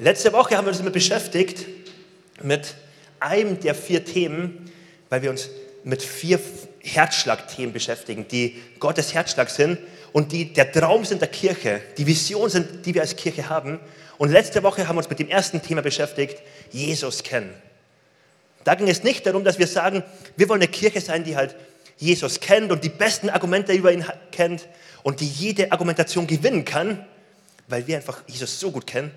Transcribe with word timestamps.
Letzte 0.00 0.32
Woche 0.32 0.56
haben 0.56 0.64
wir 0.64 0.68
uns 0.68 0.78
damit 0.78 0.92
beschäftigt, 0.92 1.66
mit 2.40 2.76
einem 3.18 3.58
der 3.58 3.74
vier 3.74 4.04
Themen, 4.04 4.70
weil 5.08 5.22
wir 5.22 5.30
uns 5.30 5.50
mit 5.82 6.04
vier 6.04 6.38
Herzschlagthemen 6.78 7.72
beschäftigen, 7.72 8.28
die 8.28 8.62
Gottes 8.78 9.12
Herzschlag 9.12 9.50
sind 9.50 9.76
und 10.12 10.30
die 10.30 10.52
der 10.52 10.70
Traum 10.70 11.04
sind 11.04 11.20
der 11.20 11.28
Kirche, 11.28 11.80
die 11.96 12.06
Vision 12.06 12.48
sind, 12.48 12.86
die 12.86 12.94
wir 12.94 13.02
als 13.02 13.16
Kirche 13.16 13.48
haben. 13.48 13.80
Und 14.18 14.30
letzte 14.30 14.62
Woche 14.62 14.86
haben 14.86 14.94
wir 14.94 15.00
uns 15.00 15.10
mit 15.10 15.18
dem 15.18 15.28
ersten 15.28 15.62
Thema 15.62 15.82
beschäftigt, 15.82 16.42
Jesus 16.70 17.24
kennen. 17.24 17.52
Da 18.62 18.76
ging 18.76 18.88
es 18.88 19.02
nicht 19.02 19.26
darum, 19.26 19.42
dass 19.42 19.58
wir 19.58 19.66
sagen, 19.66 20.04
wir 20.36 20.48
wollen 20.48 20.62
eine 20.62 20.70
Kirche 20.70 21.00
sein, 21.00 21.24
die 21.24 21.34
halt 21.34 21.56
Jesus 21.96 22.38
kennt 22.38 22.70
und 22.70 22.84
die 22.84 22.88
besten 22.88 23.30
Argumente 23.30 23.72
über 23.72 23.92
ihn 23.92 24.04
kennt 24.30 24.68
und 25.02 25.20
die 25.20 25.28
jede 25.28 25.72
Argumentation 25.72 26.28
gewinnen 26.28 26.64
kann, 26.64 27.04
weil 27.66 27.88
wir 27.88 27.96
einfach 27.96 28.22
Jesus 28.28 28.60
so 28.60 28.70
gut 28.70 28.86
kennen, 28.86 29.10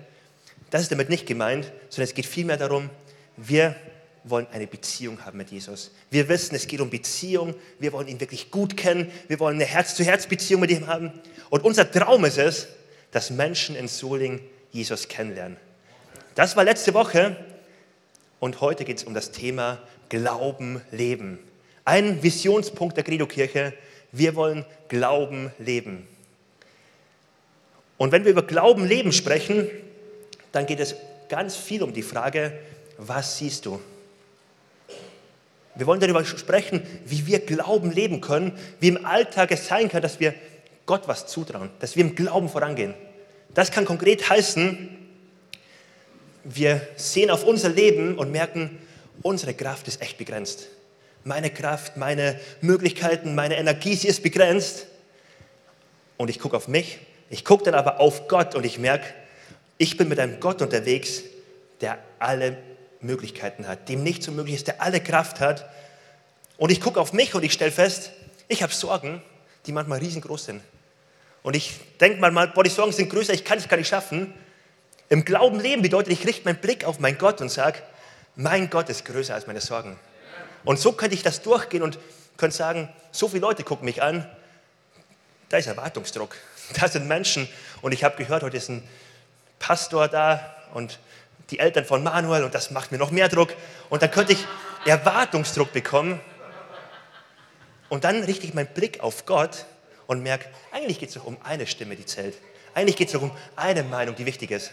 das 0.72 0.80
ist 0.80 0.90
damit 0.90 1.10
nicht 1.10 1.26
gemeint, 1.26 1.70
sondern 1.90 2.04
es 2.08 2.14
geht 2.14 2.24
vielmehr 2.24 2.56
darum, 2.56 2.88
wir 3.36 3.76
wollen 4.24 4.46
eine 4.52 4.66
Beziehung 4.66 5.22
haben 5.22 5.36
mit 5.36 5.50
Jesus. 5.50 5.90
Wir 6.10 6.30
wissen, 6.30 6.54
es 6.54 6.66
geht 6.66 6.80
um 6.80 6.88
Beziehung. 6.88 7.54
Wir 7.78 7.92
wollen 7.92 8.08
ihn 8.08 8.18
wirklich 8.18 8.50
gut 8.50 8.74
kennen. 8.74 9.12
Wir 9.28 9.38
wollen 9.38 9.56
eine 9.56 9.66
Herz-zu-Herz-Beziehung 9.66 10.62
mit 10.62 10.70
ihm 10.70 10.86
haben. 10.86 11.12
Und 11.50 11.62
unser 11.62 11.90
Traum 11.90 12.24
ist 12.24 12.38
es, 12.38 12.68
dass 13.10 13.28
Menschen 13.28 13.76
in 13.76 13.86
Soling 13.86 14.40
Jesus 14.70 15.08
kennenlernen. 15.08 15.58
Das 16.36 16.56
war 16.56 16.64
letzte 16.64 16.94
Woche. 16.94 17.36
Und 18.40 18.62
heute 18.62 18.86
geht 18.86 18.96
es 18.96 19.04
um 19.04 19.12
das 19.12 19.30
Thema 19.30 19.78
Glauben, 20.08 20.80
Leben. 20.90 21.38
Ein 21.84 22.22
Visionspunkt 22.22 22.96
der 22.96 23.04
Credo-Kirche. 23.04 23.74
Wir 24.10 24.36
wollen 24.36 24.64
Glauben, 24.88 25.52
Leben. 25.58 26.08
Und 27.98 28.10
wenn 28.10 28.24
wir 28.24 28.30
über 28.30 28.46
Glauben, 28.46 28.86
Leben 28.86 29.12
sprechen, 29.12 29.68
dann 30.52 30.66
geht 30.66 30.80
es 30.80 30.94
ganz 31.28 31.56
viel 31.56 31.82
um 31.82 31.92
die 31.92 32.02
Frage, 32.02 32.52
was 32.98 33.38
siehst 33.38 33.66
du? 33.66 33.80
Wir 35.74 35.86
wollen 35.86 36.00
darüber 36.00 36.24
sprechen, 36.24 36.82
wie 37.06 37.26
wir 37.26 37.40
Glauben 37.40 37.90
leben 37.90 38.20
können, 38.20 38.52
wie 38.78 38.88
im 38.88 39.06
Alltag 39.06 39.50
es 39.50 39.66
sein 39.66 39.88
kann, 39.88 40.02
dass 40.02 40.20
wir 40.20 40.34
Gott 40.84 41.08
was 41.08 41.26
zutrauen, 41.26 41.70
dass 41.80 41.96
wir 41.96 42.04
im 42.04 42.14
Glauben 42.14 42.48
vorangehen. 42.48 42.94
Das 43.54 43.70
kann 43.70 43.84
konkret 43.84 44.28
heißen, 44.28 44.98
wir 46.44 46.80
sehen 46.96 47.30
auf 47.30 47.44
unser 47.44 47.68
Leben 47.68 48.18
und 48.18 48.32
merken, 48.32 48.78
unsere 49.22 49.54
Kraft 49.54 49.88
ist 49.88 50.02
echt 50.02 50.18
begrenzt. 50.18 50.68
Meine 51.24 51.50
Kraft, 51.50 51.96
meine 51.96 52.38
Möglichkeiten, 52.60 53.34
meine 53.34 53.56
Energie, 53.56 53.94
sie 53.94 54.08
ist 54.08 54.22
begrenzt. 54.22 54.86
Und 56.16 56.28
ich 56.28 56.38
gucke 56.38 56.56
auf 56.56 56.68
mich, 56.68 56.98
ich 57.30 57.44
gucke 57.44 57.64
dann 57.64 57.74
aber 57.74 58.00
auf 58.00 58.28
Gott 58.28 58.54
und 58.54 58.66
ich 58.66 58.78
merke, 58.78 59.06
ich 59.82 59.96
bin 59.96 60.06
mit 60.06 60.20
einem 60.20 60.38
Gott 60.38 60.62
unterwegs, 60.62 61.24
der 61.80 61.98
alle 62.20 62.56
Möglichkeiten 63.00 63.66
hat, 63.66 63.88
dem 63.88 64.04
nichts 64.04 64.28
unmöglich 64.28 64.54
ist, 64.54 64.68
der 64.68 64.80
alle 64.80 65.00
Kraft 65.00 65.40
hat. 65.40 65.68
Und 66.56 66.70
ich 66.70 66.80
gucke 66.80 67.00
auf 67.00 67.12
mich 67.12 67.34
und 67.34 67.42
ich 67.42 67.52
stelle 67.52 67.72
fest, 67.72 68.12
ich 68.46 68.62
habe 68.62 68.72
Sorgen, 68.72 69.20
die 69.66 69.72
manchmal 69.72 69.98
riesengroß 69.98 70.44
sind. 70.44 70.62
Und 71.42 71.56
ich 71.56 71.80
denke 72.00 72.20
manchmal, 72.20 72.46
boah, 72.46 72.62
die 72.62 72.70
Sorgen 72.70 72.92
sind 72.92 73.10
größer, 73.10 73.32
ich 73.32 73.44
kann 73.44 73.58
es 73.58 73.66
gar 73.66 73.76
nicht 73.76 73.88
schaffen. 73.88 74.32
Im 75.08 75.24
Glauben 75.24 75.58
leben 75.58 75.82
bedeutet, 75.82 76.12
ich 76.12 76.24
richte 76.24 76.44
meinen 76.44 76.60
Blick 76.60 76.84
auf 76.84 77.00
meinen 77.00 77.18
Gott 77.18 77.40
und 77.40 77.48
sage, 77.48 77.80
mein 78.36 78.70
Gott 78.70 78.88
ist 78.88 79.04
größer 79.04 79.34
als 79.34 79.48
meine 79.48 79.60
Sorgen. 79.60 79.98
Und 80.62 80.78
so 80.78 80.92
könnte 80.92 81.16
ich 81.16 81.24
das 81.24 81.42
durchgehen 81.42 81.82
und 81.82 81.98
könnte 82.36 82.56
sagen, 82.56 82.88
so 83.10 83.26
viele 83.26 83.40
Leute 83.40 83.64
gucken 83.64 83.86
mich 83.86 84.00
an, 84.00 84.30
da 85.48 85.56
ist 85.56 85.66
Erwartungsdruck. 85.66 86.36
Da 86.80 86.86
sind 86.86 87.08
Menschen 87.08 87.48
und 87.82 87.92
ich 87.92 88.04
habe 88.04 88.16
gehört, 88.16 88.44
heute 88.44 88.56
ist 88.56 88.70
ein 88.70 88.88
Pastor 89.62 90.08
da 90.08 90.54
und 90.74 90.98
die 91.50 91.60
Eltern 91.60 91.84
von 91.84 92.02
Manuel 92.02 92.44
und 92.44 92.54
das 92.54 92.70
macht 92.70 92.92
mir 92.92 92.98
noch 92.98 93.10
mehr 93.10 93.28
Druck. 93.28 93.54
Und 93.88 94.02
dann 94.02 94.10
könnte 94.10 94.32
ich 94.32 94.44
Erwartungsdruck 94.84 95.72
bekommen. 95.72 96.20
Und 97.88 98.04
dann 98.04 98.24
richte 98.24 98.46
ich 98.46 98.54
meinen 98.54 98.66
Blick 98.66 99.00
auf 99.00 99.24
Gott 99.24 99.66
und 100.06 100.22
merke, 100.22 100.46
eigentlich 100.72 100.98
geht 100.98 101.10
es 101.10 101.14
doch 101.14 101.24
um 101.24 101.36
eine 101.44 101.66
Stimme, 101.66 101.94
die 101.94 102.04
zählt. 102.04 102.36
Eigentlich 102.74 102.96
geht 102.96 103.08
es 103.08 103.12
doch 103.12 103.22
um 103.22 103.30
eine 103.54 103.82
Meinung, 103.84 104.16
die 104.16 104.26
wichtig 104.26 104.50
ist. 104.50 104.72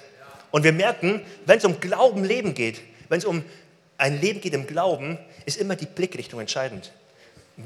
Und 0.51 0.63
wir 0.63 0.73
merken, 0.73 1.21
wenn 1.45 1.59
es 1.59 1.65
um 1.65 1.79
Glauben, 1.79 2.23
Leben 2.23 2.53
geht, 2.53 2.81
wenn 3.09 3.19
es 3.19 3.25
um 3.25 3.43
ein 3.97 4.19
Leben 4.19 4.41
geht 4.41 4.53
im 4.53 4.65
Glauben, 4.65 5.19
ist 5.45 5.57
immer 5.57 5.75
die 5.75 5.85
Blickrichtung 5.85 6.39
entscheidend. 6.39 6.93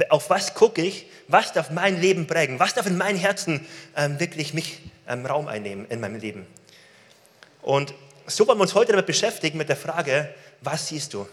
Auf 0.10 0.30
was 0.30 0.56
gucke 0.56 0.82
ich? 0.82 1.06
Was 1.28 1.54
darf 1.54 1.70
mein 1.70 2.02
Leben 2.02 2.28
prägen? 2.28 2.60
Was 2.60 2.74
darf 2.74 2.88
in 2.88 2.98
meinem 2.98 3.18
Herzen 3.18 3.66
ähm, 3.96 4.20
wirklich 4.20 4.54
mich 4.54 4.80
ähm, 5.08 5.26
Raum 5.26 5.48
einnehmen 5.48 5.86
in 5.90 6.02
meinem 6.02 6.20
Leben? 6.20 6.48
Und 7.64 7.94
so 8.28 8.46
wollen 8.48 8.58
wir 8.58 8.64
uns 8.64 8.76
heute 8.76 8.92
damit 8.92 9.06
beschäftigen, 9.06 9.58
mit 9.58 9.70
der 9.70 9.78
Frage, 9.78 10.34
was 10.62 10.90
siehst 10.90 11.14
du? 11.14 11.28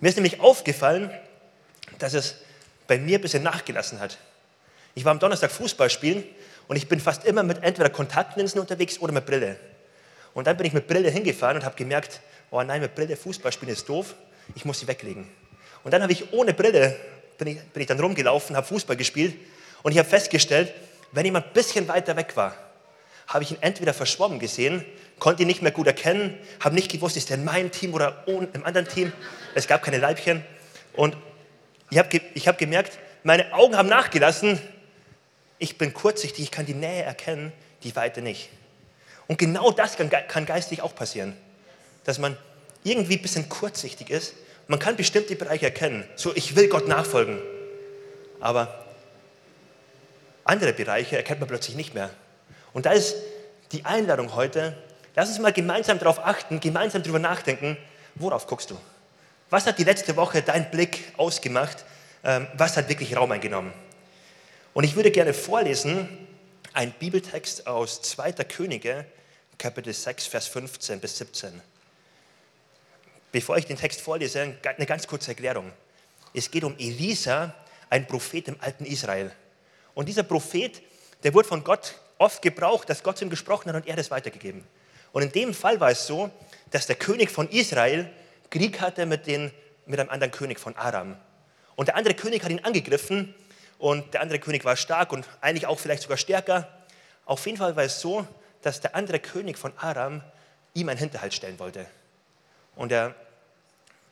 Mir 0.00 0.08
ist 0.08 0.16
nämlich 0.16 0.40
aufgefallen, 0.40 1.10
dass 1.98 2.14
es 2.14 2.36
bei 2.86 2.98
mir 2.98 3.18
ein 3.18 3.22
bisschen 3.22 3.42
nachgelassen 3.42 4.00
hat. 4.00 4.18
Ich 4.94 5.04
war 5.04 5.12
am 5.12 5.18
Donnerstag 5.18 5.50
Fußball 5.50 5.90
spielen 5.90 6.24
und 6.68 6.76
ich 6.76 6.88
bin 6.88 7.00
fast 7.00 7.24
immer 7.24 7.42
mit 7.42 7.62
entweder 7.62 7.88
Kontaktlinsen 7.88 8.60
unterwegs 8.60 8.98
oder 8.98 9.12
mit 9.12 9.26
Brille. 9.26 9.58
Und 10.34 10.46
dann 10.46 10.56
bin 10.56 10.66
ich 10.66 10.72
mit 10.72 10.86
Brille 10.86 11.10
hingefahren 11.10 11.56
und 11.56 11.64
habe 11.64 11.76
gemerkt, 11.76 12.20
oh 12.50 12.62
nein, 12.62 12.80
mit 12.80 12.94
Brille 12.94 13.16
Fußball 13.16 13.52
spielen 13.52 13.72
ist 13.72 13.88
doof, 13.88 14.14
ich 14.54 14.64
muss 14.64 14.80
sie 14.80 14.88
weglegen. 14.88 15.28
Und 15.84 15.92
dann 15.92 16.02
habe 16.02 16.12
ich 16.12 16.32
ohne 16.32 16.52
Brille, 16.52 16.96
bin 17.38 17.48
ich, 17.48 17.60
bin 17.60 17.80
ich 17.80 17.86
dann 17.86 17.98
rumgelaufen, 17.98 18.56
habe 18.56 18.66
Fußball 18.66 18.96
gespielt 18.96 19.34
und 19.82 19.92
ich 19.92 19.98
habe 19.98 20.08
festgestellt, 20.08 20.72
wenn 21.12 21.24
jemand 21.24 21.46
ein 21.46 21.52
bisschen 21.52 21.88
weiter 21.88 22.14
weg 22.16 22.36
war, 22.36 22.54
habe 23.26 23.44
ich 23.44 23.52
ihn 23.52 23.58
entweder 23.60 23.94
verschwommen 23.94 24.38
gesehen 24.38 24.84
konnte 25.20 25.42
ihn 25.42 25.46
nicht 25.46 25.62
mehr 25.62 25.70
gut 25.70 25.86
erkennen, 25.86 26.36
habe 26.58 26.74
nicht 26.74 26.90
gewusst, 26.90 27.16
ist 27.16 27.30
er 27.30 27.36
in 27.36 27.44
meinem 27.44 27.70
Team 27.70 27.94
oder 27.94 28.24
im 28.26 28.64
anderen 28.64 28.88
Team. 28.88 29.12
Es 29.54 29.68
gab 29.68 29.82
keine 29.82 29.98
Leibchen. 29.98 30.44
Und 30.94 31.16
ich 31.90 31.98
habe 31.98 32.20
ich 32.34 32.48
hab 32.48 32.58
gemerkt, 32.58 32.98
meine 33.22 33.52
Augen 33.52 33.76
haben 33.76 33.88
nachgelassen. 33.88 34.58
Ich 35.58 35.78
bin 35.78 35.92
kurzsichtig, 35.92 36.44
ich 36.44 36.50
kann 36.50 36.66
die 36.66 36.74
Nähe 36.74 37.02
erkennen, 37.02 37.52
die 37.84 37.94
Weite 37.94 38.22
nicht. 38.22 38.48
Und 39.28 39.38
genau 39.38 39.70
das 39.70 39.96
kann, 39.96 40.10
kann 40.10 40.46
geistig 40.46 40.82
auch 40.82 40.94
passieren, 40.94 41.36
dass 42.04 42.18
man 42.18 42.36
irgendwie 42.82 43.16
ein 43.16 43.22
bisschen 43.22 43.48
kurzsichtig 43.48 44.10
ist. 44.10 44.34
Man 44.66 44.78
kann 44.78 44.96
bestimmte 44.96 45.36
Bereiche 45.36 45.66
erkennen. 45.66 46.04
So, 46.16 46.34
ich 46.34 46.56
will 46.56 46.68
Gott 46.68 46.88
nachfolgen. 46.88 47.38
Aber 48.40 48.84
andere 50.44 50.72
Bereiche 50.72 51.16
erkennt 51.16 51.40
man 51.40 51.48
plötzlich 51.48 51.76
nicht 51.76 51.94
mehr. 51.94 52.10
Und 52.72 52.86
da 52.86 52.92
ist 52.92 53.16
die 53.72 53.84
Einladung 53.84 54.34
heute, 54.34 54.76
Lass 55.16 55.28
uns 55.28 55.38
mal 55.38 55.52
gemeinsam 55.52 55.98
darauf 55.98 56.24
achten, 56.24 56.60
gemeinsam 56.60 57.02
darüber 57.02 57.18
nachdenken, 57.18 57.76
worauf 58.14 58.46
guckst 58.46 58.70
du? 58.70 58.78
Was 59.50 59.66
hat 59.66 59.78
die 59.78 59.84
letzte 59.84 60.16
Woche 60.16 60.42
dein 60.42 60.70
Blick 60.70 61.12
ausgemacht? 61.16 61.84
Ähm, 62.22 62.46
was 62.54 62.76
hat 62.76 62.88
wirklich 62.88 63.16
Raum 63.16 63.32
eingenommen? 63.32 63.72
Und 64.74 64.84
ich 64.84 64.94
würde 64.94 65.10
gerne 65.10 65.34
vorlesen, 65.34 66.08
ein 66.72 66.92
Bibeltext 66.92 67.66
aus 67.66 68.00
2. 68.02 68.32
Könige, 68.44 69.04
Kapitel 69.58 69.92
6, 69.92 70.26
Vers 70.26 70.46
15 70.46 71.00
bis 71.00 71.18
17. 71.18 71.60
Bevor 73.32 73.56
ich 73.56 73.66
den 73.66 73.76
Text 73.76 74.00
vorlese, 74.00 74.54
eine 74.64 74.86
ganz 74.86 75.06
kurze 75.06 75.32
Erklärung. 75.32 75.72
Es 76.32 76.50
geht 76.50 76.62
um 76.62 76.76
Elisa, 76.78 77.54
ein 77.88 78.06
Prophet 78.06 78.46
im 78.48 78.56
alten 78.60 78.84
Israel. 78.84 79.32
Und 79.94 80.08
dieser 80.08 80.22
Prophet, 80.22 80.80
der 81.24 81.34
wurde 81.34 81.48
von 81.48 81.64
Gott 81.64 81.94
oft 82.18 82.40
gebraucht, 82.40 82.88
dass 82.88 83.02
Gott 83.02 83.18
zu 83.18 83.24
ihm 83.24 83.30
gesprochen 83.30 83.68
hat 83.68 83.76
und 83.76 83.88
er 83.88 83.96
das 83.96 84.10
weitergegeben. 84.10 84.64
Und 85.12 85.22
in 85.22 85.32
dem 85.32 85.54
Fall 85.54 85.80
war 85.80 85.90
es 85.90 86.06
so, 86.06 86.30
dass 86.70 86.86
der 86.86 86.96
König 86.96 87.30
von 87.30 87.48
Israel 87.48 88.10
Krieg 88.50 88.80
hatte 88.80 89.06
mit, 89.06 89.26
den, 89.26 89.52
mit 89.86 90.00
einem 90.00 90.10
anderen 90.10 90.32
König 90.32 90.58
von 90.58 90.76
Aram. 90.76 91.16
Und 91.76 91.86
der 91.86 91.96
andere 91.96 92.14
König 92.14 92.42
hat 92.42 92.50
ihn 92.50 92.64
angegriffen 92.64 93.34
und 93.78 94.12
der 94.14 94.20
andere 94.20 94.38
König 94.38 94.64
war 94.64 94.76
stark 94.76 95.12
und 95.12 95.26
eigentlich 95.40 95.66
auch 95.66 95.78
vielleicht 95.78 96.02
sogar 96.02 96.18
stärker. 96.18 96.68
Auf 97.24 97.46
jeden 97.46 97.58
Fall 97.58 97.76
war 97.76 97.84
es 97.84 98.00
so, 98.00 98.26
dass 98.62 98.80
der 98.80 98.94
andere 98.94 99.20
König 99.20 99.56
von 99.56 99.72
Aram 99.78 100.22
ihm 100.74 100.88
einen 100.88 100.98
Hinterhalt 100.98 101.32
stellen 101.32 101.58
wollte. 101.58 101.86
Und 102.76 102.92
er 102.92 103.14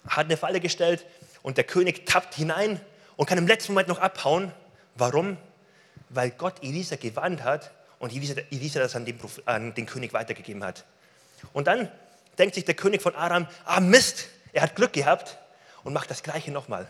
hat 0.09 0.27
eine 0.27 0.37
Falle 0.37 0.61
gestellt 0.61 1.05
und 1.43 1.57
der 1.57 1.65
König 1.65 2.07
tappt 2.07 2.35
hinein 2.35 2.81
und 3.17 3.27
kann 3.27 3.39
im 3.39 3.47
letzten 3.47 3.73
Moment 3.73 3.89
noch 3.89 3.99
abhauen. 3.99 4.53
Warum? 4.95 5.37
Weil 6.09 6.31
Gott 6.31 6.63
Elisa 6.63 6.97
gewarnt 6.97 7.45
hat 7.45 7.71
und 7.99 8.13
Elisa, 8.15 8.81
das 8.81 8.97
an 8.97 9.05
den, 9.05 9.19
an 9.45 9.75
den 9.75 9.87
König 9.87 10.13
weitergegeben 10.13 10.65
hat. 10.65 10.85
Und 11.53 11.67
dann 11.67 11.91
denkt 12.39 12.55
sich 12.55 12.65
der 12.65 12.75
König 12.75 13.03
von 13.03 13.15
Aram, 13.15 13.47
ah 13.65 13.81
Mist, 13.81 14.29
er 14.53 14.63
hat 14.63 14.77
Glück 14.77 14.93
gehabt 14.93 15.39
und 15.85 15.93
macht 15.93 16.11
das 16.11 16.23
Gleiche 16.23 16.51
nochmal. 16.51 16.87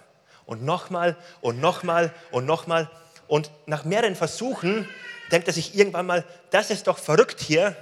Und 0.46 0.64
nochmal 0.64 1.16
und 1.40 1.60
nochmal 1.60 2.12
und 2.30 2.46
nochmal. 2.46 2.90
Und 3.26 3.50
nach 3.66 3.84
mehreren 3.84 4.16
Versuchen 4.16 4.88
denkt 5.30 5.46
er 5.46 5.54
sich 5.54 5.74
irgendwann 5.74 6.06
mal, 6.06 6.24
das 6.50 6.70
ist 6.70 6.86
doch 6.86 6.98
verrückt 6.98 7.40
hier. 7.40 7.76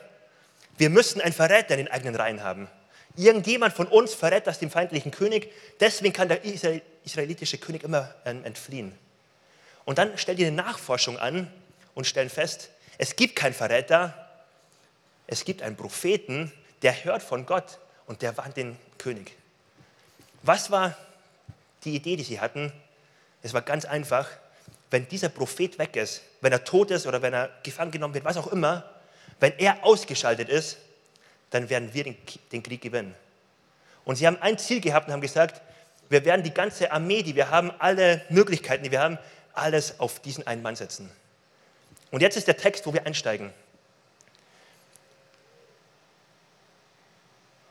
Wir 0.76 0.90
müssen 0.90 1.20
einen 1.20 1.32
Verräter 1.32 1.74
in 1.74 1.78
den 1.78 1.88
eigenen 1.88 2.16
Reihen 2.16 2.42
haben. 2.42 2.68
Irgendjemand 3.16 3.72
von 3.72 3.86
uns 3.86 4.12
verrät 4.14 4.46
das 4.46 4.58
dem 4.58 4.70
feindlichen 4.70 5.10
König. 5.10 5.52
Deswegen 5.80 6.12
kann 6.12 6.28
der 6.28 6.44
israelitische 6.44 7.58
König 7.58 7.82
immer 7.82 8.14
ähm, 8.24 8.44
entfliehen. 8.44 8.92
Und 9.84 9.98
dann 9.98 10.18
stellt 10.18 10.38
ihr 10.38 10.48
eine 10.48 10.56
Nachforschung 10.56 11.18
an 11.18 11.50
und 11.94 12.06
stellen 12.06 12.28
fest, 12.28 12.70
es 12.98 13.16
gibt 13.16 13.36
keinen 13.36 13.54
Verräter, 13.54 14.14
es 15.26 15.44
gibt 15.44 15.62
einen 15.62 15.76
Propheten, 15.76 16.52
der 16.82 17.04
hört 17.04 17.22
von 17.22 17.46
Gott 17.46 17.78
und 18.06 18.22
der 18.22 18.36
warnt 18.36 18.56
den 18.56 18.76
König. 18.98 19.36
Was 20.42 20.70
war 20.70 20.96
die 21.84 21.96
Idee, 21.96 22.16
die 22.16 22.22
sie 22.22 22.40
hatten? 22.40 22.72
Es 23.42 23.52
war 23.52 23.62
ganz 23.62 23.84
einfach, 23.84 24.28
wenn 24.90 25.08
dieser 25.08 25.28
Prophet 25.28 25.78
weg 25.78 25.96
ist, 25.96 26.22
wenn 26.40 26.52
er 26.52 26.64
tot 26.64 26.90
ist 26.90 27.06
oder 27.06 27.22
wenn 27.22 27.34
er 27.34 27.50
gefangen 27.62 27.90
genommen 27.90 28.14
wird, 28.14 28.24
was 28.24 28.36
auch 28.36 28.46
immer, 28.48 28.88
wenn 29.40 29.52
er 29.58 29.84
ausgeschaltet 29.84 30.48
ist, 30.48 30.78
dann 31.50 31.68
werden 31.68 31.92
wir 31.92 32.04
den, 32.04 32.62
Krieg 32.62 32.80
gewinnen. 32.80 33.14
Und 34.04 34.16
sie 34.16 34.26
haben 34.26 34.38
ein 34.40 34.58
Ziel 34.58 34.80
gehabt 34.80 35.08
und 35.08 35.12
haben 35.12 35.20
gesagt, 35.20 35.60
wir 36.08 36.24
werden 36.24 36.42
die 36.42 36.54
ganze 36.54 36.92
Armee, 36.92 37.22
die 37.22 37.34
wir 37.34 37.50
haben, 37.50 37.72
alle 37.78 38.22
Möglichkeiten, 38.28 38.84
die 38.84 38.90
wir 38.90 39.00
haben, 39.00 39.18
alles 39.52 39.98
auf 39.98 40.20
diesen 40.20 40.46
einen 40.46 40.62
Mann 40.62 40.76
setzen. 40.76 41.10
Und 42.10 42.22
jetzt 42.22 42.36
ist 42.36 42.46
der 42.46 42.56
Text, 42.56 42.86
wo 42.86 42.92
wir 42.92 43.06
einsteigen. 43.06 43.52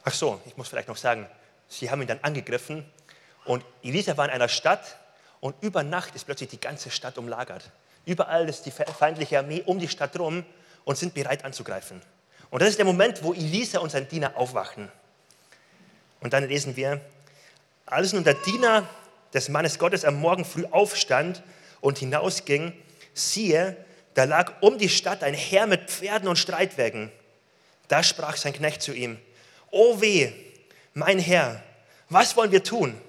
Ach 0.03 0.13
so, 0.13 0.39
ich 0.45 0.55
muss 0.55 0.67
vielleicht 0.67 0.87
noch 0.87 0.97
sagen, 0.97 1.27
sie 1.67 1.89
haben 1.89 2.01
ihn 2.01 2.07
dann 2.07 2.19
angegriffen 2.21 2.85
und 3.45 3.65
Elisa 3.81 4.17
war 4.17 4.25
in 4.25 4.31
einer 4.31 4.47
Stadt 4.47 4.97
und 5.39 5.55
über 5.61 5.83
Nacht 5.83 6.15
ist 6.15 6.25
plötzlich 6.25 6.49
die 6.49 6.59
ganze 6.59 6.91
Stadt 6.91 7.17
umlagert. 7.17 7.71
Überall 8.05 8.47
ist 8.47 8.65
die 8.65 8.71
feindliche 8.71 9.39
Armee 9.39 9.63
um 9.65 9.79
die 9.79 9.87
Stadt 9.87 10.17
rum 10.19 10.45
und 10.83 10.97
sind 10.97 11.15
bereit 11.15 11.43
anzugreifen. 11.43 12.01
Und 12.51 12.61
das 12.61 12.69
ist 12.69 12.77
der 12.77 12.85
Moment, 12.85 13.23
wo 13.23 13.33
Elisa 13.33 13.79
und 13.79 13.91
sein 13.91 14.07
Diener 14.07 14.37
aufwachen. 14.37 14.91
Und 16.19 16.33
dann 16.33 16.47
lesen 16.47 16.75
wir, 16.75 17.01
als 17.85 18.13
nun 18.13 18.23
der 18.23 18.35
Diener 18.35 18.87
des 19.33 19.49
Mannes 19.49 19.79
Gottes 19.79 20.05
am 20.05 20.19
Morgen 20.19 20.45
früh 20.45 20.65
aufstand 20.69 21.41
und 21.81 21.97
hinausging, 21.97 22.73
siehe, 23.13 23.75
da 24.15 24.23
lag 24.23 24.53
um 24.61 24.77
die 24.77 24.89
Stadt 24.89 25.23
ein 25.23 25.33
Herr 25.33 25.67
mit 25.67 25.91
Pferden 25.91 26.27
und 26.27 26.37
Streitwägen. 26.37 27.11
Da 27.89 28.01
sprach 28.01 28.37
sein 28.37 28.53
Knecht 28.53 28.81
zu 28.81 28.93
ihm, 28.93 29.19
O 29.71 30.01
weh, 30.01 30.31
mein 30.93 31.19
Herr, 31.19 31.61
was 32.09 32.35
wollen 32.35 32.51
wir 32.51 32.63
tun? 32.63 32.99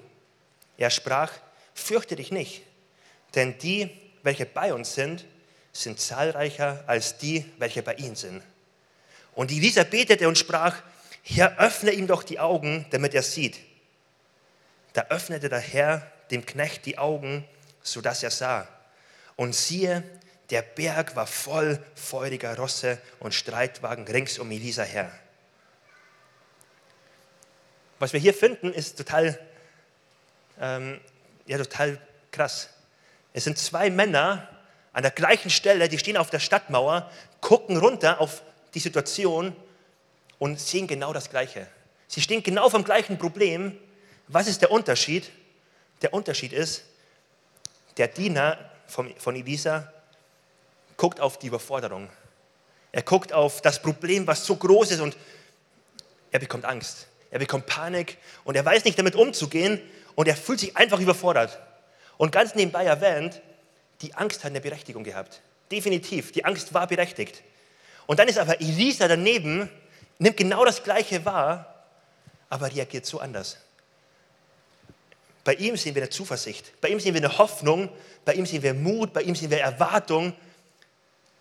Er 0.77 0.89
sprach, 0.89 1.31
fürchte 1.73 2.17
dich 2.17 2.31
nicht, 2.31 2.61
denn 3.35 3.57
die, 3.57 3.89
welche 4.21 4.45
bei 4.45 4.73
uns 4.73 4.93
sind, 4.93 5.25
sind 5.71 5.99
zahlreicher 5.99 6.83
als 6.87 7.17
die, 7.17 7.45
welche 7.57 7.81
bei 7.81 7.93
ihnen 7.95 8.15
sind. 8.15 8.43
Und 9.33 9.51
Elisa 9.51 9.83
betete 9.83 10.27
und 10.27 10.37
sprach, 10.37 10.75
Herr, 11.23 11.57
öffne 11.57 11.91
ihm 11.91 12.07
doch 12.07 12.23
die 12.23 12.39
Augen, 12.39 12.85
damit 12.89 13.13
er 13.13 13.23
sieht. 13.23 13.59
Da 14.91 15.05
öffnete 15.09 15.47
der 15.47 15.59
Herr 15.59 16.11
dem 16.31 16.45
Knecht 16.45 16.85
die 16.85 16.97
Augen, 16.97 17.47
sodass 17.81 18.23
er 18.23 18.31
sah. 18.31 18.67
Und 19.35 19.55
siehe, 19.55 20.03
der 20.49 20.61
Berg 20.61 21.15
war 21.15 21.27
voll 21.27 21.83
feuriger 21.95 22.55
Rosse 22.57 22.99
und 23.19 23.33
Streitwagen 23.33 24.07
rings 24.07 24.39
um 24.39 24.49
Elisa 24.51 24.83
her. 24.83 25.11
Was 27.99 28.13
wir 28.13 28.19
hier 28.19 28.33
finden, 28.33 28.71
ist 28.71 28.97
total, 28.97 29.39
ähm, 30.59 31.01
ja, 31.47 31.57
total 31.57 31.99
krass. 32.31 32.69
Es 33.33 33.43
sind 33.43 33.57
zwei 33.57 33.89
Männer 33.89 34.47
an 34.93 35.01
der 35.01 35.11
gleichen 35.11 35.49
Stelle, 35.49 35.89
die 35.89 35.97
stehen 35.97 36.17
auf 36.17 36.29
der 36.29 36.39
Stadtmauer, 36.39 37.11
gucken 37.41 37.77
runter 37.77 38.21
auf 38.21 38.41
die 38.73 38.79
Situation 38.79 39.55
und 40.39 40.59
sehen 40.59 40.87
genau 40.87 41.13
das 41.13 41.29
Gleiche. 41.29 41.67
Sie 42.07 42.21
stehen 42.21 42.41
genau 42.43 42.69
vom 42.69 42.83
gleichen 42.83 43.17
Problem. 43.17 43.77
Was 44.27 44.47
ist 44.47 44.61
der 44.61 44.71
Unterschied? 44.71 45.29
Der 46.01 46.13
Unterschied 46.13 46.53
ist, 46.53 46.83
der 47.97 48.07
Diener 48.07 48.57
von, 48.87 49.13
von 49.17 49.35
Elisa 49.35 49.91
guckt 50.97 51.19
auf 51.19 51.39
die 51.39 51.47
Überforderung. 51.47 52.09
Er 52.91 53.03
guckt 53.03 53.31
auf 53.31 53.61
das 53.61 53.81
Problem, 53.81 54.27
was 54.27 54.45
so 54.45 54.55
groß 54.55 54.91
ist 54.91 54.99
und 54.99 55.15
er 56.31 56.39
bekommt 56.39 56.65
Angst. 56.65 57.07
Er 57.29 57.39
bekommt 57.39 57.65
Panik 57.67 58.17
und 58.43 58.55
er 58.55 58.65
weiß 58.65 58.83
nicht 58.85 58.97
damit 58.97 59.15
umzugehen 59.15 59.79
und 60.15 60.27
er 60.27 60.35
fühlt 60.35 60.59
sich 60.59 60.75
einfach 60.75 60.99
überfordert. 60.99 61.59
Und 62.17 62.31
ganz 62.31 62.55
nebenbei 62.55 62.85
erwähnt, 62.85 63.41
die 64.01 64.13
Angst 64.15 64.43
hat 64.43 64.51
eine 64.51 64.61
Berechtigung 64.61 65.03
gehabt. 65.03 65.41
Definitiv, 65.71 66.31
die 66.31 66.45
Angst 66.45 66.73
war 66.73 66.87
berechtigt. 66.87 67.43
Und 68.05 68.19
dann 68.19 68.27
ist 68.27 68.39
aber 68.39 68.59
Elisa 68.59 69.07
daneben, 69.07 69.69
nimmt 70.17 70.37
genau 70.37 70.65
das 70.65 70.83
Gleiche 70.83 71.23
wahr, 71.25 71.85
aber 72.49 72.73
reagiert 72.73 73.05
so 73.05 73.19
anders. 73.19 73.57
Bei 75.43 75.53
ihm 75.53 75.77
sehen 75.77 75.95
wir 75.95 76.01
eine 76.01 76.09
Zuversicht, 76.09 76.79
bei 76.81 76.89
ihm 76.89 76.99
sehen 76.99 77.13
wir 77.13 77.21
eine 77.21 77.37
Hoffnung, 77.37 77.89
bei 78.25 78.33
ihm 78.33 78.45
sehen 78.45 78.63
wir 78.63 78.73
Mut, 78.73 79.13
bei 79.13 79.21
ihm 79.21 79.35
sehen 79.35 79.49
wir 79.49 79.59
Erwartung. 79.59 80.33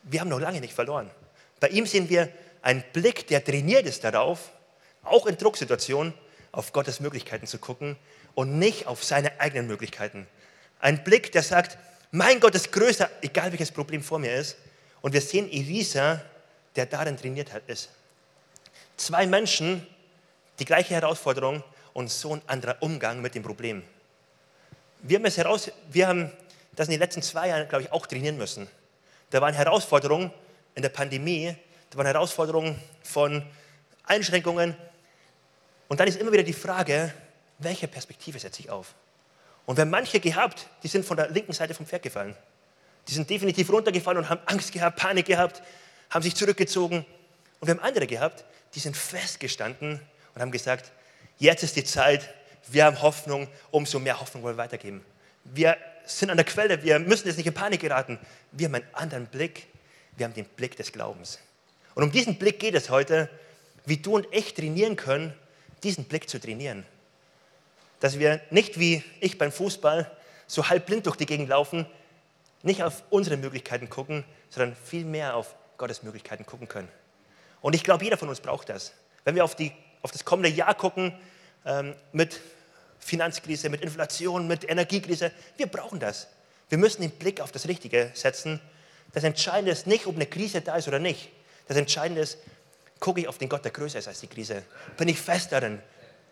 Wir 0.08 0.20
haben 0.20 0.29
noch 0.29 0.41
lange 0.41 0.61
nicht 0.61 0.73
verloren. 0.73 1.11
Bei 1.58 1.69
ihm 1.69 1.85
sehen 1.85 2.08
wir 2.08 2.29
einen 2.62 2.85
Blick, 2.93 3.26
der 3.26 3.44
trainiert 3.44 3.87
ist 3.87 4.05
darauf, 4.05 4.53
auch 5.03 5.26
in 5.26 5.37
Drucksituationen, 5.37 6.14
auf 6.53 6.73
Gottes 6.73 7.00
Möglichkeiten 7.00 7.47
zu 7.47 7.58
gucken 7.58 7.97
und 8.35 8.58
nicht 8.58 8.87
auf 8.87 9.05
seine 9.05 9.41
eigenen 9.41 9.67
Möglichkeiten. 9.67 10.26
Ein 10.81 11.03
Blick, 11.05 11.32
der 11.32 11.43
sagt, 11.43 11.76
mein 12.12 12.41
Gott 12.41 12.55
ist 12.55 12.73
größer, 12.73 13.11
egal 13.20 13.50
welches 13.50 13.73
Problem 13.73 14.03
vor 14.03 14.19
mir 14.19 14.35
ist. 14.35 14.56
Und 15.03 15.12
wir 15.12 15.20
sehen 15.20 15.50
Elisa, 15.50 16.23
der 16.76 16.87
darin 16.87 17.17
trainiert 17.17 17.50
ist. 17.67 17.91
Zwei 18.97 19.26
Menschen, 19.26 19.87
die 20.59 20.64
gleiche 20.64 20.94
Herausforderung 20.94 21.62
und 21.93 22.11
so 22.11 22.35
ein 22.35 22.43
anderer 22.47 22.76
Umgang 22.81 23.20
mit 23.20 23.35
dem 23.35 23.43
Problem. 23.43 23.82
Wir 25.02 25.19
haben, 25.19 25.26
es 25.26 25.37
heraus, 25.37 25.70
wir 25.91 26.09
haben 26.09 26.32
das 26.75 26.88
in 26.88 26.93
den 26.93 27.00
letzten 27.00 27.23
zwei 27.23 27.49
Jahren, 27.49 27.69
glaube 27.69 27.85
ich, 27.85 27.93
auch 27.93 28.06
trainieren 28.06 28.37
müssen. 28.38 28.69
Da 29.31 29.40
waren 29.40 29.55
Herausforderungen 29.55 30.31
in 30.75 30.82
der 30.82 30.88
Pandemie, 30.88 31.55
da 31.90 31.99
waren 31.99 32.06
Herausforderungen 32.06 32.81
von 33.02 33.44
Einschränkungen. 34.05 34.76
Und 35.88 36.00
dann 36.00 36.08
ist 36.08 36.20
immer 36.20 36.32
wieder 36.32 36.43
die 36.43 36.52
Frage, 36.52 37.12
welche 37.58 37.88
Perspektive 37.88 38.38
setze 38.38 38.61
ich 38.61 38.70
auf? 38.70 38.94
Und 39.64 39.76
wir 39.76 39.82
haben 39.82 39.90
manche 39.90 40.20
gehabt, 40.20 40.69
die 40.82 40.88
sind 40.88 41.05
von 41.05 41.17
der 41.17 41.31
linken 41.31 41.52
Seite 41.52 41.75
vom 41.75 41.87
Pferd 41.87 42.02
gefallen. 42.02 42.37
Die 43.08 43.14
sind 43.14 43.28
definitiv 43.28 43.70
runtergefallen 43.70 44.19
und 44.19 44.28
haben 44.28 44.40
Angst 44.46 44.73
gehabt, 44.73 44.96
Panik 44.96 45.26
gehabt, 45.26 45.62
haben 46.11 46.23
sich 46.23 46.34
zurückgezogen. 46.34 47.05
Und 47.61 47.69
wir 47.69 47.75
haben 47.75 47.82
andere 47.82 48.06
gehabt, 48.06 48.44
die 48.75 48.81
sind 48.81 48.96
festgestanden 48.96 50.00
und 50.34 50.40
haben 50.40 50.50
gesagt, 50.50 50.93
jetzt 51.38 51.62
ist 51.62 51.76
die 51.76 51.84
Zeit, 51.84 52.32
wir 52.69 52.84
haben 52.84 53.00
Hoffnung, 53.00 53.49
umso 53.70 53.99
mehr 53.99 54.20
Hoffnung 54.20 54.43
wollen 54.43 54.56
wir 54.56 54.62
weitergeben. 54.62 55.05
Wir 55.44 55.76
sind 56.06 56.31
an 56.31 56.37
der 56.37 56.47
Quelle, 56.47 56.82
wir 56.82 56.99
müssen 56.99 57.26
jetzt 57.26 57.37
nicht 57.37 57.47
in 57.47 57.55
Panik 57.55 57.81
geraten. 57.81 58.19
Wir 58.53 58.69
haben 58.69 58.76
einen 58.76 58.88
anderen 58.93 59.26
Blick, 59.26 59.67
wir 60.17 60.25
haben 60.25 60.35
den 60.35 60.44
Blick 60.44 60.76
des 60.76 60.93
Glaubens. 60.93 61.38
Und 61.94 62.03
um 62.03 62.12
diesen 62.12 62.38
Blick 62.38 62.58
geht 62.58 62.75
es 62.75 62.91
heute, 62.91 63.29
wie 63.85 63.97
du 63.97 64.14
und 64.14 64.26
ich 64.31 64.55
trainieren 64.55 64.97
können, 64.97 65.35
diesen 65.82 66.05
Blick 66.05 66.28
zu 66.28 66.40
trainieren. 66.40 66.85
Dass 68.00 68.19
wir 68.19 68.40
nicht 68.50 68.78
wie 68.78 69.02
ich 69.21 69.38
beim 69.38 69.52
Fußball 69.52 70.11
so 70.47 70.69
halb 70.69 70.87
blind 70.87 71.07
durch 71.07 71.16
die 71.16 71.26
Gegend 71.26 71.49
laufen, 71.49 71.87
nicht 72.62 72.83
auf 72.83 73.02
unsere 73.11 73.37
Möglichkeiten 73.37 73.88
gucken, 73.88 74.25
sondern 74.50 74.76
vielmehr 74.76 75.37
auf 75.37 75.54
Gottes 75.78 76.02
Möglichkeiten 76.02 76.47
gucken 76.47 76.69
können. 76.69 76.88
Und 77.61 77.75
ich 77.75 77.85
glaube, 77.85 78.04
jeder 78.04 78.16
von 78.16 78.28
uns 78.28 78.40
braucht 78.40 78.69
das. 78.69 78.92
Wenn 79.25 79.35
wir 79.35 79.45
auf, 79.45 79.54
die, 79.54 79.73
auf 80.02 80.11
das 80.11 80.25
kommende 80.25 80.50
Jahr 80.50 80.75
gucken, 80.75 81.12
ähm, 81.64 81.95
mit 82.12 82.40
Finanzkrise, 82.99 83.69
mit 83.69 83.83
Inflation, 83.83 84.47
mit 84.47 84.69
Energiekrise, 84.69 85.33
wir 85.57 85.67
brauchen 85.67 86.00
das. 86.00 86.29
Wir 86.69 86.79
müssen 86.79 87.03
den 87.03 87.12
Blick 87.12 87.41
auf 87.41 87.53
das 87.53 87.69
Richtige 87.69 88.11
setzen. 88.15 88.61
Das 89.12 89.25
Entscheidende 89.25 89.71
ist 89.71 89.87
nicht, 89.87 90.07
ob 90.07 90.17
eine 90.17 90.26
Krise 90.26 90.61
da 90.61 90.76
ist 90.76 90.88
oder 90.88 90.99
nicht. 90.99 91.31
Das 91.69 91.76
Entscheidende 91.76 92.23
ist, 92.23 92.38
gucke 93.00 93.21
ich 93.21 93.29
auf 93.29 93.38
den 93.38 93.49
Gott, 93.49 93.65
der 93.65 93.73
größer 93.73 93.99
ist 93.99 94.09
als 94.09 94.21
die 94.21 94.26
Krise. 94.26 94.62
Bin 94.97 95.09
ich 95.09 95.21
fest 95.21 95.53
darin. 95.53 95.81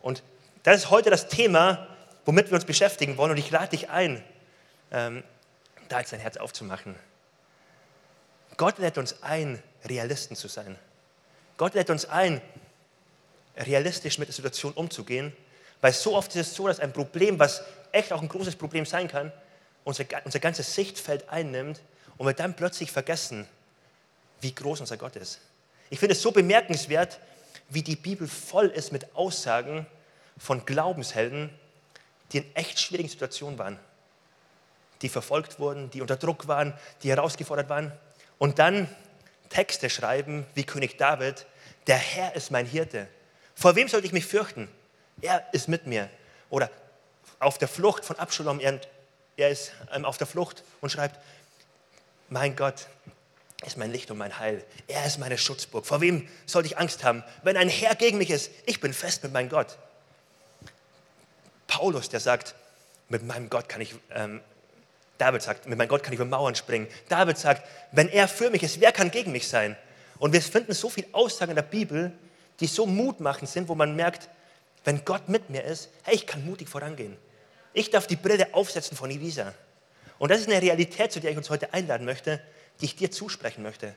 Und 0.01 0.23
das 0.63 0.79
ist 0.79 0.91
heute 0.91 1.11
das 1.11 1.29
Thema, 1.29 1.89
womit 2.25 2.51
wir 2.51 2.55
uns 2.55 2.65
beschäftigen 2.65 3.17
wollen. 3.17 3.33
Und 3.33 3.39
ich 3.39 3.51
lade 3.51 3.69
dich 3.69 3.91
ein, 3.91 4.23
ähm, 4.91 5.23
da 5.89 6.01
jetzt 6.01 6.13
dein 6.13 6.21
Herz 6.21 6.37
aufzumachen. 6.37 6.97
Gott 8.57 8.79
lädt 8.79 8.99
uns 8.99 9.23
ein, 9.23 9.63
Realisten 9.85 10.37
zu 10.37 10.49
sein. 10.49 10.79
Gott 11.57 11.75
lädt 11.75 11.91
uns 11.91 12.07
ein, 12.07 12.41
realistisch 13.57 14.19
mit 14.19 14.29
der 14.29 14.35
Situation 14.35 14.73
umzugehen, 14.73 15.35
weil 15.85 15.93
so 15.93 16.17
oft 16.17 16.35
ist 16.35 16.49
es 16.49 16.55
so, 16.55 16.67
dass 16.67 16.81
ein 16.81 16.95
Problem, 16.95 17.39
was 17.39 17.63
echt 17.93 18.11
auch 18.11 18.23
ein 18.23 18.29
großes 18.29 18.57
Problem 18.57 18.87
sein 18.87 19.07
kann, 19.07 19.31
unser, 19.85 20.07
unser 20.25 20.39
ganzes 20.39 20.75
Sichtfeld 20.75 21.29
einnimmt 21.29 21.83
und 22.17 22.27
wir 22.27 22.33
dann 22.33 22.57
plötzlich 22.57 22.91
vergessen, 22.91 23.47
wie 24.41 24.55
groß 24.55 24.81
unser 24.81 24.97
Gott 24.97 25.15
ist. 25.17 25.43
Ich 25.91 25.99
finde 25.99 26.15
es 26.15 26.23
so 26.23 26.33
bemerkenswert, 26.33 27.21
wie 27.69 27.83
die 27.83 27.97
Bibel 27.97 28.27
voll 28.27 28.69
ist 28.69 28.93
mit 28.93 29.15
Aussagen 29.15 29.85
von 30.39 30.65
Glaubenshelden, 30.65 31.51
die 32.33 32.39
in 32.39 32.57
echt 32.57 32.81
schwierigen 32.81 33.11
Situationen 33.11 33.59
waren, 33.59 33.79
die 35.03 35.11
verfolgt 35.11 35.59
wurden, 35.59 35.91
die 35.91 36.01
unter 36.01 36.17
Druck 36.17 36.49
waren, 36.49 36.73
die 37.03 37.11
herausgefordert 37.11 37.69
waren 37.69 37.93
und 38.39 38.59
dann 38.59 38.89
Texte 39.51 39.91
schreiben 39.91 40.47
wie 40.55 40.65
König 40.65 40.97
David, 40.97 41.45
der 41.89 41.99
Herr 41.99 42.35
ist 42.37 42.51
mein 42.51 42.65
Hirte. 42.65 43.07
Vor 43.55 43.77
wem 43.77 43.89
sollte 43.89 44.07
ich 44.07 44.15
mich 44.15 44.25
fürchten? 44.25 44.71
Er 45.21 45.47
ist 45.53 45.69
mit 45.69 45.87
mir. 45.87 46.11
Oder 46.51 46.71
auf 47.39 47.59
der 47.59 47.69
Flucht 47.69 48.05
von 48.05 48.19
Absalom, 48.19 48.61
er, 48.61 48.81
ist 49.37 49.73
ähm, 49.93 50.05
auf 50.05 50.19
der 50.19 50.27
Flucht 50.27 50.63
und 50.81 50.91
schreibt, 50.91 51.19
mein 52.29 52.57
Gott, 52.57 52.87
ist 53.65 53.77
mein 53.77 53.91
Licht 53.91 54.11
und 54.11 54.19
mein 54.19 54.39
Heil. 54.39 54.65
Er 54.89 55.05
ist 55.07 55.19
meine 55.19 55.39
Schutzburg. 55.39 55.87
Vor 55.87 56.01
wem 56.01 56.29
sollte 56.47 56.67
ich 56.67 56.79
Angst 56.79 57.05
haben? 57.05 57.25
Wenn 57.43 57.57
ein 57.57 57.69
Herr 57.69 57.95
gegen 57.95 58.19
mich 58.19 58.31
ist, 58.31 58.51
ich 58.67 58.81
bin 58.81 58.93
fest 58.93 59.23
mit 59.23 59.33
meinem 59.33 59.49
Gott. 59.49 59.79
Paulus, 61.67 62.09
der 62.09 62.21
sagt, 62.21 62.55
mit 63.09 63.23
meinem 63.25 63.49
Gott 63.51 63.69
kann 63.69 63.81
ich, 63.81 63.95
ähm, 64.11 64.41
David 65.19 65.43
sagt, 65.43 65.67
mit 65.67 65.79
meinem 65.79 65.89
Gott 65.89 66.03
kann 66.03 66.13
ich 66.13 66.21
über 66.21 66.29
Mauern 66.29 66.55
springen. 66.55 66.89
David 67.09 67.39
sagt, 67.39 67.67
wenn 67.93 68.09
er 68.09 68.29
für 68.29 68.51
mich 68.51 68.63
ist, 68.63 68.81
wer 68.81 68.93
kann 68.93 69.11
gegen 69.11 69.33
mich 69.33 69.49
sein? 69.49 69.77
Und 70.19 70.33
wir 70.33 70.43
finden 70.43 70.73
so 70.73 70.89
viele 70.89 71.09
Aussagen 71.13 71.51
in 71.51 71.57
der 71.57 71.63
Bibel, 71.63 72.13
die 72.61 72.67
so 72.67 72.87
mutmachend 72.87 73.49
sind, 73.49 73.69
wo 73.69 73.75
man 73.75 73.97
merkt, 73.97 74.29
wenn 74.85 75.05
Gott 75.05 75.29
mit 75.29 75.51
mir 75.51 75.65
ist, 75.65 75.91
hey, 76.03 76.15
ich 76.15 76.27
kann 76.27 76.45
mutig 76.45 76.69
vorangehen. 76.69 77.17
Ich 77.73 77.91
darf 77.91 78.07
die 78.07 78.17
Brille 78.17 78.55
aufsetzen 78.55 78.97
von 78.97 79.11
Elisa. 79.11 79.53
Und 80.19 80.31
das 80.31 80.41
ist 80.41 80.49
eine 80.49 80.63
Realität, 80.63 81.11
zu 81.11 81.21
der 81.21 81.33
ich 81.33 81.37
uns 81.37 81.51
heute 81.51 81.73
einladen 81.75 82.05
möchte, 82.05 82.41
die 82.81 82.87
ich 82.87 82.97
dir 82.97 83.11
zusprechen 83.11 83.63
möchte. 83.63 83.95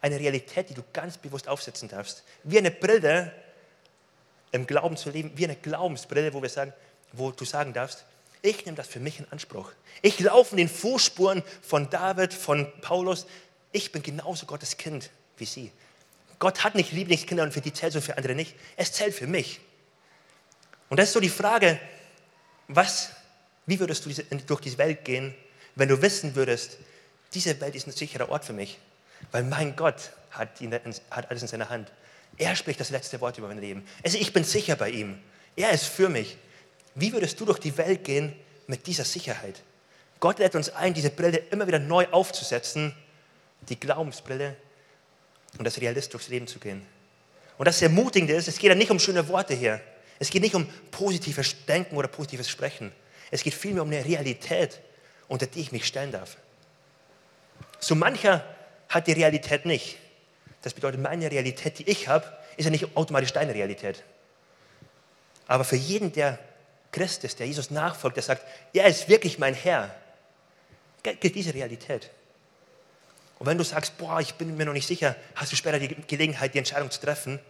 Eine 0.00 0.18
Realität, 0.18 0.70
die 0.70 0.74
du 0.74 0.82
ganz 0.92 1.18
bewusst 1.18 1.48
aufsetzen 1.48 1.88
darfst. 1.88 2.22
Wie 2.44 2.58
eine 2.58 2.70
Brille 2.70 3.32
im 4.52 4.66
Glauben 4.66 4.96
zu 4.96 5.10
leben, 5.10 5.32
wie 5.34 5.44
eine 5.44 5.56
Glaubensbrille, 5.56 6.32
wo 6.32 6.42
wir 6.42 6.48
sagen, 6.48 6.72
wo 7.12 7.30
du 7.30 7.44
sagen 7.44 7.72
darfst, 7.72 8.04
ich 8.42 8.64
nehme 8.64 8.76
das 8.76 8.86
für 8.86 9.00
mich 9.00 9.18
in 9.18 9.26
Anspruch. 9.30 9.72
Ich 10.00 10.18
laufe 10.20 10.52
in 10.52 10.58
den 10.58 10.68
Fußspuren 10.68 11.42
von 11.62 11.90
David, 11.90 12.32
von 12.32 12.72
Paulus. 12.80 13.26
Ich 13.72 13.92
bin 13.92 14.02
genauso 14.02 14.46
Gottes 14.46 14.76
Kind 14.76 15.10
wie 15.36 15.44
sie. 15.44 15.72
Gott 16.38 16.64
hat 16.64 16.74
nicht 16.74 16.92
Lieblingskinder 16.92 17.42
und 17.42 17.52
für 17.52 17.60
die 17.60 17.72
zählt 17.72 17.90
es 17.90 17.96
und 17.96 18.02
für 18.02 18.16
andere 18.16 18.34
nicht. 18.34 18.54
Es 18.76 18.92
zählt 18.92 19.14
für 19.14 19.26
mich. 19.26 19.60
Und 20.90 20.98
das 20.98 21.08
ist 21.08 21.12
so 21.14 21.20
die 21.20 21.30
Frage, 21.30 21.80
was, 22.68 23.12
wie 23.64 23.80
würdest 23.80 24.04
du 24.04 24.10
durch 24.46 24.60
diese 24.60 24.76
Welt 24.76 25.04
gehen, 25.04 25.34
wenn 25.76 25.88
du 25.88 26.02
wissen 26.02 26.34
würdest, 26.34 26.76
diese 27.32 27.58
Welt 27.60 27.74
ist 27.74 27.86
ein 27.86 27.92
sicherer 27.92 28.28
Ort 28.28 28.44
für 28.44 28.52
mich, 28.52 28.78
weil 29.30 29.44
mein 29.44 29.76
Gott 29.76 30.10
hat, 30.30 30.60
ihn, 30.60 30.74
hat 31.10 31.30
alles 31.30 31.42
in 31.42 31.48
seiner 31.48 31.70
Hand. 31.70 31.90
Er 32.36 32.56
spricht 32.56 32.80
das 32.80 32.90
letzte 32.90 33.20
Wort 33.20 33.38
über 33.38 33.48
mein 33.48 33.60
Leben. 33.60 33.86
Also 34.04 34.18
ich 34.18 34.32
bin 34.32 34.44
sicher 34.44 34.76
bei 34.76 34.90
ihm. 34.90 35.18
Er 35.56 35.70
ist 35.70 35.84
für 35.84 36.08
mich. 36.08 36.36
Wie 36.94 37.12
würdest 37.12 37.38
du 37.40 37.44
durch 37.44 37.58
die 37.58 37.76
Welt 37.78 38.04
gehen 38.04 38.34
mit 38.66 38.86
dieser 38.86 39.04
Sicherheit? 39.04 39.62
Gott 40.18 40.38
lädt 40.38 40.54
uns 40.54 40.70
ein, 40.70 40.92
diese 40.92 41.10
Brille 41.10 41.38
immer 41.50 41.66
wieder 41.66 41.78
neu 41.78 42.06
aufzusetzen, 42.10 42.94
die 43.68 43.78
Glaubensbrille, 43.78 44.56
und 45.58 45.64
das 45.64 45.80
realist 45.80 46.12
durchs 46.12 46.28
Leben 46.28 46.46
zu 46.46 46.58
gehen. 46.58 46.84
Und 47.58 47.66
das 47.66 47.80
Ermutigende 47.82 48.34
ist, 48.34 48.48
es 48.48 48.58
geht 48.58 48.70
ja 48.70 48.74
nicht 48.74 48.90
um 48.90 48.98
schöne 48.98 49.26
Worte 49.28 49.54
hier. 49.54 49.80
Es 50.20 50.30
geht 50.30 50.42
nicht 50.42 50.54
um 50.54 50.68
positives 50.92 51.64
Denken 51.66 51.96
oder 51.96 52.06
positives 52.06 52.48
Sprechen. 52.48 52.92
Es 53.32 53.42
geht 53.42 53.54
vielmehr 53.54 53.82
um 53.82 53.88
eine 53.88 54.04
Realität, 54.04 54.80
unter 55.26 55.46
die 55.46 55.60
ich 55.60 55.72
mich 55.72 55.86
stellen 55.86 56.12
darf. 56.12 56.36
So 57.80 57.96
mancher 57.96 58.44
hat 58.88 59.08
die 59.08 59.12
Realität 59.12 59.66
nicht. 59.66 59.96
Das 60.62 60.74
bedeutet, 60.74 61.00
meine 61.00 61.30
Realität, 61.30 61.78
die 61.78 61.88
ich 61.88 62.06
habe, 62.06 62.26
ist 62.56 62.66
ja 62.66 62.70
nicht 62.70 62.96
automatisch 62.96 63.32
deine 63.32 63.54
Realität. 63.54 64.04
Aber 65.46 65.64
für 65.64 65.76
jeden, 65.76 66.12
der 66.12 66.38
Christ 66.92 67.24
ist, 67.24 67.38
der 67.38 67.46
Jesus 67.46 67.70
nachfolgt, 67.70 68.16
der 68.16 68.22
sagt, 68.22 68.44
er 68.74 68.86
ist 68.86 69.08
wirklich 69.08 69.38
mein 69.38 69.54
Herr, 69.54 69.94
gilt 71.02 71.34
diese 71.34 71.54
Realität. 71.54 72.10
Und 73.38 73.46
wenn 73.46 73.56
du 73.56 73.64
sagst, 73.64 73.96
boah, 73.96 74.20
ich 74.20 74.34
bin 74.34 74.54
mir 74.56 74.66
noch 74.66 74.74
nicht 74.74 74.86
sicher, 74.86 75.16
hast 75.34 75.50
du 75.50 75.56
später 75.56 75.78
die 75.78 75.96
Gelegenheit, 76.06 76.52
die 76.52 76.58
Entscheidung 76.58 76.90
zu 76.90 77.00
treffen. 77.00 77.40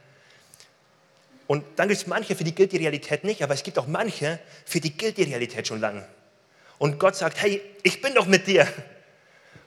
Und 1.50 1.64
dann 1.74 1.88
gibt 1.88 2.00
es 2.00 2.06
manche, 2.06 2.36
für 2.36 2.44
die 2.44 2.54
gilt 2.54 2.70
die 2.70 2.76
Realität 2.76 3.24
nicht, 3.24 3.42
aber 3.42 3.54
es 3.54 3.64
gibt 3.64 3.76
auch 3.76 3.88
manche, 3.88 4.38
für 4.64 4.78
die 4.78 4.96
gilt 4.96 5.16
die 5.16 5.24
Realität 5.24 5.66
schon 5.66 5.80
lange. 5.80 6.06
Und 6.78 7.00
Gott 7.00 7.16
sagt, 7.16 7.42
hey, 7.42 7.60
ich 7.82 8.00
bin 8.00 8.14
doch 8.14 8.26
mit 8.26 8.46
dir. 8.46 8.68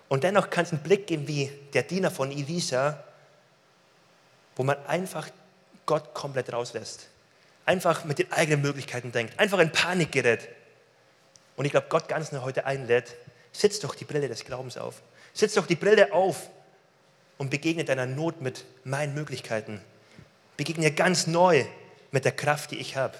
Und 0.07 0.23
dennoch 0.23 0.49
kann 0.49 0.63
es 0.63 0.71
einen 0.71 0.81
Blick 0.81 1.07
geben 1.07 1.27
wie 1.27 1.51
der 1.73 1.83
Diener 1.83 2.09
von 2.09 2.31
Elisa, 2.31 3.03
wo 4.55 4.63
man 4.63 4.77
einfach 4.85 5.27
Gott 5.85 6.13
komplett 6.13 6.53
rauslässt. 6.53 7.09
Einfach 7.65 8.05
mit 8.05 8.17
den 8.17 8.31
eigenen 8.31 8.61
Möglichkeiten 8.61 9.11
denkt, 9.11 9.37
einfach 9.37 9.59
in 9.59 9.73
Panik 9.73 10.13
gerät. 10.13 10.47
Und 11.57 11.65
ich 11.65 11.71
glaube, 11.71 11.87
Gott 11.89 12.07
ganz 12.07 12.31
neu 12.31 12.43
heute 12.43 12.65
einlädt, 12.65 13.13
setz 13.51 13.81
doch 13.81 13.93
die 13.93 14.05
Brille 14.05 14.29
des 14.29 14.45
Glaubens 14.45 14.77
auf. 14.77 15.01
Setz 15.33 15.55
doch 15.55 15.67
die 15.67 15.75
Brille 15.75 16.13
auf 16.13 16.49
und 17.37 17.49
begegne 17.49 17.83
deiner 17.83 18.05
Not 18.05 18.39
mit 18.39 18.63
meinen 18.85 19.13
Möglichkeiten. 19.13 19.81
Begegne 20.57 20.91
ganz 20.91 21.27
neu 21.27 21.65
mit 22.11 22.25
der 22.25 22.31
Kraft, 22.31 22.71
die 22.71 22.77
ich 22.77 22.95
habe. 22.95 23.17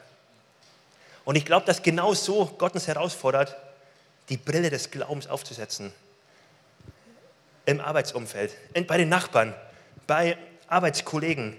Und 1.25 1.35
ich 1.35 1.45
glaube, 1.45 1.65
dass 1.65 1.81
genau 1.81 2.13
so 2.13 2.45
Gott 2.57 2.73
uns 2.73 2.87
herausfordert, 2.87 3.55
die 4.29 4.37
Brille 4.37 4.69
des 4.69 4.91
Glaubens 4.91 5.27
aufzusetzen. 5.27 5.91
Im 7.65 7.79
Arbeitsumfeld, 7.79 8.53
bei 8.87 8.97
den 8.97 9.09
Nachbarn, 9.09 9.53
bei 10.05 10.37
Arbeitskollegen, 10.67 11.55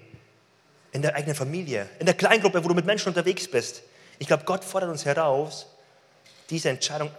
in 0.93 1.03
der 1.03 1.17
eigenen 1.17 1.35
Familie, 1.35 1.89
in 1.99 2.07
der 2.07 2.15
Kleingruppe, 2.15 2.63
wo 2.63 2.69
du 2.69 2.75
mit 2.75 2.85
Menschen 2.85 3.09
unterwegs 3.09 3.49
bist. 3.49 3.83
Ich 4.19 4.29
glaube, 4.29 4.45
Gott 4.45 4.65
fordert 4.65 4.91
uns 4.91 5.05
heraus, 5.05 5.67
diese 6.51 6.69
Entscheidung 6.69 7.11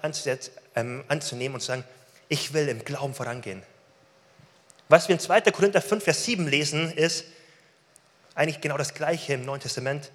ähm, 0.76 1.04
anzunehmen 1.08 1.56
und 1.56 1.62
zu 1.62 1.68
sagen, 1.68 1.84
ich 2.30 2.54
will 2.54 2.70
im 2.70 2.86
Glauben 2.86 3.14
vorangehen. 3.14 3.64
Was 4.88 5.08
wir 5.08 5.16
in 5.16 5.20
2. 5.20 5.42
Korinther 5.42 5.82
5, 5.82 6.04
Vers 6.04 6.24
7 6.26 6.48
lesen, 6.48 6.92
ist 6.92 7.26
eigentlich 8.36 8.62
genau 8.62 8.78
das 8.78 8.94
Gleiche 8.94 9.34
im 9.34 9.46
Neuen 9.46 9.62
Testament. 9.62 10.12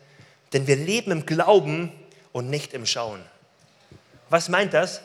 Denn 0.53 0.67
wir 0.67 0.77
leben 0.77 1.11
im 1.11 1.27
Glauben 1.27 1.93
und 2.33 2.51
nicht 2.51 2.75
im 2.75 2.87
Schauen. 2.87 3.23
Was 4.29 4.49
meint 4.49 4.75
das? 4.75 5.01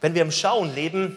Wenn 0.00 0.14
wir 0.14 0.22
im 0.22 0.32
Schauen 0.32 0.74
leben, 0.74 1.16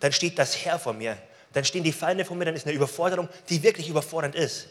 dann 0.00 0.12
steht 0.12 0.38
das 0.38 0.64
Herr 0.64 0.78
vor 0.78 0.92
mir. 0.92 1.16
Dann 1.52 1.64
stehen 1.64 1.84
die 1.84 1.92
Feinde 1.92 2.24
vor 2.24 2.36
mir, 2.36 2.46
dann 2.46 2.54
ist 2.54 2.66
eine 2.66 2.74
Überforderung, 2.74 3.28
die 3.48 3.62
wirklich 3.62 3.88
überfordernd 3.88 4.34
ist. 4.34 4.68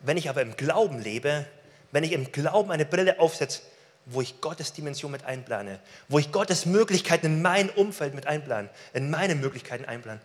Wenn 0.00 0.16
ich 0.16 0.28
aber 0.28 0.42
im 0.42 0.56
Glauben 0.56 1.00
lebe, 1.00 1.46
wenn 1.92 2.04
ich 2.04 2.12
im 2.12 2.32
Glauben 2.32 2.70
eine 2.70 2.84
Brille 2.84 3.20
aufsetze, 3.20 3.62
wo 4.04 4.20
ich 4.20 4.40
Gottes 4.40 4.72
Dimension 4.72 5.10
mit 5.10 5.24
einplane, 5.24 5.80
wo 6.08 6.18
ich 6.18 6.32
Gottes 6.32 6.66
Möglichkeiten 6.66 7.26
in 7.26 7.42
mein 7.42 7.70
Umfeld 7.70 8.14
mit 8.14 8.26
einplane, 8.26 8.68
in 8.92 9.10
meine 9.10 9.34
Möglichkeiten 9.34 9.84
einplane, 9.84 10.20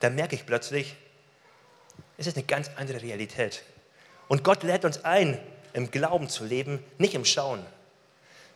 dann 0.00 0.14
merke 0.14 0.34
ich 0.34 0.46
plötzlich, 0.46 0.96
es 2.22 2.28
ist 2.28 2.36
eine 2.36 2.46
ganz 2.46 2.70
andere 2.76 3.02
Realität. 3.02 3.62
Und 4.28 4.44
Gott 4.44 4.62
lädt 4.62 4.84
uns 4.84 5.04
ein, 5.04 5.38
im 5.72 5.90
Glauben 5.90 6.28
zu 6.28 6.44
leben, 6.44 6.82
nicht 6.98 7.14
im 7.14 7.24
Schauen. 7.24 7.64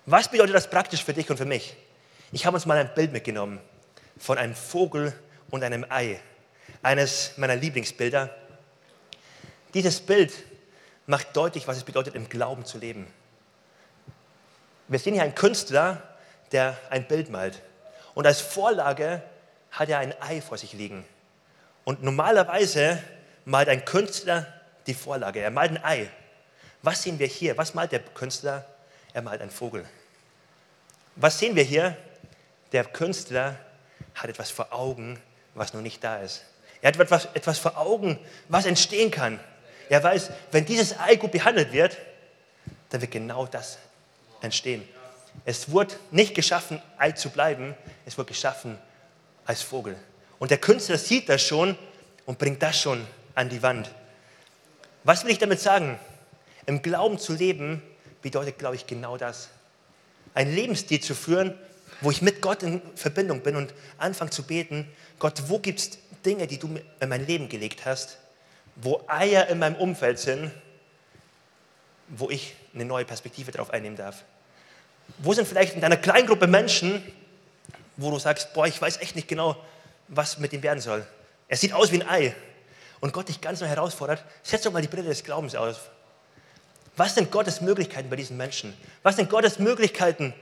Was 0.07 0.31
bedeutet 0.31 0.55
das 0.55 0.71
praktisch 0.71 1.03
für 1.03 1.13
dich 1.13 1.29
und 1.31 1.37
für 1.37 1.45
mich? 1.45 1.77
Ich 2.33 2.47
habe 2.47 2.55
uns 2.55 2.67
mal 2.67 2.79
ein 2.79 2.95
Bild 2.95 3.13
mitgenommen 3.13 3.61
von 4.19 4.39
einem 4.39 4.55
Vogel 4.55 5.13
und 5.51 5.65
einem 5.65 5.85
Ei, 5.89 6.21
eines 6.83 7.33
meiner 7.37 7.57
Lieblingsbilder. 7.57 8.35
Dieses 9.75 10.01
Bild 10.01 10.33
macht 11.07 11.37
deutlich, 11.37 11.67
was 11.67 11.77
es 11.77 11.85
bedeutet, 11.85 12.15
im 12.15 12.29
Glauben 12.29 12.65
zu 12.65 12.79
leben. 12.79 13.07
Wir 14.89 14.99
sehen 14.99 15.15
hier 15.15 15.23
einen 15.25 15.35
Künstler, 15.35 16.03
der 16.53 16.79
ein 16.91 17.09
Bild 17.09 17.31
malt. 17.31 17.61
Und 18.15 18.27
als 18.27 18.41
Vorlage 18.41 19.23
hat 19.73 19.89
er 19.89 19.99
ein 19.99 20.15
Ei 20.23 20.41
vor 20.41 20.57
sich 20.57 20.73
liegen. 20.73 21.05
Und 21.85 22.03
normalerweise 22.03 23.03
malt 23.47 23.69
ein 23.69 23.85
Künstler 23.85 24.47
die 24.87 24.95
Vorlage. 24.95 25.41
Er 25.41 25.50
malt 25.50 25.71
ein 25.71 25.83
Ei. 25.83 26.11
Was 26.83 27.03
sehen 27.03 27.19
wir 27.19 27.26
hier? 27.26 27.57
Was 27.57 27.73
malt 27.73 27.93
der 27.93 28.00
Künstler? 28.00 28.67
Er 29.15 29.23
malt 29.23 29.41
einen 29.41 29.50
Vogel. 29.50 29.87
Was 31.15 31.38
sehen 31.38 31.57
wir 31.57 31.62
hier? 31.62 31.97
Der 32.73 32.85
Künstler 32.85 33.57
hat 34.15 34.29
etwas 34.29 34.50
vor 34.50 34.73
Augen, 34.73 35.19
was 35.55 35.73
noch 35.73 35.81
nicht 35.81 36.05
da 36.05 36.19
ist. 36.19 36.43
Er 36.83 36.88
hat 36.88 37.00
etwas, 37.00 37.26
etwas 37.33 37.59
vor 37.59 37.79
Augen, 37.79 38.19
was 38.49 38.67
entstehen 38.67 39.11
kann. 39.11 39.41
Er 39.88 40.03
weiß, 40.03 40.31
wenn 40.50 40.67
dieses 40.67 40.99
Ei 40.99 41.17
gut 41.17 41.33
behandelt 41.33 41.73
wird, 41.73 41.97
dann 42.91 43.00
wird 43.00 43.12
genau 43.12 43.47
das 43.47 43.79
entstehen. 44.43 44.87
Es 45.45 45.71
wurde 45.71 45.95
nicht 46.11 46.35
geschaffen, 46.35 46.83
Ei 46.99 47.12
zu 47.12 47.31
bleiben, 47.31 47.75
es 48.05 48.19
wurde 48.19 48.29
geschaffen 48.29 48.79
als 49.45 49.62
Vogel. 49.62 49.97
Und 50.38 50.50
der 50.50 50.59
Künstler 50.59 50.99
sieht 50.99 51.29
das 51.29 51.43
schon 51.43 51.79
und 52.26 52.38
bringt 52.38 52.62
das 52.62 52.81
schon 52.81 53.07
an 53.37 53.49
die 53.49 53.62
Wand. 53.62 53.93
Was 55.05 55.23
will 55.25 55.31
ich 55.31 55.38
damit 55.38 55.61
sagen? 55.61 56.00
Im 56.66 56.83
Glauben 56.83 57.19
zu 57.19 57.33
leben 57.33 57.81
bedeutet, 58.23 58.59
glaube 58.59 58.75
ich, 58.75 58.88
genau 58.88 59.16
das. 59.16 59.50
Ein 60.35 60.52
Lebensstil 60.52 61.00
zu 61.00 61.14
führen, 61.14 61.57
wo 62.00 62.11
ich 62.11 62.23
mit 62.23 62.43
Gott 62.43 62.64
in 62.64 62.83
Verbindung 62.97 63.43
bin 63.43 63.55
und 63.55 63.73
anfange 63.99 64.31
zu 64.31 64.43
beten, 64.43 64.90
Gott, 65.21 65.45
wo 65.47 65.61
gibt 65.61 65.78
es 65.78 65.90
Dinge, 66.25 66.49
die 66.49 66.59
du 66.59 66.76
in 67.00 67.09
mein 67.09 67.25
Leben 67.25 67.49
gelegt 67.49 67.85
hast, 67.87 68.19
wo 68.75 69.05
Eier 69.07 69.47
in 69.47 69.61
meinem 69.61 69.76
Umfeld 69.76 70.19
sind, 70.19 70.50
wo 72.09 72.28
ich 72.28 72.55
eine 72.75 72.85
neue 72.85 73.05
Perspektive 73.05 73.52
darauf 73.52 73.71
einnehmen 73.71 73.97
darf. 73.97 74.25
Wo 75.19 75.33
sind 75.33 75.47
vielleicht 75.47 75.75
in 75.75 75.81
deiner 75.81 75.97
kleinen 75.97 76.26
Gruppe 76.26 76.47
Menschen, 76.47 77.02
wo 77.97 78.11
du 78.11 78.19
sagst, 78.19 78.52
boah, 78.55 78.66
ich 78.66 78.81
weiß 78.81 78.99
echt 78.99 79.14
nicht 79.14 79.28
genau, 79.28 79.57
was 80.09 80.38
mit 80.38 80.52
ihm 80.52 80.62
werden 80.62 80.81
soll. 80.81 81.07
Er 81.49 81.57
sieht 81.57 81.73
aus 81.73 81.93
wie 81.93 82.02
ein 82.02 82.09
Ei. 82.09 82.35
Und 83.00 83.12
Gott 83.12 83.29
dich 83.29 83.41
ganz 83.41 83.61
neu 83.61 83.67
herausfordert, 83.67 84.25
setz 84.43 84.62
doch 84.62 84.73
mal 84.73 84.83
die 84.83 84.88
Brille 84.88 85.09
des 85.09 85.23
Glaubens 85.23 85.55
auf. 85.55 85.91
Was 86.97 87.15
sind 87.15 87.31
Gottes 87.31 87.61
Möglichkeiten 87.61 88.09
bei 88.09 88.17
diesen 88.17 88.37
Menschen? 88.37 88.75
Was 89.03 89.17
sind 89.17 89.29
Gottes 89.29 89.59
Möglichkeiten, 89.59 90.33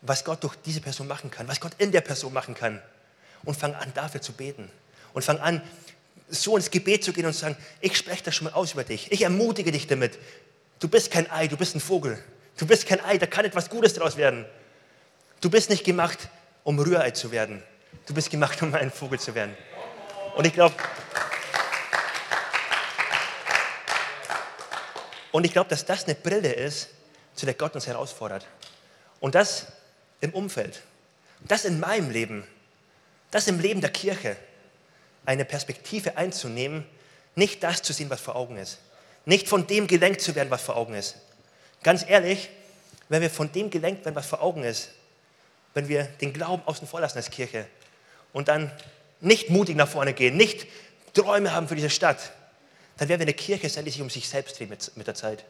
was 0.00 0.24
Gott 0.24 0.42
durch 0.44 0.54
diese 0.64 0.80
Person 0.80 1.08
machen 1.08 1.30
kann, 1.30 1.48
was 1.48 1.60
Gott 1.60 1.72
in 1.78 1.90
der 1.90 2.00
Person 2.00 2.32
machen 2.32 2.54
kann? 2.54 2.80
Und 3.44 3.56
fang 3.56 3.74
an, 3.74 3.92
dafür 3.94 4.20
zu 4.20 4.32
beten. 4.32 4.70
und 5.12 5.24
fang 5.24 5.38
an, 5.38 5.62
so 6.28 6.56
ins 6.56 6.70
Gebet 6.70 7.04
zu 7.04 7.12
gehen 7.12 7.26
und 7.26 7.34
zu 7.34 7.40
sagen, 7.40 7.56
ich 7.80 7.96
spreche 7.96 8.24
das 8.24 8.34
schon 8.34 8.46
mal 8.46 8.54
aus 8.54 8.72
über 8.72 8.84
dich. 8.84 9.12
Ich 9.12 9.22
ermutige 9.22 9.72
dich 9.72 9.86
damit. 9.86 10.18
Du 10.78 10.88
bist 10.88 11.10
kein 11.10 11.30
Ei, 11.30 11.46
du 11.46 11.56
bist 11.56 11.74
ein 11.74 11.80
Vogel. 11.80 12.18
Du 12.56 12.66
bist 12.66 12.86
kein 12.86 13.04
Ei, 13.04 13.18
da 13.18 13.26
kann 13.26 13.44
etwas 13.44 13.68
Gutes 13.68 13.94
daraus 13.94 14.16
werden. 14.16 14.46
Du 15.40 15.50
bist 15.50 15.70
nicht 15.70 15.84
gemacht, 15.84 16.18
um 16.64 16.78
Rührei 16.78 17.10
zu 17.10 17.30
werden. 17.30 17.62
Du 18.06 18.14
bist 18.14 18.30
gemacht, 18.30 18.62
um 18.62 18.74
ein 18.74 18.90
Vogel 18.90 19.20
zu 19.20 19.34
werden. 19.34 19.56
Und 20.34 20.46
ich 20.46 20.54
glaube, 20.54 20.74
und 25.32 25.44
ich 25.44 25.52
glaube, 25.52 25.70
dass 25.70 25.84
das 25.84 26.04
eine 26.04 26.14
Brille 26.14 26.52
ist, 26.52 26.88
zu 27.34 27.46
der 27.46 27.54
Gott 27.54 27.74
uns 27.74 27.86
herausfordert. 27.86 28.46
Und 29.20 29.34
das 29.34 29.66
im 30.20 30.32
Umfeld. 30.34 30.82
Das 31.40 31.64
in 31.64 31.80
meinem 31.80 32.10
Leben. 32.10 32.46
Das 33.30 33.48
im 33.48 33.58
Leben 33.58 33.80
der 33.80 33.90
Kirche. 33.90 34.36
Eine 35.24 35.44
Perspektive 35.44 36.16
einzunehmen, 36.16 36.84
nicht 37.34 37.62
das 37.62 37.82
zu 37.82 37.92
sehen, 37.92 38.10
was 38.10 38.20
vor 38.20 38.36
Augen 38.36 38.56
ist. 38.58 38.78
Nicht 39.24 39.48
von 39.48 39.66
dem 39.66 39.86
gelenkt 39.86 40.20
zu 40.20 40.34
werden, 40.34 40.50
was 40.50 40.62
vor 40.62 40.76
Augen 40.76 40.94
ist. 40.94 41.16
Ganz 41.82 42.04
ehrlich, 42.06 42.50
wenn 43.08 43.22
wir 43.22 43.30
von 43.30 43.50
dem 43.52 43.70
gelenkt 43.70 44.04
werden, 44.04 44.14
was 44.14 44.26
vor 44.26 44.42
Augen 44.42 44.64
ist, 44.64 44.90
wenn 45.74 45.88
wir 45.88 46.04
den 46.04 46.32
Glauben 46.32 46.62
außen 46.66 46.86
vor 46.86 47.00
lassen 47.00 47.16
als 47.16 47.30
Kirche 47.30 47.66
und 48.32 48.48
dann 48.48 48.70
nicht 49.20 49.48
mutig 49.48 49.76
nach 49.76 49.88
vorne 49.88 50.12
gehen, 50.12 50.36
nicht 50.36 50.66
Träume 51.14 51.52
haben 51.52 51.68
für 51.68 51.74
diese 51.74 51.90
Stadt, 51.90 52.32
dann 52.96 53.08
werden 53.08 53.20
wir 53.20 53.26
eine 53.26 53.34
Kirche 53.34 53.68
sein, 53.68 53.84
die 53.84 53.90
sich 53.90 54.02
um 54.02 54.10
sich 54.10 54.28
selbst 54.28 54.58
dreht 54.58 54.70
mit, 54.70 54.96
mit 54.96 55.06
der 55.06 55.14
Zeit. 55.14 55.44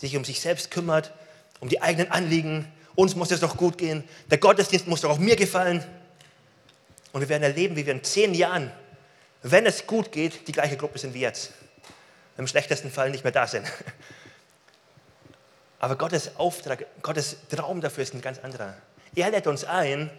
Die 0.00 0.06
sich 0.06 0.16
um 0.16 0.24
sich 0.24 0.40
selbst 0.40 0.70
kümmert, 0.70 1.12
um 1.60 1.68
die 1.68 1.80
eigenen 1.80 2.10
Anliegen. 2.10 2.70
Uns 2.94 3.14
muss 3.14 3.30
es 3.30 3.40
doch 3.40 3.56
gut 3.56 3.78
gehen. 3.78 4.04
Der 4.30 4.38
Gottesdienst 4.38 4.86
muss 4.86 5.00
doch 5.00 5.10
auch 5.10 5.18
mir 5.18 5.36
gefallen. 5.36 5.84
Und 7.12 7.20
wir 7.20 7.28
werden 7.28 7.42
erleben, 7.42 7.76
wie 7.76 7.86
wir 7.86 7.92
in 7.92 8.04
zehn 8.04 8.34
Jahren, 8.34 8.70
wenn 9.42 9.66
es 9.66 9.86
gut 9.86 10.12
geht, 10.12 10.48
die 10.48 10.52
gleiche 10.52 10.76
Gruppe 10.76 10.98
sind 10.98 11.14
wie 11.14 11.20
jetzt. 11.20 11.52
Im 12.36 12.46
schlechtesten 12.46 12.90
Fall 12.90 13.10
nicht 13.10 13.24
mehr 13.24 13.32
da 13.32 13.46
sind. 13.46 13.66
Aber 15.78 15.96
Gottes 15.96 16.36
Auftrag, 16.36 16.86
Gottes 17.02 17.36
Traum 17.50 17.80
dafür 17.80 18.02
ist 18.02 18.14
ein 18.14 18.20
ganz 18.20 18.38
anderer. 18.38 18.74
Er 19.14 19.30
lädt 19.30 19.46
uns 19.46 19.64
ein, 19.64 20.10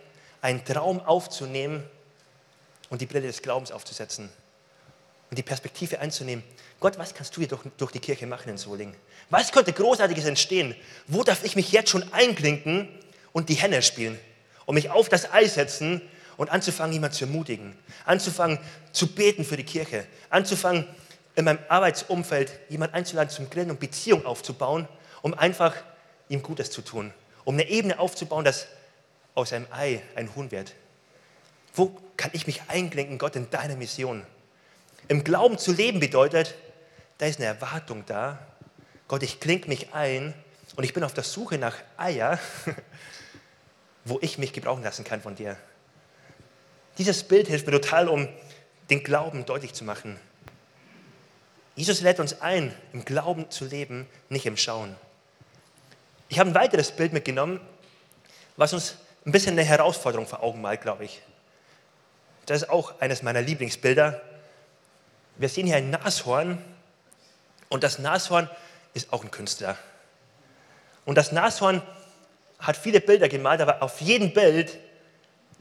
einen 0.42 0.64
Traum 0.64 1.02
aufzunehmen 1.02 1.84
und 2.90 3.02
die 3.02 3.08
Brille 3.08 3.28
des 3.28 3.42
Glaubens 3.42 3.72
aufzusetzen 3.72 4.30
und 5.36 5.40
die 5.40 5.44
Perspektive 5.44 6.00
einzunehmen. 6.00 6.46
Gott, 6.80 6.98
was 6.98 7.14
kannst 7.14 7.36
du 7.36 7.42
hier 7.42 7.50
durch, 7.50 7.62
durch 7.76 7.92
die 7.92 8.00
Kirche 8.00 8.26
machen 8.26 8.48
in 8.48 8.58
Solingen? 8.58 8.96
Was 9.30 9.52
könnte 9.52 9.74
Großartiges 9.74 10.24
entstehen? 10.24 10.74
Wo 11.08 11.24
darf 11.24 11.44
ich 11.44 11.58
mich 11.58 11.74
jetzt 11.74 11.90
schon 11.90 12.14
einklinken 12.14 12.88
und 13.34 13.50
die 13.50 13.56
Hände 13.56 13.82
spielen 13.82 14.18
und 14.66 14.76
mich 14.76 14.92
auf 14.92 15.10
das 15.10 15.34
Eis 15.34 15.56
setzen 15.56 16.02
und 16.38 16.50
anzufangen, 16.52 16.94
jemanden 16.94 17.18
zu 17.18 17.26
ermutigen, 17.26 17.78
anzufangen 18.06 18.60
zu 18.94 19.08
beten 19.08 19.44
für 19.44 19.58
die 19.58 19.66
Kirche, 19.66 20.06
anzufangen, 20.30 20.88
in 21.36 21.44
meinem 21.44 21.60
Arbeitsumfeld 21.68 22.58
jemanden 22.70 22.96
einzuladen 22.96 23.30
zum 23.30 23.50
Grillen 23.50 23.72
und 23.72 23.82
Beziehung 23.82 24.26
aufzubauen, 24.26 24.88
um 25.22 25.34
einfach 25.34 25.76
ihm 26.30 26.42
Gutes 26.44 26.72
zu 26.72 26.82
tun, 26.82 27.14
um 27.44 27.56
eine 27.56 27.68
Ebene 27.68 28.00
aufzubauen, 28.00 28.46
dass 28.46 28.68
aus 29.34 29.52
einem 29.52 29.68
Ei 29.70 30.02
ein 30.16 30.34
Huhn 30.34 30.50
wird. 30.52 30.76
Wo 31.74 31.94
kann 32.16 32.32
ich 32.32 32.48
mich 32.48 32.62
einklinken, 32.70 33.18
Gott, 33.18 33.36
in 33.36 33.50
deine 33.50 33.76
Mission? 33.76 34.26
Im 35.08 35.24
Glauben 35.24 35.58
zu 35.58 35.72
leben 35.72 36.00
bedeutet, 36.00 36.56
da 37.20 37.28
ist 37.28 37.40
eine 37.40 37.46
Erwartung 37.46 38.04
da. 38.08 38.40
Gott, 39.08 39.22
ich 39.22 39.40
klinke 39.40 39.70
mich 39.70 39.94
ein 39.94 40.34
und 40.76 40.84
ich 40.84 40.94
bin 40.94 41.04
auf 41.04 41.14
der 41.14 41.24
Suche 41.24 41.58
nach 41.58 41.76
Eier, 41.96 42.40
wo 44.06 44.18
ich 44.22 44.38
mich 44.38 44.52
gebrauchen 44.52 44.84
lassen 44.84 45.04
kann 45.04 45.22
von 45.22 45.36
dir. 45.36 45.58
Dieses 46.98 47.24
Bild 47.24 47.48
hilft 47.48 47.68
mir 47.68 47.74
total, 47.74 48.08
um 48.08 48.28
den 48.90 49.04
Glauben 49.04 49.46
deutlich 49.46 49.74
zu 49.74 49.84
machen. 49.84 50.20
Jesus 51.76 52.02
lädt 52.02 52.20
uns 52.20 52.42
ein, 52.42 52.74
im 52.94 53.06
Glauben 53.06 53.52
zu 53.52 53.66
leben, 53.66 54.08
nicht 54.30 54.46
im 54.46 54.58
Schauen. 54.58 54.96
Ich 56.30 56.40
habe 56.40 56.50
ein 56.50 56.56
weiteres 56.56 56.92
Bild 56.92 57.14
mitgenommen, 57.14 57.60
was 58.58 58.74
uns 58.74 58.96
ein 59.26 59.32
bisschen 59.32 59.52
eine 59.52 59.64
Herausforderung 59.64 60.26
vor 60.26 60.42
Augen 60.42 60.62
malt, 60.62 60.82
glaube 60.82 61.06
ich. 61.06 61.22
Das 62.46 62.64
ist 62.64 62.70
auch 62.70 63.00
eines 63.02 63.24
meiner 63.24 63.42
Lieblingsbilder. 63.42 64.22
Wir 65.38 65.50
sehen 65.50 65.68
hier 65.68 65.76
ein 65.76 65.90
Nashorn 65.90 66.64
und 67.70 67.84
das 67.84 68.00
Nashorn 68.00 68.50
ist 68.94 69.12
auch 69.12 69.24
ein 69.24 69.32
Künstler. 69.32 69.78
Und 71.06 71.16
das 71.16 71.32
Nashorn 71.32 71.82
hat 72.60 72.78
viele 72.78 73.02
Bilder 73.02 73.28
gemalt, 73.28 73.62
aber 73.62 73.84
auf 73.84 74.00
jedem 74.02 74.34
Bild 74.34 74.78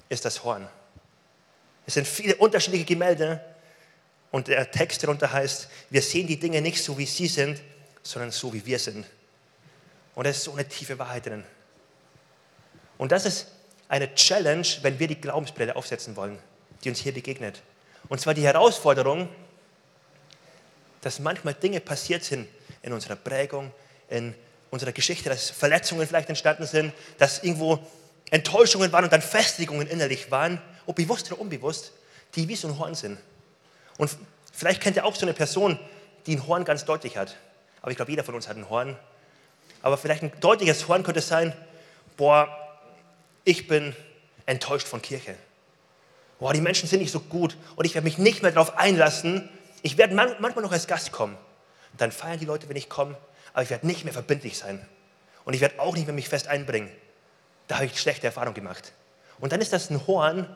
ist 0.08 0.24
das 0.24 0.44
Horn. 0.44 0.68
Es 1.86 1.94
sind 1.94 2.06
viele 2.06 2.36
unterschiedliche 2.36 2.84
Gemälde 2.84 3.44
und 4.30 4.48
der 4.48 4.70
Text 4.70 5.02
darunter 5.02 5.32
heißt, 5.32 5.68
wir 5.90 6.02
sehen 6.02 6.26
die 6.26 6.38
Dinge 6.38 6.60
nicht 6.62 6.82
so, 6.82 6.96
wie 6.96 7.06
sie 7.06 7.26
sind, 7.26 7.60
sondern 8.02 8.30
so, 8.30 8.52
wie 8.52 8.64
wir 8.64 8.78
sind. 8.78 9.06
Und 10.14 10.24
da 10.24 10.30
ist 10.30 10.44
so 10.44 10.52
eine 10.52 10.68
tiefe 10.68 10.98
Wahrheit 10.98 11.26
drin. 11.26 11.44
Und 12.96 13.12
das 13.12 13.26
ist 13.26 13.48
eine 13.88 14.14
Challenge, 14.14 14.66
wenn 14.82 14.98
wir 14.98 15.08
die 15.08 15.20
Glaubensbrille 15.20 15.74
aufsetzen 15.74 16.16
wollen, 16.16 16.38
die 16.82 16.88
uns 16.88 17.00
hier 17.00 17.12
begegnet. 17.12 17.62
Und 18.08 18.20
zwar 18.20 18.34
die 18.34 18.44
Herausforderung, 18.44 19.28
dass 21.04 21.18
manchmal 21.18 21.54
Dinge 21.54 21.80
passiert 21.80 22.24
sind 22.24 22.48
in 22.82 22.92
unserer 22.92 23.16
Prägung, 23.16 23.72
in 24.08 24.34
unserer 24.70 24.92
Geschichte, 24.92 25.28
dass 25.28 25.50
Verletzungen 25.50 26.06
vielleicht 26.06 26.28
entstanden 26.28 26.66
sind, 26.66 26.92
dass 27.18 27.42
irgendwo 27.42 27.78
Enttäuschungen 28.30 28.90
waren 28.90 29.04
und 29.04 29.12
dann 29.12 29.22
Festigungen 29.22 29.86
innerlich 29.86 30.30
waren, 30.30 30.60
ob 30.86 30.96
bewusst 30.96 31.30
oder 31.30 31.40
unbewusst, 31.40 31.92
die 32.34 32.48
wie 32.48 32.56
so 32.56 32.68
ein 32.68 32.78
Horn 32.78 32.94
sind. 32.94 33.18
Und 33.98 34.16
vielleicht 34.52 34.80
kennt 34.80 34.96
ihr 34.96 35.04
auch 35.04 35.14
so 35.14 35.26
eine 35.26 35.34
Person, 35.34 35.78
die 36.26 36.36
ein 36.36 36.46
Horn 36.46 36.64
ganz 36.64 36.84
deutlich 36.84 37.16
hat. 37.16 37.36
Aber 37.82 37.90
ich 37.90 37.96
glaube, 37.96 38.10
jeder 38.10 38.24
von 38.24 38.34
uns 38.34 38.48
hat 38.48 38.56
ein 38.56 38.70
Horn. 38.70 38.96
Aber 39.82 39.98
vielleicht 39.98 40.22
ein 40.22 40.32
deutliches 40.40 40.88
Horn 40.88 41.02
könnte 41.02 41.20
sein, 41.20 41.52
boah, 42.16 42.48
ich 43.44 43.68
bin 43.68 43.94
enttäuscht 44.46 44.88
von 44.88 45.02
Kirche. 45.02 45.34
Boah, 46.38 46.54
die 46.54 46.62
Menschen 46.62 46.88
sind 46.88 47.00
nicht 47.00 47.12
so 47.12 47.20
gut 47.20 47.56
und 47.76 47.84
ich 47.84 47.94
werde 47.94 48.06
mich 48.06 48.16
nicht 48.16 48.42
mehr 48.42 48.50
darauf 48.50 48.78
einlassen. 48.78 49.48
Ich 49.84 49.98
werde 49.98 50.14
manchmal 50.14 50.62
noch 50.62 50.72
als 50.72 50.86
Gast 50.86 51.12
kommen. 51.12 51.36
Dann 51.98 52.10
feiern 52.10 52.38
die 52.38 52.46
Leute, 52.46 52.70
wenn 52.70 52.76
ich 52.76 52.88
komme, 52.88 53.18
aber 53.52 53.62
ich 53.62 53.68
werde 53.68 53.86
nicht 53.86 54.04
mehr 54.04 54.14
verbindlich 54.14 54.56
sein. 54.56 54.80
Und 55.44 55.52
ich 55.52 55.60
werde 55.60 55.78
auch 55.78 55.94
nicht 55.94 56.06
mehr 56.06 56.14
mich 56.14 56.30
fest 56.30 56.48
einbringen. 56.48 56.90
Da 57.68 57.76
habe 57.76 57.84
ich 57.84 58.00
schlechte 58.00 58.26
Erfahrungen 58.26 58.54
gemacht. 58.54 58.94
Und 59.40 59.52
dann 59.52 59.60
ist 59.60 59.74
das 59.74 59.90
ein 59.90 60.06
Horn 60.06 60.48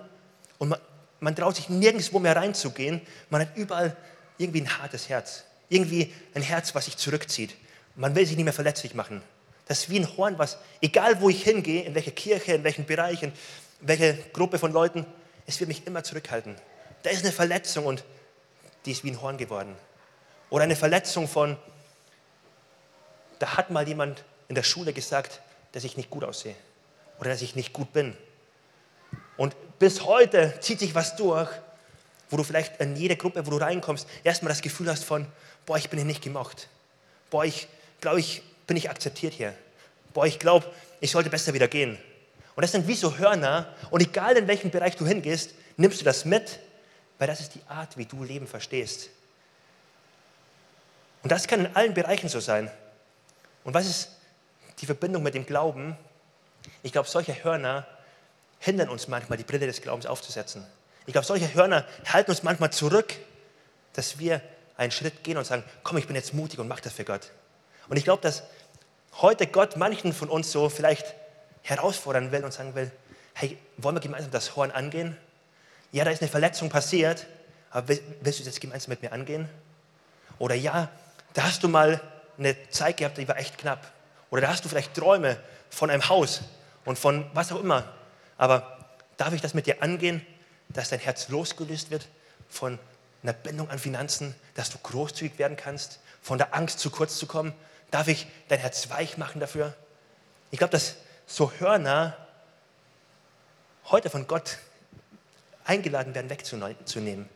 und 0.57 0.71
man, 0.71 0.81
man 1.21 1.37
traut 1.37 1.57
sich 1.57 1.69
nirgendwo 1.69 2.19
mehr 2.21 2.37
reinzugehen. 2.37 3.03
Man 3.29 3.43
hat 3.43 3.55
überall 3.55 3.95
irgendwie 4.39 4.63
ein 4.63 4.79
hartes 4.79 5.11
Herz. 5.11 5.45
Irgendwie 5.69 6.11
ein 6.33 6.41
Herz, 6.41 6.75
was 6.75 6.87
sich 6.87 6.97
zurückzieht. 6.97 7.55
Man 7.97 8.15
will 8.15 8.25
sich 8.25 8.35
nicht 8.35 8.47
mehr 8.47 8.55
verletzlich 8.55 8.95
machen. 8.95 9.21
Das 9.67 9.81
ist 9.81 9.91
wie 9.91 10.01
ein 10.01 10.17
Horn, 10.17 10.39
was, 10.39 10.57
egal 10.81 11.21
wo 11.21 11.29
ich 11.29 11.43
hingehe, 11.43 11.83
in 11.83 11.95
welche 11.95 12.13
Kirche, 12.13 12.55
in 12.55 12.65
welchen 12.65 12.87
Bereich, 12.87 13.23
in 13.23 13.35
welche 13.83 14.15
Gruppe 14.33 14.59
von 14.59 14.73
Leuten, 14.73 15.05
es 15.45 15.61
wird 15.61 15.69
mich 15.69 15.87
immer 15.87 16.03
zurückhalten. 16.03 16.57
Da 17.03 17.11
ist 17.11 17.25
eine 17.25 17.33
Verletzung 17.33 17.85
und 17.85 18.05
die 18.89 18.93
ist 18.93 19.05
wie 19.05 19.11
ein 19.11 19.21
Horn 19.21 19.37
geworden. 19.37 19.77
Oder 20.49 20.65
eine 20.65 20.75
Verletzung 20.75 21.29
von, 21.29 21.59
da 23.39 23.59
hat 23.59 23.71
mal 23.71 23.87
jemand 23.87 24.25
in 24.49 24.55
der 24.55 24.63
Schule 24.63 24.95
gesagt, 24.95 25.43
dass 25.73 25.85
ich 25.85 25.99
nicht 25.99 26.09
gut 26.09 26.25
aussehe 26.25 26.55
oder 27.21 27.29
dass 27.29 27.43
ich 27.43 27.55
nicht 27.55 27.75
gut 27.75 27.93
bin. 27.93 28.17
Und 29.37 29.55
bis 29.79 30.07
heute 30.07 30.55
zieht 30.61 30.79
sich 30.79 30.95
was 30.95 31.17
durch, 31.17 31.51
wo 32.31 32.39
du 32.39 32.45
vielleicht 32.45 32.81
in 32.81 32.97
jede 32.97 33.17
Gruppe, 33.17 33.47
wo 33.47 33.51
du 33.51 33.59
reinkommst, 33.59 34.09
erstmal 34.25 34.49
das 34.49 34.63
Gefühl 34.63 34.89
hast 34.89 35.05
von, 35.05 35.27
boah, 35.67 35.77
ich 35.77 35.91
bin 35.91 35.99
hier 35.99 36.07
nicht 36.07 36.23
gemocht. 36.23 36.69
Boah, 37.29 37.45
ich 37.45 37.69
glaube, 38.01 38.21
ich 38.21 38.43
bin 38.67 38.79
ich 38.79 38.89
akzeptiert 38.89 39.35
hier. 39.35 39.53
Boah, 40.15 40.25
ich 40.25 40.39
glaube, 40.39 40.67
ich 41.01 41.11
sollte 41.11 41.29
besser 41.29 41.53
wieder 41.53 41.69
gehen. 41.69 41.99
Und 42.57 42.63
das 42.63 42.73
sind 42.73 42.89
wie 42.89 42.95
so 42.95 43.19
Hörner. 43.19 43.69
Und 43.91 44.01
egal 44.01 44.39
in 44.39 44.49
welchem 44.49 44.71
Bereich 44.71 44.97
du 44.97 45.07
hingehst, 45.07 45.53
nimmst 45.77 46.01
du 46.01 46.07
das 46.07 46.25
mit, 46.25 46.59
weil 47.19 47.27
das 47.27 47.41
ist 47.41 47.55
die 47.55 47.63
Art, 47.69 47.97
wie 47.97 48.07
du 48.07 48.25
Leben 48.25 48.47
verstehst. 48.47 49.11
Und 51.23 51.33
das 51.33 51.47
kann 51.47 51.65
in 51.65 51.77
allen 51.77 51.95
Bereichen 51.95 52.29
so 52.29 52.41
sein. 52.41 52.71
Und 53.65 53.75
was 53.75 53.87
ist 53.87 54.17
die 54.81 54.87
Verbindung 54.87 55.23
mit 55.23 55.35
dem 55.35 55.45
Glauben? 55.45 55.97
Ich 56.83 56.93
glaube, 56.93 57.09
solche 57.09 57.45
Hörner 57.45 57.87
hindern 58.61 58.89
uns 58.89 59.09
manchmal, 59.09 59.37
die 59.37 59.45
Brille 59.45 59.67
des 59.67 59.83
Glaubens 59.83 60.07
aufzusetzen. 60.07 60.65
Ich 61.07 61.13
glaube, 61.13 61.27
solche 61.27 61.53
Hörner 61.55 61.85
halten 62.07 62.31
uns 62.31 62.43
manchmal 62.43 62.73
zurück, 62.73 63.15
dass 63.95 64.19
wir 64.19 64.41
einen 64.77 64.93
Schritt 64.93 65.25
gehen 65.25 65.37
und 65.37 65.45
sagen, 65.45 65.65
komm, 65.83 65.97
ich 65.97 66.07
bin 66.07 66.15
jetzt 66.15 66.35
mutig 66.35 66.59
und 66.59 66.69
mach 66.69 66.81
das 66.81 66.93
für 66.93 67.05
Gott. 67.05 67.33
Und 67.89 67.97
ich 67.97 68.05
glaube, 68.05 68.23
dass 68.23 68.45
heute 69.21 69.47
Gott 69.47 69.77
manchen 69.77 70.13
von 70.13 70.29
uns 70.29 70.53
so 70.53 70.69
vielleicht 70.69 71.15
herausfordern 71.63 72.31
will 72.31 72.45
und 72.45 72.53
sagen 72.53 72.75
will, 72.75 72.91
hey, 73.35 73.59
wollen 73.77 73.97
wir 73.97 74.01
gemeinsam 74.01 74.31
das 74.31 74.55
Horn 74.55 74.71
angehen? 74.71 75.17
Ja, 75.91 76.05
da 76.05 76.11
ist 76.11 76.21
eine 76.21 76.31
Verletzung 76.31 76.69
passiert, 76.69 77.27
aber 77.71 77.97
willst 78.21 78.41
du 78.41 78.45
das 78.45 78.61
gemeinsam 78.61 78.91
mit 78.91 79.03
mir 79.03 79.13
angehen? 79.13 79.49
Oder 80.39 80.55
ja, 80.55 80.91
da 81.35 81.45
hast 81.45 81.63
du 81.63 81.69
mal 81.69 82.01
eine 82.37 82.57
Zeit 82.71 82.99
gehabt, 82.99 83.19
die 83.19 83.27
war 83.27 83.39
echt 83.39 83.59
knapp. 83.59 83.91
Oder 84.31 84.43
da 84.43 84.49
hast 84.49 84.65
du 84.65 84.69
vielleicht 84.69 84.95
Träume 84.95 85.39
von 85.71 85.91
einem 85.91 86.09
Haus 86.09 86.43
und 86.85 86.99
von 86.99 87.29
was 87.35 87.53
auch 87.53 87.61
immer. 87.61 87.85
Aber 88.37 88.79
darf 89.17 89.33
ich 89.33 89.41
das 89.41 89.55
mit 89.55 89.67
dir 89.67 89.83
angehen, 89.83 90.25
dass 90.69 90.91
dein 90.91 91.01
Herz 91.01 91.29
losgelöst 91.29 91.91
wird 91.91 92.09
von 92.49 92.79
einer 93.23 93.33
Bindung 93.33 93.71
an 93.71 93.79
Finanzen, 93.79 94.35
dass 94.55 94.71
du 94.71 94.79
großzügig 94.79 95.39
werden 95.39 95.57
kannst, 95.57 96.01
von 96.23 96.39
der 96.39 96.55
Angst 96.55 96.79
zu 96.79 96.91
kurz 96.91 97.17
zu 97.19 97.27
kommen? 97.27 97.55
Darf 97.91 98.09
ich 98.09 98.27
dein 98.49 98.59
Herz 98.59 98.91
weich 98.91 99.17
machen 99.17 99.41
dafür? 99.41 99.75
Ich 100.51 100.59
glaube, 100.59 100.73
dass 100.73 100.97
so 101.27 101.51
Hörner 101.59 102.17
heute 103.87 104.11
von 104.11 104.27
Gott 104.27 104.59
eingeladen 105.69 106.15
werden, 106.15 106.31
wegzunehmen. 106.31 107.29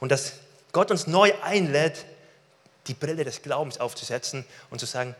Und 0.00 0.10
dass 0.10 0.34
Gott 0.72 0.90
uns 0.90 1.06
neu 1.06 1.32
einlädt, 1.42 2.04
die 2.88 2.94
Brille 2.94 3.24
des 3.24 3.42
Glaubens 3.42 3.78
aufzusetzen 3.78 4.44
und 4.70 4.80
zu 4.80 4.86
sagen, 4.86 5.14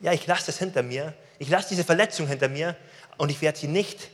ja, 0.00 0.12
ich 0.12 0.26
lasse 0.26 0.46
das 0.46 0.58
hinter 0.58 0.82
mir, 0.82 1.14
ich 1.38 1.48
lasse 1.48 1.68
diese 1.70 1.84
Verletzung 1.84 2.26
hinter 2.26 2.48
mir 2.48 2.76
und 3.16 3.30
ich 3.30 3.40
werde 3.40 3.58
sie 3.58 3.68
nicht 3.68 4.10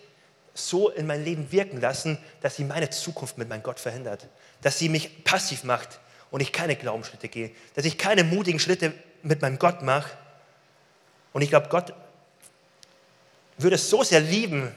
so 0.54 0.90
in 0.90 1.06
mein 1.06 1.24
Leben 1.24 1.50
wirken 1.50 1.80
lassen, 1.80 2.18
dass 2.42 2.56
sie 2.56 2.64
meine 2.64 2.90
Zukunft 2.90 3.38
mit 3.38 3.48
meinem 3.48 3.62
Gott 3.62 3.80
verhindert, 3.80 4.28
dass 4.60 4.78
sie 4.78 4.90
mich 4.90 5.24
passiv 5.24 5.64
macht 5.64 5.98
und 6.30 6.40
ich 6.40 6.52
keine 6.52 6.76
Glaubensschritte 6.76 7.28
gehe, 7.28 7.50
dass 7.74 7.86
ich 7.86 7.96
keine 7.96 8.22
mutigen 8.22 8.60
Schritte 8.60 8.92
mit 9.22 9.40
meinem 9.40 9.58
Gott 9.58 9.82
mache. 9.82 10.10
Und 11.32 11.40
ich 11.40 11.48
glaube, 11.48 11.68
Gott 11.70 11.94
würde 13.56 13.76
es 13.76 13.88
so 13.88 14.02
sehr 14.02 14.20
lieben, 14.20 14.74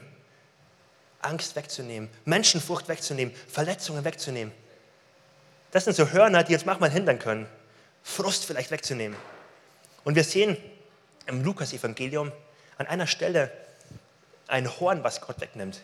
Angst 1.26 1.56
wegzunehmen, 1.56 2.08
Menschenfurcht 2.24 2.88
wegzunehmen, 2.88 3.34
Verletzungen 3.48 4.04
wegzunehmen. 4.04 4.52
Das 5.72 5.84
sind 5.84 5.96
so 5.96 6.10
Hörner, 6.10 6.44
die 6.44 6.52
jetzt 6.52 6.66
manchmal 6.66 6.90
hindern 6.90 7.18
können, 7.18 7.46
Frust 8.02 8.44
vielleicht 8.44 8.70
wegzunehmen. 8.70 9.16
Und 10.04 10.14
wir 10.14 10.24
sehen 10.24 10.56
im 11.26 11.42
Lukas-Evangelium 11.42 12.32
an 12.78 12.86
einer 12.86 13.06
Stelle 13.06 13.50
ein 14.46 14.68
Horn, 14.80 15.02
was 15.02 15.20
Gott 15.20 15.40
wegnimmt, 15.40 15.80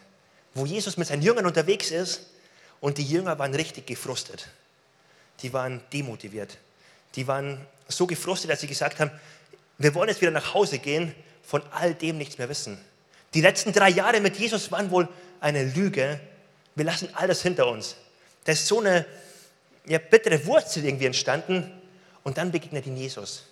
wo 0.54 0.66
Jesus 0.66 0.96
mit 0.96 1.08
seinen 1.08 1.22
Jüngern 1.22 1.46
unterwegs 1.46 1.90
ist 1.90 2.30
und 2.80 2.98
die 2.98 3.04
Jünger 3.04 3.38
waren 3.38 3.54
richtig 3.54 3.86
gefrustet. 3.86 4.48
Die 5.40 5.52
waren 5.52 5.82
demotiviert. 5.92 6.58
Die 7.16 7.26
waren 7.26 7.66
so 7.88 8.06
gefrustet, 8.06 8.50
dass 8.50 8.60
sie 8.60 8.68
gesagt 8.68 9.00
haben, 9.00 9.10
wir 9.78 9.94
wollen 9.94 10.08
jetzt 10.08 10.20
wieder 10.20 10.30
nach 10.30 10.54
Hause 10.54 10.78
gehen, 10.78 11.14
von 11.42 11.62
all 11.72 11.94
dem 11.94 12.18
nichts 12.18 12.38
mehr 12.38 12.48
wissen. 12.48 12.78
Die 13.34 13.40
letzten 13.40 13.72
drei 13.72 13.88
Jahre 13.88 14.20
mit 14.20 14.36
Jesus 14.36 14.70
waren 14.70 14.90
wohl 14.90 15.08
eine 15.42 15.64
Lüge. 15.64 16.20
Wir 16.74 16.84
lassen 16.84 17.08
all 17.14 17.28
das 17.28 17.42
hinter 17.42 17.66
uns. 17.66 17.96
Da 18.44 18.52
ist 18.52 18.66
so 18.66 18.80
eine 18.80 19.04
ja, 19.86 19.98
bittere 19.98 20.46
Wurzel 20.46 20.84
irgendwie 20.84 21.06
entstanden 21.06 21.70
und 22.22 22.38
dann 22.38 22.52
begegnet 22.52 22.86
ihn 22.86 22.96
Jesus. 22.96 23.44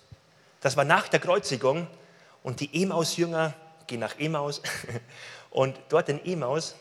Das 0.61 0.77
war 0.77 0.85
nach 0.85 1.07
der 1.07 1.19
Kreuzigung 1.19 1.87
und 2.43 2.59
die 2.59 2.81
Emaus-Jünger 2.81 3.53
gehen 3.87 3.99
nach 3.99 4.17
Emaus 4.17 4.61
und 5.49 5.77
dort 5.89 6.09
in 6.09 6.25
Emaus 6.25 6.75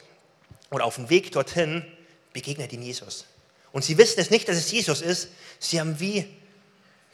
oder 0.71 0.85
auf 0.85 0.95
dem 0.95 1.11
Weg 1.11 1.33
dorthin 1.33 1.85
begegnet 2.33 2.73
ihn 2.73 2.83
Jesus. 2.83 3.27
Und 3.73 3.85
sie 3.85 3.99
wissen 3.99 4.21
es 4.21 4.31
nicht, 4.31 4.49
dass 4.49 4.57
es 4.57 4.71
Jesus 4.71 5.01
ist. 5.01 5.29
Sie 5.59 5.81
haben 5.81 5.99
wie 5.99 6.37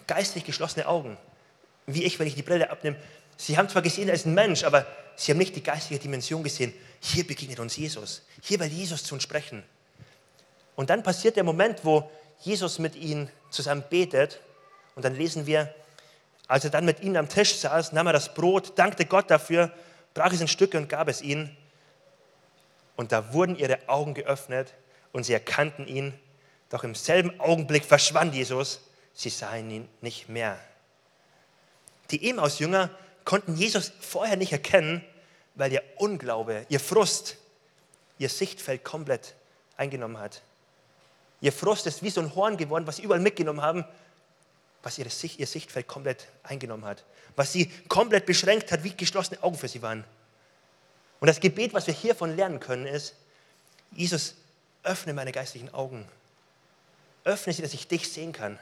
geistlich 0.07 0.45
geschlossene 0.45 0.87
Augen. 0.87 1.17
Wie 1.87 2.05
ich, 2.05 2.19
wenn 2.19 2.27
ich 2.27 2.35
die 2.35 2.43
Brille 2.43 2.71
abnehme. 2.71 2.97
Sie 3.37 3.57
haben 3.57 3.69
zwar 3.69 3.83
gesehen, 3.83 4.09
er 4.09 4.15
ist 4.15 4.27
ein 4.27 4.35
Mensch, 4.35 4.65
aber 4.65 4.87
sie 5.15 5.33
haben 5.33 5.39
nicht 5.39 5.55
die 5.55 5.63
geistige 5.63 6.01
Dimension 6.01 6.43
gesehen. 6.43 6.73
Hier 7.01 7.27
begegnet 7.27 7.61
uns 7.61 7.77
Jesus. 7.77 8.23
Hier 8.43 8.59
will 8.59 8.67
Jesus 8.67 9.05
zu 9.05 9.15
uns 9.15 9.23
sprechen. 9.23 9.63
Und 10.75 10.91
dann 10.91 11.03
passiert 11.03 11.37
der 11.37 11.45
Moment, 11.45 11.85
wo 11.85 12.11
Jesus 12.41 12.79
mit 12.79 12.97
ihnen 12.97 13.31
zusammen 13.51 13.85
betet. 13.89 14.41
Und 14.95 15.05
dann 15.05 15.15
lesen 15.15 15.47
wir, 15.47 15.75
als 16.49 16.65
er 16.65 16.71
dann 16.71 16.85
mit 16.85 17.01
ihnen 17.01 17.17
am 17.17 17.29
Tisch 17.29 17.57
saß, 17.57 17.93
nahm 17.93 18.07
er 18.07 18.13
das 18.13 18.35
Brot, 18.35 18.79
dankte 18.79 19.05
Gott 19.05 19.31
dafür, 19.31 19.73
brach 20.15 20.33
es 20.33 20.41
in 20.41 20.49
Stücke 20.49 20.79
und 20.79 20.89
gab 20.89 21.09
es 21.09 21.23
ihnen. 21.23 21.57
Und 22.95 23.13
da 23.13 23.33
wurden 23.33 23.57
ihre 23.57 23.89
Augen 23.89 24.15
geöffnet 24.15 24.73
und 25.13 25.25
sie 25.25 25.33
erkannten 25.33 25.87
ihn. 25.87 26.15
Doch 26.71 26.85
im 26.85 26.95
selben 26.95 27.39
Augenblick 27.41 27.85
verschwand 27.85 28.35
Jesus. 28.35 28.81
Sie 29.13 29.31
sahen 29.31 29.71
ihn 29.71 29.89
nicht 30.01 30.29
mehr. 30.29 30.59
Die 32.11 32.29
Emaus-Jünger 32.29 32.91
konnten 33.25 33.57
Jesus 33.57 33.93
vorher 34.01 34.37
nicht 34.37 34.53
erkennen, 34.53 35.05
weil 35.55 35.73
ihr 35.73 35.83
Unglaube, 35.97 36.67
ihr 36.69 36.81
Frust, 36.81 37.37
ihr 38.19 38.29
Sichtfeld 38.29 38.85
komplett 38.85 39.35
eingenommen 39.77 40.19
hat. 40.19 40.43
Ihr 41.41 41.53
Frust 41.53 41.87
ist 41.87 42.03
wie 42.03 42.11
so 42.11 42.21
ein 42.21 42.35
Horn 42.35 42.57
geworden, 42.57 42.87
was 42.87 42.97
sie 42.97 43.03
überall 43.03 43.21
mitgenommen 43.21 43.61
haben, 43.61 43.85
was 44.83 44.99
ihre 44.99 45.11
Sicht, 45.11 45.39
ihr 45.39 45.47
Sichtfeld 45.47 45.89
komplett 45.89 46.29
eingenommen 46.43 46.85
hat. 46.85 47.05
Was 47.35 47.53
sie 47.53 47.67
komplett 47.89 48.25
beschränkt 48.25 48.73
hat, 48.73 48.85
wie 48.85 48.97
geschlossene 48.97 49.43
Augen 49.43 49.59
für 49.59 49.69
sie 49.69 49.83
waren. 49.83 50.05
Und 51.21 51.27
das 51.27 51.41
Gebet, 51.41 51.75
was 51.75 51.87
wir 51.87 51.95
hiervon 51.95 52.37
lernen 52.37 52.61
können, 52.61 52.87
ist, 52.87 53.15
Jesus, 53.91 54.35
öffne 54.83 55.13
meine 55.13 55.33
geistlichen 55.33 55.73
Augen. 55.75 56.07
Öffne 57.25 57.53
sie, 57.53 57.63
dass 57.63 57.75
ich 57.75 57.89
dich 57.89 58.11
sehen 58.13 58.33
kann. 58.33 58.59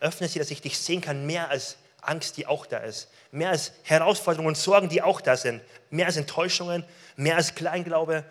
Öffne 0.00 0.28
sie, 0.28 0.38
dass 0.38 0.50
ich 0.50 0.62
dich 0.62 0.78
sehen 0.78 1.00
kann, 1.00 1.26
mehr 1.26 1.50
als 1.50 1.76
Angst, 2.00 2.36
die 2.36 2.46
auch 2.46 2.66
da 2.66 2.78
ist. 2.78 3.08
Mehr 3.30 3.50
als 3.50 3.72
Herausforderungen 3.82 4.48
und 4.48 4.56
Sorgen, 4.56 4.88
die 4.88 5.02
auch 5.02 5.20
da 5.20 5.36
sind. 5.36 5.62
Mehr 5.90 6.06
als 6.06 6.16
Enttäuschungen, 6.16 6.84
mehr 7.16 7.36
als 7.36 7.54
Kleinglaube, 7.54 8.24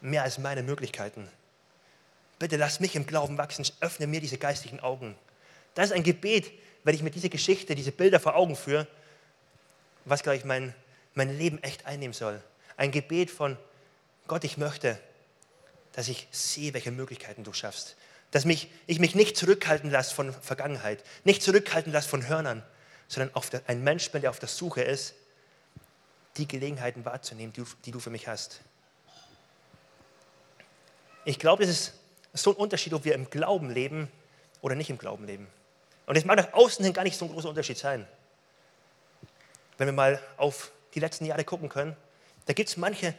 mehr 0.00 0.22
als 0.22 0.38
meine 0.38 0.62
Möglichkeiten. 0.62 1.28
Bitte 2.38 2.56
lass 2.56 2.80
mich 2.80 2.94
im 2.94 3.06
Glauben 3.06 3.38
wachsen, 3.38 3.66
öffne 3.80 4.06
mir 4.06 4.20
diese 4.20 4.38
geistigen 4.38 4.80
Augen. 4.80 5.16
Das 5.74 5.86
ist 5.86 5.92
ein 5.92 6.04
Gebet, 6.04 6.52
wenn 6.84 6.94
ich 6.94 7.02
mir 7.02 7.10
diese 7.10 7.28
Geschichte, 7.28 7.74
diese 7.74 7.92
Bilder 7.92 8.20
vor 8.20 8.36
Augen 8.36 8.54
führe, 8.54 8.86
was, 10.04 10.22
glaube 10.22 10.36
ich, 10.36 10.44
mein, 10.44 10.74
mein 11.14 11.36
Leben 11.36 11.62
echt 11.62 11.86
einnehmen 11.86 12.14
soll. 12.14 12.40
Ein 12.76 12.92
Gebet 12.92 13.30
von 13.30 13.56
Gott, 14.26 14.44
ich 14.44 14.56
möchte, 14.56 14.98
dass 15.92 16.08
ich 16.08 16.28
sehe, 16.30 16.74
welche 16.74 16.92
Möglichkeiten 16.92 17.44
du 17.44 17.52
schaffst. 17.52 17.96
Dass 18.30 18.44
mich, 18.44 18.70
ich 18.86 18.98
mich 18.98 19.14
nicht 19.14 19.36
zurückhalten 19.36 19.90
lasse 19.90 20.14
von 20.14 20.32
Vergangenheit, 20.32 21.02
nicht 21.24 21.42
zurückhalten 21.42 21.92
lasse 21.92 22.08
von 22.08 22.28
Hörnern, 22.28 22.62
sondern 23.08 23.32
der, 23.52 23.62
ein 23.66 23.82
Mensch 23.82 24.10
bin, 24.10 24.20
der 24.20 24.30
auf 24.30 24.38
der 24.38 24.48
Suche 24.48 24.82
ist, 24.82 25.14
die 26.36 26.46
Gelegenheiten 26.46 27.04
wahrzunehmen, 27.04 27.52
die, 27.52 27.64
die 27.84 27.90
du 27.90 28.00
für 28.00 28.10
mich 28.10 28.28
hast. 28.28 28.60
Ich 31.24 31.38
glaube, 31.38 31.64
es 31.64 31.70
ist 31.70 31.94
so 32.34 32.50
ein 32.50 32.56
Unterschied, 32.56 32.92
ob 32.92 33.04
wir 33.04 33.14
im 33.14 33.28
Glauben 33.28 33.70
leben 33.70 34.10
oder 34.60 34.74
nicht 34.74 34.90
im 34.90 34.98
Glauben 34.98 35.24
leben. 35.24 35.46
Und 36.06 36.16
es 36.16 36.24
mag 36.24 36.36
nach 36.36 36.52
außen 36.52 36.84
hin 36.84 36.94
gar 36.94 37.02
nicht 37.04 37.18
so 37.18 37.26
ein 37.26 37.32
großer 37.32 37.48
Unterschied 37.48 37.78
sein. 37.78 38.06
Wenn 39.76 39.88
wir 39.88 39.92
mal 39.92 40.22
auf 40.36 40.72
die 40.94 41.00
letzten 41.00 41.24
Jahre 41.26 41.44
gucken 41.44 41.68
können, 41.68 41.96
da 42.46 42.52
gibt 42.52 42.68
es 42.68 42.76
manche 42.76 43.14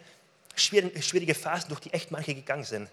schwierige 0.56 1.36
Phasen, 1.36 1.69
durch 1.69 1.82
die 1.82 1.93
echt 1.93 2.12
manche 2.12 2.34
gegangen 2.34 2.63
sind. 2.63 2.89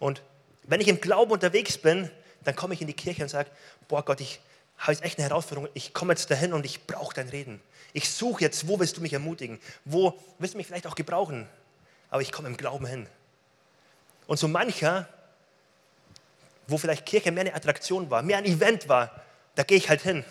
Und 0.00 0.22
wenn 0.64 0.80
ich 0.80 0.88
im 0.88 1.00
Glauben 1.00 1.32
unterwegs 1.32 1.78
bin, 1.78 2.10
dann 2.44 2.56
komme 2.56 2.74
ich 2.74 2.80
in 2.80 2.86
die 2.86 2.94
Kirche 2.94 3.22
und 3.22 3.28
sage, 3.28 3.50
boah 3.88 4.04
Gott, 4.04 4.20
ich 4.20 4.40
habe 4.78 4.92
jetzt 4.92 5.04
echt 5.04 5.18
eine 5.18 5.28
Herausforderung, 5.28 5.68
ich 5.74 5.94
komme 5.94 6.12
jetzt 6.12 6.30
dahin 6.30 6.52
und 6.52 6.64
ich 6.66 6.86
brauche 6.86 7.14
dein 7.14 7.28
Reden. 7.28 7.60
Ich 7.92 8.10
suche 8.10 8.42
jetzt, 8.42 8.66
wo 8.66 8.78
willst 8.78 8.96
du 8.96 9.00
mich 9.00 9.12
ermutigen? 9.12 9.60
Wo 9.84 10.20
willst 10.38 10.54
du 10.54 10.58
mich 10.58 10.66
vielleicht 10.66 10.86
auch 10.86 10.96
gebrauchen? 10.96 11.48
Aber 12.10 12.22
ich 12.22 12.32
komme 12.32 12.48
im 12.48 12.56
Glauben 12.56 12.86
hin. 12.86 13.06
Und 14.26 14.38
so 14.38 14.48
mancher, 14.48 15.08
wo 16.66 16.78
vielleicht 16.78 17.06
Kirche 17.06 17.30
mehr 17.30 17.42
eine 17.42 17.54
Attraktion 17.54 18.10
war, 18.10 18.22
mehr 18.22 18.38
ein 18.38 18.44
Event 18.46 18.88
war, 18.88 19.22
da 19.54 19.62
gehe 19.62 19.76
ich 19.76 19.88
halt 19.88 20.00
hin, 20.00 20.24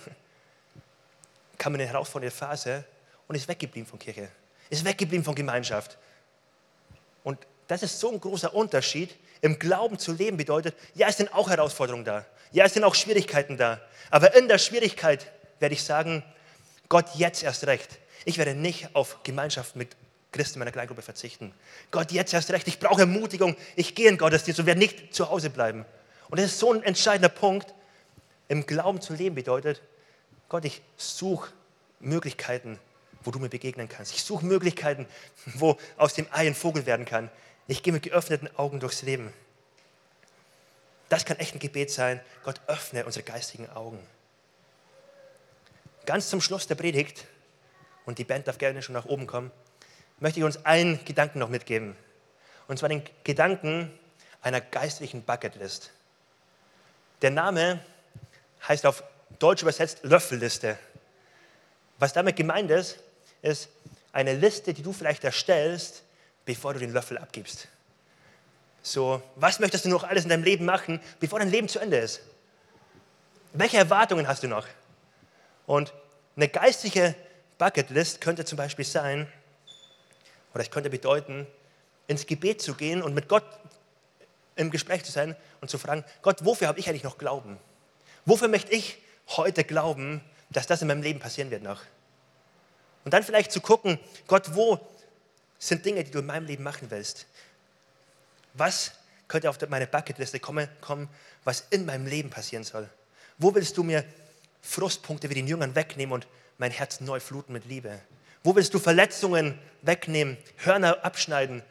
kam 1.58 1.76
in 1.76 1.82
eine 1.82 1.90
herausfordernde 1.90 2.36
Phase 2.36 2.84
und 3.28 3.36
ist 3.36 3.48
weggeblieben 3.48 3.88
von 3.88 4.00
Kirche, 4.00 4.30
ist 4.70 4.84
weggeblieben 4.84 5.24
von 5.24 5.36
Gemeinschaft. 5.36 5.98
Das 7.68 7.84
ist 7.84 8.00
so 8.00 8.12
ein 8.12 8.20
großer 8.20 8.54
Unterschied. 8.54 9.16
Im 9.42 9.60
Glauben 9.60 10.00
zu 10.00 10.14
leben 10.14 10.38
bedeutet, 10.38 10.76
ja, 10.96 11.08
es 11.08 11.18
sind 11.18 11.34
auch 11.34 11.50
Herausforderungen 11.50 12.06
da, 12.06 12.26
ja, 12.52 12.66
es 12.66 12.74
sind 12.74 12.84
auch 12.84 12.96
Schwierigkeiten 12.96 13.58
da, 13.58 13.82
aber 14.10 14.36
in 14.36 14.48
der 14.48 14.58
Schwierigkeit 14.58 15.32
werde 15.60 15.76
ich 15.76 15.84
sagen, 15.84 16.24
Gott 16.88 17.08
jetzt 17.16 17.44
erst 17.44 17.66
recht. 17.68 18.00
Ich 18.26 18.38
werde 18.38 18.54
nicht 18.56 18.96
auf 18.96 19.24
Gemeinschaft 19.24 19.76
mit 19.76 19.96
Christen 20.32 20.56
in 20.56 20.60
meiner 20.60 20.72
Kleingruppe 20.72 21.02
verzichten. 21.02 21.54
Gott, 21.92 22.12
jetzt 22.12 22.34
erst 22.34 22.52
recht, 22.52 22.68
ich 22.68 22.80
brauche 22.80 23.02
Ermutigung, 23.02 23.56
ich 23.76 23.96
gehe 23.96 24.10
in 24.10 24.18
Gottesdienst 24.18 24.60
und 24.60 24.66
werde 24.66 24.80
nicht 24.80 25.14
zu 25.14 25.30
Hause 25.30 25.50
bleiben. 25.50 25.86
Und 26.30 26.40
das 26.40 26.48
ist 26.48 26.60
so 26.60 26.74
ein 26.74 26.84
entscheidender 26.84 27.30
Punkt. 27.30 27.74
Im 28.48 28.66
Glauben 28.66 29.02
zu 29.02 29.14
leben 29.14 29.36
bedeutet, 29.36 29.82
Gott, 30.50 30.66
ich 30.66 30.82
suche 30.98 31.52
Möglichkeiten, 32.00 32.80
wo 33.24 33.32
du 33.32 33.40
mir 33.40 33.50
begegnen 33.50 33.88
kannst. 33.90 34.14
Ich 34.14 34.24
suche 34.24 34.46
Möglichkeiten, 34.46 35.08
wo 35.56 35.78
aus 35.98 36.14
dem 36.14 36.28
Ei 36.32 36.48
ein 36.48 36.56
Vogel 36.56 36.86
werden 36.86 37.06
kann. 37.06 37.30
Ich 37.68 37.84
gehe 37.84 37.94
mit 37.94 38.04
geöffneten 38.04 38.54
Augen 38.58 38.80
durchs 38.80 39.02
Leben. 39.04 39.34
Das 41.10 41.26
kann 41.26 41.38
echt 41.38 41.56
ein 41.56 41.60
Gebet 41.60 41.92
sein. 41.92 42.20
Gott, 42.44 42.60
öffne 42.68 43.06
unsere 43.06 43.24
geistigen 43.24 43.70
Augen. 43.70 44.00
Ganz 46.06 46.30
zum 46.30 46.42
Schluss 46.42 46.68
der 46.68 46.76
Predigt, 46.76 47.26
und 48.06 48.18
die 48.18 48.26
Band 48.26 48.48
darf 48.48 48.58
gerne 48.58 48.82
schon 48.82 48.94
nach 48.94 49.06
oben 49.06 49.28
kommen, 49.28 49.52
möchte 50.20 50.40
ich 50.40 50.44
uns 50.44 50.66
einen 50.66 51.04
Gedanken 51.06 51.40
noch 51.40 51.50
mitgeben. 51.50 51.96
Und 52.68 52.80
zwar 52.80 52.90
den 52.90 53.04
Gedanken 53.24 53.98
einer 54.42 54.62
geistlichen 54.62 55.24
Bucketlist. 55.24 55.92
Der 57.22 57.32
Name 57.32 57.80
heißt 58.68 58.86
auf 58.86 59.04
Deutsch 59.40 59.62
übersetzt 59.62 60.00
Löffelliste. 60.04 60.78
Was 62.00 62.14
damit 62.14 62.36
gemeint 62.36 62.72
ist, 62.72 63.00
ist 63.42 63.70
eine 64.12 64.34
Liste, 64.36 64.74
die 64.74 64.84
du 64.84 64.94
vielleicht 64.94 65.24
erstellst, 65.24 66.04
bevor 66.46 66.74
du 66.74 66.80
den 66.80 66.94
Löffel 66.94 67.18
abgibst. 67.18 67.68
So, 68.82 69.22
was 69.36 69.60
möchtest 69.60 69.86
du 69.86 69.90
noch 69.90 70.04
alles 70.04 70.24
in 70.24 70.30
deinem 70.30 70.44
Leben 70.44 70.66
machen, 70.66 71.00
bevor 71.20 71.40
dein 71.40 71.50
Leben 71.50 71.70
zu 71.70 71.80
Ende 71.80 71.98
ist? 71.98 72.22
Welche 73.54 73.78
Erwartungen 73.78 74.28
hast 74.28 74.44
du 74.44 74.48
noch? 74.48 74.68
Und 75.66 75.94
eine 76.36 76.50
geistliche 76.50 77.16
Bucketlist 77.58 78.20
könnte 78.20 78.44
zum 78.44 78.58
Beispiel 78.58 78.84
sein, 78.84 79.28
oder 80.54 80.64
es 80.64 80.72
könnte 80.72 80.90
bedeuten, 80.90 81.48
ins 82.08 82.26
Gebet 82.26 82.62
zu 82.62 82.74
gehen 82.74 83.02
und 83.02 83.14
mit 83.14 83.30
Gott 83.30 83.46
im 84.56 84.70
Gespräch 84.70 85.04
zu 85.04 85.12
sein 85.12 85.36
und 85.62 85.70
zu 85.70 85.78
fragen, 85.78 86.04
Gott, 86.22 86.44
wofür 86.44 86.68
habe 86.68 86.80
ich 86.80 86.90
eigentlich 86.90 87.04
noch 87.04 87.18
Glauben? 87.18 87.58
Wofür 88.26 88.48
möchte 88.48 88.72
ich 88.72 88.98
heute 89.30 89.64
glauben, 89.64 90.22
dass 90.50 90.68
das 90.68 90.82
in 90.82 90.88
meinem 90.88 91.02
Leben 91.02 91.20
passieren 91.20 91.52
wird 91.52 91.64
noch? 91.64 91.82
Und 93.06 93.14
dann 93.14 93.24
vielleicht 93.24 93.52
zu 93.52 93.62
gucken, 93.62 94.00
Gott, 94.28 94.56
wo 94.56 94.80
sind 95.68 95.86
Dinge, 95.86 96.04
die 96.04 96.12
du 96.12 96.20
in 96.20 96.26
meinem 96.26 96.46
Leben 96.46 96.64
machen 96.64 96.92
willst? 96.92 97.26
Was 98.54 98.92
könnte 99.28 99.50
auf 99.50 99.58
meine 99.70 99.88
Bucketliste 99.88 100.40
kommen, 100.40 100.68
kommen, 100.82 101.10
was 101.44 101.66
in 101.70 101.86
meinem 101.86 102.06
Leben 102.06 102.30
passieren 102.30 102.64
soll? 102.64 102.90
Wo 103.38 103.56
willst 103.56 103.78
du 103.78 103.84
mir 103.84 104.04
Frustpunkte 104.62 105.30
wie 105.30 105.36
den 105.36 105.48
Jüngern 105.48 105.76
wegnehmen 105.76 106.14
und 106.14 106.28
mein 106.58 106.72
Herz 106.72 107.00
neu 107.00 107.20
fluten 107.20 107.54
mit 107.54 107.66
Liebe? 107.66 108.00
Wo 108.44 108.56
willst 108.56 108.74
du 108.74 108.80
Verletzungen 108.80 109.58
wegnehmen, 109.82 110.38
Hörner 110.58 111.04
abschneiden, 111.04 111.64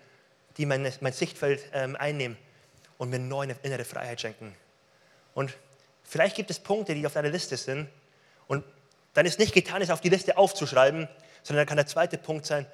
die 0.56 0.66
mein, 0.66 0.90
mein 1.00 1.12
Sichtfeld 1.12 1.62
ähm, 1.72 1.96
einnehmen 1.96 2.36
und 2.98 3.10
mir 3.10 3.18
neue 3.18 3.54
innere 3.62 3.84
Freiheit 3.84 4.20
schenken? 4.20 4.54
Und 5.34 5.54
vielleicht 6.02 6.36
gibt 6.36 6.50
es 6.50 6.58
Punkte, 6.58 6.94
die 6.94 7.06
auf 7.06 7.12
deiner 7.12 7.30
Liste 7.30 7.56
sind 7.56 7.88
und 8.48 8.64
dann 9.14 9.26
ist 9.26 9.38
nicht 9.38 9.52
getan, 9.52 9.82
es 9.82 9.90
auf 9.90 10.00
die 10.00 10.08
Liste 10.08 10.38
aufzuschreiben, 10.38 11.08
sondern 11.42 11.60
dann 11.60 11.68
kann 11.68 11.76
der 11.76 11.86
zweite 11.86 12.16
Punkt 12.16 12.46
sein, 12.46 12.66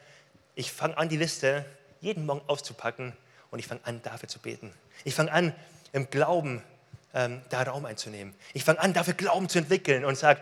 ich 0.58 0.72
fange 0.72 0.98
an, 0.98 1.08
die 1.08 1.16
Liste 1.16 1.64
jeden 2.00 2.26
Morgen 2.26 2.42
auszupacken 2.48 3.12
und 3.52 3.60
ich 3.60 3.68
fange 3.68 3.80
an, 3.84 4.02
dafür 4.02 4.28
zu 4.28 4.40
beten. 4.40 4.72
Ich 5.04 5.14
fange 5.14 5.30
an, 5.30 5.54
im 5.92 6.10
Glauben 6.10 6.64
ähm, 7.14 7.42
da 7.48 7.62
Raum 7.62 7.84
einzunehmen. 7.84 8.34
Ich 8.54 8.64
fange 8.64 8.80
an, 8.80 8.92
dafür 8.92 9.14
Glauben 9.14 9.48
zu 9.48 9.58
entwickeln 9.58 10.04
und 10.04 10.18
sage, 10.18 10.40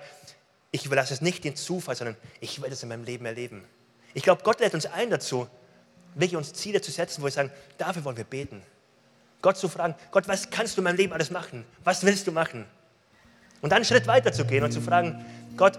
ich 0.70 0.86
überlasse 0.86 1.12
es 1.12 1.20
nicht 1.20 1.44
den 1.44 1.54
Zufall, 1.54 1.96
sondern 1.96 2.16
ich 2.40 2.62
will 2.62 2.72
es 2.72 2.82
in 2.82 2.88
meinem 2.88 3.04
Leben 3.04 3.26
erleben. 3.26 3.62
Ich 4.14 4.22
glaube, 4.22 4.42
Gott 4.42 4.58
lädt 4.60 4.72
uns 4.72 4.86
ein 4.86 5.10
dazu, 5.10 5.48
wirklich 6.14 6.36
uns 6.36 6.54
Ziele 6.54 6.80
zu 6.80 6.90
setzen, 6.90 7.20
wo 7.20 7.26
wir 7.26 7.32
sagen, 7.32 7.52
dafür 7.76 8.02
wollen 8.02 8.16
wir 8.16 8.24
beten. 8.24 8.62
Gott 9.42 9.58
zu 9.58 9.68
fragen, 9.68 9.94
Gott, 10.12 10.26
was 10.28 10.48
kannst 10.48 10.78
du 10.78 10.80
in 10.80 10.84
meinem 10.84 10.96
Leben 10.96 11.12
alles 11.12 11.30
machen? 11.30 11.66
Was 11.84 12.02
willst 12.04 12.26
du 12.26 12.32
machen? 12.32 12.64
Und 13.60 13.68
dann 13.68 13.76
einen 13.76 13.84
Schritt 13.84 14.06
weiter 14.06 14.32
zu 14.32 14.46
gehen 14.46 14.64
und 14.64 14.72
zu 14.72 14.80
fragen, 14.80 15.22
Gott, 15.58 15.78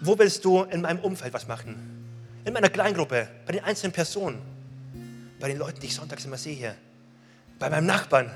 wo 0.00 0.18
willst 0.18 0.46
du 0.46 0.62
in 0.62 0.80
meinem 0.80 1.00
Umfeld 1.00 1.34
was 1.34 1.46
machen? 1.46 1.99
In 2.44 2.54
meiner 2.54 2.70
Kleingruppe, 2.70 3.28
bei 3.46 3.52
den 3.52 3.64
einzelnen 3.64 3.92
Personen, 3.92 4.40
bei 5.38 5.48
den 5.48 5.58
Leuten, 5.58 5.80
die 5.80 5.86
ich 5.86 5.94
sonntags 5.94 6.24
immer 6.24 6.38
sehe 6.38 6.54
hier, 6.54 6.74
bei 7.58 7.68
meinem 7.68 7.86
Nachbarn. 7.86 8.30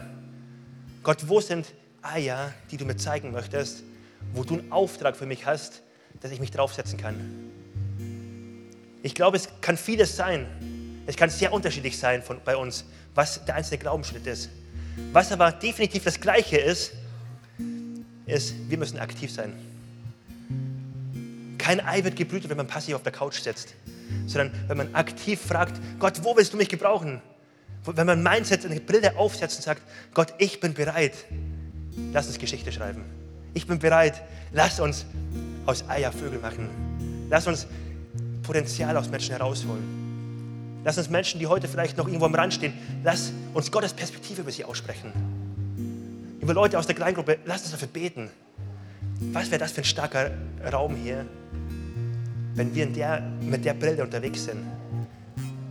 Gott, 1.03 1.27
wo 1.27 1.41
sind 1.41 1.67
Eier, 2.03 2.53
die 2.71 2.77
du 2.77 2.85
mir 2.85 2.97
zeigen 2.97 3.33
möchtest, 3.33 3.83
wo 4.35 4.45
du 4.45 4.59
einen 4.59 4.73
Auftrag 4.73 5.17
für 5.17 5.27
mich 5.27 5.47
hast, 5.47 5.83
dass 6.21 6.31
ich 6.33 6.41
mich 6.41 6.51
draufsetzen 6.51 6.99
kann? 6.99 7.17
Ich 9.03 9.15
glaube, 9.15 9.39
es 9.39 9.49
kann 9.61 9.77
vieles 9.77 10.17
sein. 10.17 10.47
Es 11.07 11.17
kann 11.17 11.31
sehr 11.31 11.53
unterschiedlich 11.53 11.99
sein 11.99 12.23
von, 12.23 12.41
bei 12.45 12.57
uns, 12.57 12.85
was 13.15 13.45
der 13.45 13.55
einzelne 13.55 13.79
Glaubensschritt 13.79 14.27
ist. 14.27 14.51
Was 15.13 15.33
aber 15.33 15.53
definitiv 15.53 16.05
das 16.05 16.21
Gleiche 16.21 16.59
ist, 16.59 16.93
ist, 18.27 18.55
wir 18.69 18.79
müssen 18.79 18.99
aktiv 18.99 19.31
sein. 19.31 19.53
Kein 21.65 21.81
Ei 21.81 22.05
wird 22.05 22.15
gebrütet, 22.15 22.51
wenn 22.51 22.59
man 22.59 22.67
passiv 22.67 22.95
auf 22.95 23.03
der 23.05 23.13
Couch 23.13 23.41
sitzt, 23.41 23.75
sondern 24.27 24.53
wenn 24.69 24.77
man 24.77 24.95
aktiv 24.95 25.41
fragt, 25.41 25.81
Gott, 25.99 26.23
wo 26.23 26.37
willst 26.37 26.53
du 26.53 26.59
mich 26.59 26.69
gebrauchen? 26.69 27.23
Wenn 27.87 28.07
man 28.07 28.23
Mindset, 28.23 28.67
eine 28.67 28.81
Brille 28.81 29.17
aufsetzt 29.17 29.57
und 29.57 29.63
sagt, 29.63 29.81
Gott, 30.13 30.35
ich 30.37 30.61
bin 30.61 30.75
bereit, 30.75 31.15
lass 32.13 32.27
uns 32.27 32.39
Geschichte 32.39 32.71
schreiben. 32.71 33.03
Ich 33.55 33.67
bin 33.67 33.79
bereit, 33.79 34.21
lass 34.53 34.79
uns 34.79 35.07
aus 35.65 35.89
Eier 35.89 36.13
Vögel 36.13 36.39
machen. 36.39 36.69
Lass 37.31 37.47
uns 37.47 37.67
Potenzial 38.43 38.95
aus 38.99 39.09
Menschen 39.09 39.35
herausholen. 39.35 40.83
Lass 40.85 40.99
uns 40.99 41.09
Menschen, 41.09 41.41
die 41.41 41.47
heute 41.47 41.67
vielleicht 41.67 41.97
noch 41.97 42.07
irgendwo 42.07 42.27
am 42.27 42.35
Rand 42.35 42.53
stehen, 42.53 42.75
lass 43.03 43.33
uns 43.55 43.73
Gottes 43.73 43.95
Perspektive 43.95 44.43
über 44.43 44.53
sie 44.53 44.67
aussprechen. 44.67 45.15
Über 46.43 46.53
Leute 46.53 46.79
aus 46.79 46.87
der 46.87 46.95
Kleingruppe, 46.95 47.39
lass 47.47 47.63
uns 47.63 47.71
dafür 47.71 47.89
beten. 47.89 48.29
Was 49.33 49.51
wäre 49.51 49.61
das 49.61 49.73
für 49.73 49.81
ein 49.81 49.85
starker 49.85 50.31
Raum 50.71 50.95
hier, 50.97 51.25
wenn 52.55 52.75
wir 52.75 52.87
der, 52.87 53.21
mit 53.41 53.65
der 53.65 53.75
Brille 53.75 54.03
unterwegs 54.03 54.45
sind? 54.45 54.63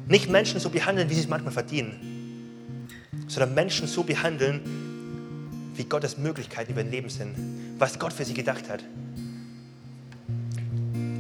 Nicht 0.07 0.29
Menschen 0.29 0.59
so 0.59 0.69
behandeln, 0.69 1.09
wie 1.09 1.13
sie 1.13 1.21
es 1.21 1.27
manchmal 1.27 1.53
verdienen, 1.53 3.09
sondern 3.27 3.53
Menschen 3.53 3.87
so 3.87 4.03
behandeln, 4.03 4.61
wie 5.75 5.85
Gottes 5.85 6.17
Möglichkeiten 6.17 6.71
über 6.71 6.81
ihr 6.81 6.89
Leben 6.89 7.09
sind, 7.09 7.35
was 7.79 7.97
Gott 7.97 8.13
für 8.13 8.25
sie 8.25 8.33
gedacht 8.33 8.69
hat. 8.69 8.83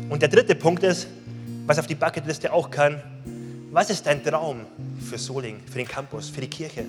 Und 0.09 0.21
der 0.21 0.29
dritte 0.29 0.53
Punkt 0.53 0.83
ist, 0.83 1.07
was 1.65 1.79
auf 1.79 1.87
die 1.87 1.95
Bucketliste 1.95 2.51
auch 2.51 2.69
kann, 2.69 3.01
was 3.71 3.89
ist 3.89 4.05
dein 4.05 4.23
Traum 4.23 4.67
für 4.99 5.17
Soling, 5.17 5.61
für 5.65 5.79
den 5.79 5.87
Campus, 5.87 6.29
für 6.29 6.41
die 6.41 6.49
Kirche? 6.49 6.85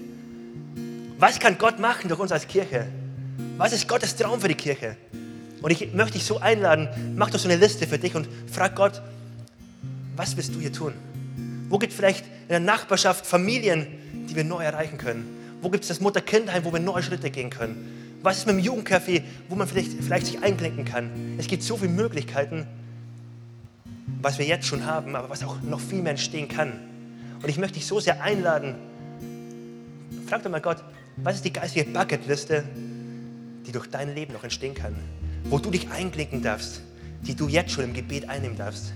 Was 1.18 1.38
kann 1.38 1.56
Gott 1.56 1.78
machen 1.78 2.08
durch 2.08 2.20
uns 2.20 2.32
als 2.32 2.46
Kirche? 2.46 2.87
Was 3.56 3.72
ist 3.72 3.88
Gottes 3.88 4.14
Traum 4.16 4.40
für 4.40 4.48
die 4.48 4.54
Kirche? 4.54 4.96
Und 5.64 5.70
ich 5.70 5.94
möchte 5.94 6.18
dich 6.18 6.27
so 6.27 6.40
einladen, 6.40 6.90
mach 7.16 7.31
doch 7.31 7.38
so 7.38 7.48
eine 7.48 7.57
Liste 7.57 7.87
für 7.87 7.98
dich 7.98 8.14
und 8.14 8.29
frag 8.53 8.77
Gott, 8.77 9.00
was 10.14 10.37
willst 10.37 10.55
du 10.55 10.61
hier 10.61 10.70
tun? 10.70 10.92
Wo 11.70 11.79
gibt 11.79 11.94
es 11.94 11.96
vielleicht 11.96 12.27
in 12.27 12.50
der 12.50 12.61
Nachbarschaft 12.61 13.24
Familien, 13.24 13.87
die 14.29 14.37
wir 14.37 14.44
neu 14.44 14.62
erreichen 14.62 14.98
können? 14.98 15.24
Wo 15.62 15.70
gibt 15.70 15.85
es 15.85 15.88
das 15.88 16.00
Mutter-Kind-Heim, 16.00 16.66
wo 16.66 16.72
wir 16.74 16.81
neue 16.81 17.03
Schritte 17.03 17.31
gehen 17.31 17.48
können? 17.48 18.18
Was 18.22 18.37
ist 18.37 18.46
mit 18.46 18.57
dem 18.57 18.62
Jugendcafé, 18.62 19.22
wo 19.48 19.55
man 19.55 19.66
vielleicht, 19.66 19.92
vielleicht 20.03 20.27
sich 20.27 20.42
einklinken 20.42 20.85
kann? 20.85 21.09
Es 21.38 21.46
gibt 21.46 21.62
so 21.62 21.79
viele 21.79 21.92
Möglichkeiten, 21.92 22.66
was 24.20 24.38
wir 24.38 24.44
jetzt 24.44 24.66
schon 24.66 24.85
haben, 24.85 25.16
aber 25.16 25.31
was 25.31 25.42
auch 25.44 25.62
noch 25.62 25.81
viel 25.81 26.03
mehr 26.03 26.11
entstehen 26.11 26.46
kann. 26.46 26.74
Und 27.42 27.48
ich 27.48 27.57
möchte 27.57 27.79
dich 27.79 27.87
so 27.87 28.00
sehr 28.00 28.22
einladen, 28.22 28.74
frag 30.27 30.42
doch 30.42 30.50
mal 30.50 30.61
Gott, 30.61 30.85
was 31.16 31.37
ist 31.37 31.44
die 31.46 31.55
geistige 31.55 31.90
Bucketliste, 31.90 32.64
die 33.66 33.72
durch 33.72 33.87
dein 33.87 34.14
Leben 34.14 34.35
noch 34.35 34.44
entstehen 34.44 34.74
kann? 34.74 34.94
Wo 35.44 35.59
du 35.59 35.70
dich 35.70 35.90
einklinken 35.90 36.42
darfst, 36.42 36.80
die 37.22 37.35
du 37.35 37.48
jetzt 37.48 37.72
schon 37.72 37.85
im 37.85 37.94
Gebet 37.94 38.28
einnehmen 38.28 38.57
darfst. 38.57 38.92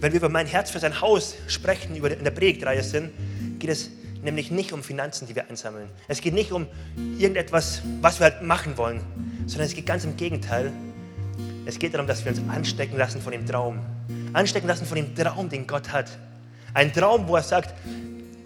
Wenn 0.00 0.12
wir 0.12 0.18
über 0.18 0.28
mein 0.28 0.46
Herz 0.46 0.70
für 0.70 0.78
sein 0.78 1.00
Haus 1.00 1.34
sprechen, 1.46 1.94
über 1.96 2.10
in 2.10 2.24
der 2.24 2.30
Predigtreihe 2.30 2.82
sind, 2.82 3.10
geht 3.58 3.70
es 3.70 3.90
nämlich 4.22 4.50
nicht 4.50 4.72
um 4.72 4.82
Finanzen, 4.82 5.26
die 5.26 5.34
wir 5.34 5.48
einsammeln. 5.48 5.88
Es 6.08 6.20
geht 6.20 6.34
nicht 6.34 6.52
um 6.52 6.66
irgendetwas, 7.18 7.82
was 8.00 8.18
wir 8.18 8.24
halt 8.24 8.42
machen 8.42 8.76
wollen, 8.76 9.00
sondern 9.46 9.66
es 9.66 9.74
geht 9.74 9.86
ganz 9.86 10.04
im 10.04 10.16
Gegenteil. 10.16 10.72
Es 11.66 11.78
geht 11.78 11.94
darum, 11.94 12.06
dass 12.06 12.24
wir 12.24 12.32
uns 12.32 12.40
anstecken 12.48 12.96
lassen 12.96 13.20
von 13.20 13.32
dem 13.32 13.46
Traum. 13.46 13.78
Anstecken 14.32 14.68
lassen 14.68 14.86
von 14.86 14.96
dem 14.96 15.14
Traum, 15.14 15.48
den 15.48 15.66
Gott 15.66 15.92
hat. 15.92 16.10
Ein 16.72 16.92
Traum, 16.92 17.28
wo 17.28 17.36
er 17.36 17.42
sagt, 17.42 17.74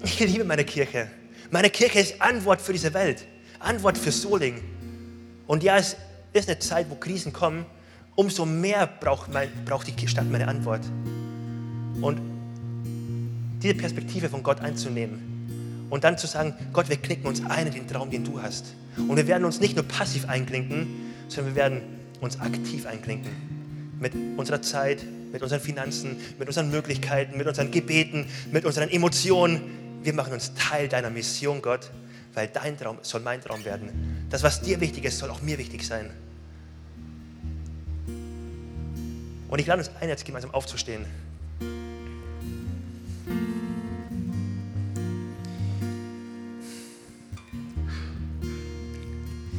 ich 0.02 0.18
liebe 0.20 0.44
meine 0.44 0.64
Kirche. 0.64 1.08
Meine 1.50 1.70
Kirche 1.70 2.00
ist 2.00 2.20
Antwort 2.20 2.60
für 2.60 2.72
diese 2.72 2.92
Welt. 2.94 3.24
Antwort 3.58 3.98
für 3.98 4.12
Soling. 4.12 4.60
Und 5.46 5.62
ja, 5.62 5.76
es 5.76 5.96
ist 6.32 6.48
eine 6.48 6.58
Zeit, 6.58 6.86
wo 6.90 6.94
Krisen 6.94 7.32
kommen. 7.32 7.66
Umso 8.16 8.46
mehr 8.46 8.86
braucht, 8.86 9.32
mein, 9.32 9.48
braucht 9.64 9.86
die 9.88 10.08
Stadt 10.08 10.30
meine 10.30 10.48
Antwort. 10.48 10.82
Und 12.00 12.20
diese 13.62 13.74
Perspektive 13.74 14.28
von 14.28 14.42
Gott 14.42 14.60
einzunehmen 14.60 15.86
und 15.90 16.04
dann 16.04 16.18
zu 16.18 16.26
sagen, 16.26 16.54
Gott, 16.72 16.88
wir 16.88 16.96
knicken 16.96 17.26
uns 17.26 17.42
ein 17.44 17.66
in 17.66 17.72
den 17.72 17.88
Traum, 17.88 18.10
den 18.10 18.24
du 18.24 18.42
hast. 18.42 18.74
Und 18.96 19.16
wir 19.16 19.26
werden 19.26 19.44
uns 19.44 19.60
nicht 19.60 19.74
nur 19.76 19.84
passiv 19.84 20.28
einklinken, 20.28 20.86
sondern 21.28 21.54
wir 21.54 21.62
werden 21.62 21.80
uns 22.20 22.40
aktiv 22.40 22.86
einklinken. 22.86 23.30
Mit 24.00 24.12
unserer 24.36 24.60
Zeit, 24.60 25.04
mit 25.32 25.42
unseren 25.42 25.60
Finanzen, 25.60 26.16
mit 26.38 26.48
unseren 26.48 26.70
Möglichkeiten, 26.70 27.38
mit 27.38 27.46
unseren 27.46 27.70
Gebeten, 27.70 28.26
mit 28.52 28.64
unseren 28.64 28.88
Emotionen. 28.90 29.60
Wir 30.02 30.12
machen 30.12 30.32
uns 30.32 30.52
Teil 30.54 30.88
deiner 30.88 31.10
Mission, 31.10 31.62
Gott, 31.62 31.90
weil 32.34 32.48
dein 32.48 32.76
Traum 32.76 32.98
soll 33.02 33.20
mein 33.20 33.40
Traum 33.40 33.64
werden. 33.64 34.26
Das, 34.30 34.42
was 34.42 34.60
dir 34.60 34.80
wichtig 34.80 35.04
ist, 35.04 35.18
soll 35.18 35.30
auch 35.30 35.42
mir 35.42 35.58
wichtig 35.58 35.86
sein. 35.86 36.10
Und 39.48 39.58
ich 39.60 39.66
lade 39.66 39.80
uns 39.80 39.90
ein, 40.00 40.08
jetzt 40.08 40.24
gemeinsam 40.24 40.52
aufzustehen. 40.52 41.06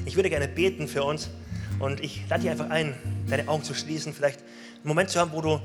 Ich 0.06 0.18
würde 0.18 0.30
gerne 0.30 0.48
beten 0.48 0.88
für 0.88 1.04
uns 1.04 1.30
und 1.80 2.00
ich 2.00 2.28
lade 2.30 2.44
dich 2.44 2.52
einfach 2.52 2.70
ein, 2.70 2.96
deine 3.28 3.48
Augen 3.48 3.64
zu 3.64 3.74
schließen, 3.74 4.14
vielleicht 4.14 4.40
einen 4.40 4.88
Moment 4.88 5.10
zu 5.10 5.20
haben, 5.20 5.32
wo 5.34 5.42
du 5.42 5.60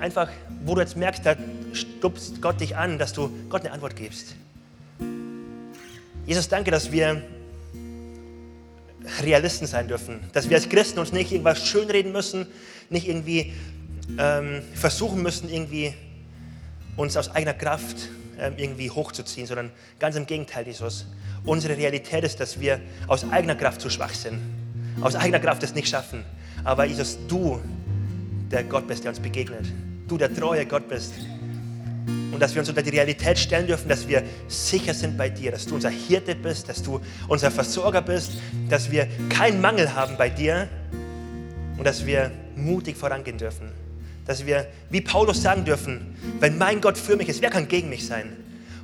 einfach, 0.00 0.30
wo 0.64 0.74
du 0.74 0.80
jetzt 0.80 0.96
merkst, 0.96 1.24
da 1.24 1.36
stupst 1.72 2.40
Gott 2.42 2.60
dich 2.60 2.76
an, 2.76 2.98
dass 2.98 3.12
du 3.12 3.30
Gott 3.48 3.62
eine 3.62 3.72
Antwort 3.72 3.96
gibst. 3.96 4.34
Jesus, 6.26 6.48
danke, 6.48 6.70
dass 6.70 6.90
wir 6.90 7.22
Realisten 9.22 9.66
sein 9.66 9.88
dürfen, 9.88 10.20
dass 10.32 10.48
wir 10.48 10.56
als 10.56 10.68
Christen 10.68 10.98
uns 10.98 11.12
nicht 11.12 11.30
irgendwas 11.32 11.66
schönreden 11.66 12.12
müssen, 12.12 12.46
nicht 12.88 13.08
irgendwie 13.08 13.52
ähm, 14.18 14.62
versuchen 14.74 15.22
müssen, 15.22 15.50
irgendwie 15.50 15.92
uns 16.96 17.16
aus 17.16 17.30
eigener 17.30 17.52
Kraft 17.52 18.08
ähm, 18.38 18.54
irgendwie 18.56 18.90
hochzuziehen, 18.90 19.46
sondern 19.46 19.70
ganz 19.98 20.16
im 20.16 20.26
Gegenteil, 20.26 20.66
Jesus. 20.66 21.06
Unsere 21.44 21.76
Realität 21.76 22.24
ist, 22.24 22.40
dass 22.40 22.58
wir 22.58 22.80
aus 23.06 23.30
eigener 23.30 23.54
Kraft 23.54 23.82
zu 23.82 23.90
schwach 23.90 24.14
sind, 24.14 24.40
aus 25.02 25.14
eigener 25.16 25.40
Kraft 25.40 25.62
es 25.62 25.74
nicht 25.74 25.88
schaffen. 25.88 26.24
Aber 26.64 26.86
Jesus, 26.86 27.18
du, 27.28 27.60
der 28.50 28.64
Gott 28.64 28.86
bist, 28.86 29.04
der 29.04 29.10
uns 29.10 29.20
begegnet, 29.20 29.66
du, 30.08 30.16
der 30.16 30.34
treue 30.34 30.64
Gott 30.64 30.88
bist, 30.88 31.12
und 32.06 32.40
dass 32.40 32.54
wir 32.54 32.60
uns 32.60 32.68
unter 32.68 32.82
die 32.82 32.90
Realität 32.90 33.38
stellen 33.38 33.66
dürfen, 33.66 33.88
dass 33.88 34.08
wir 34.08 34.22
sicher 34.48 34.92
sind 34.92 35.16
bei 35.16 35.30
dir, 35.30 35.52
dass 35.52 35.66
du 35.66 35.74
unser 35.76 35.90
Hirte 35.90 36.34
bist, 36.34 36.68
dass 36.68 36.82
du 36.82 37.00
unser 37.28 37.50
Versorger 37.50 38.02
bist, 38.02 38.32
dass 38.68 38.90
wir 38.90 39.06
keinen 39.28 39.60
Mangel 39.60 39.94
haben 39.94 40.16
bei 40.16 40.28
dir 40.28 40.68
und 41.78 41.84
dass 41.84 42.04
wir 42.04 42.30
mutig 42.56 42.96
vorangehen 42.96 43.38
dürfen. 43.38 43.70
Dass 44.26 44.46
wir, 44.46 44.66
wie 44.90 45.00
Paulus 45.00 45.42
sagen 45.42 45.64
dürfen, 45.64 46.16
wenn 46.40 46.58
mein 46.58 46.80
Gott 46.80 46.98
für 46.98 47.16
mich 47.16 47.28
ist, 47.28 47.42
wer 47.42 47.50
kann 47.50 47.68
gegen 47.68 47.88
mich 47.88 48.06
sein? 48.06 48.36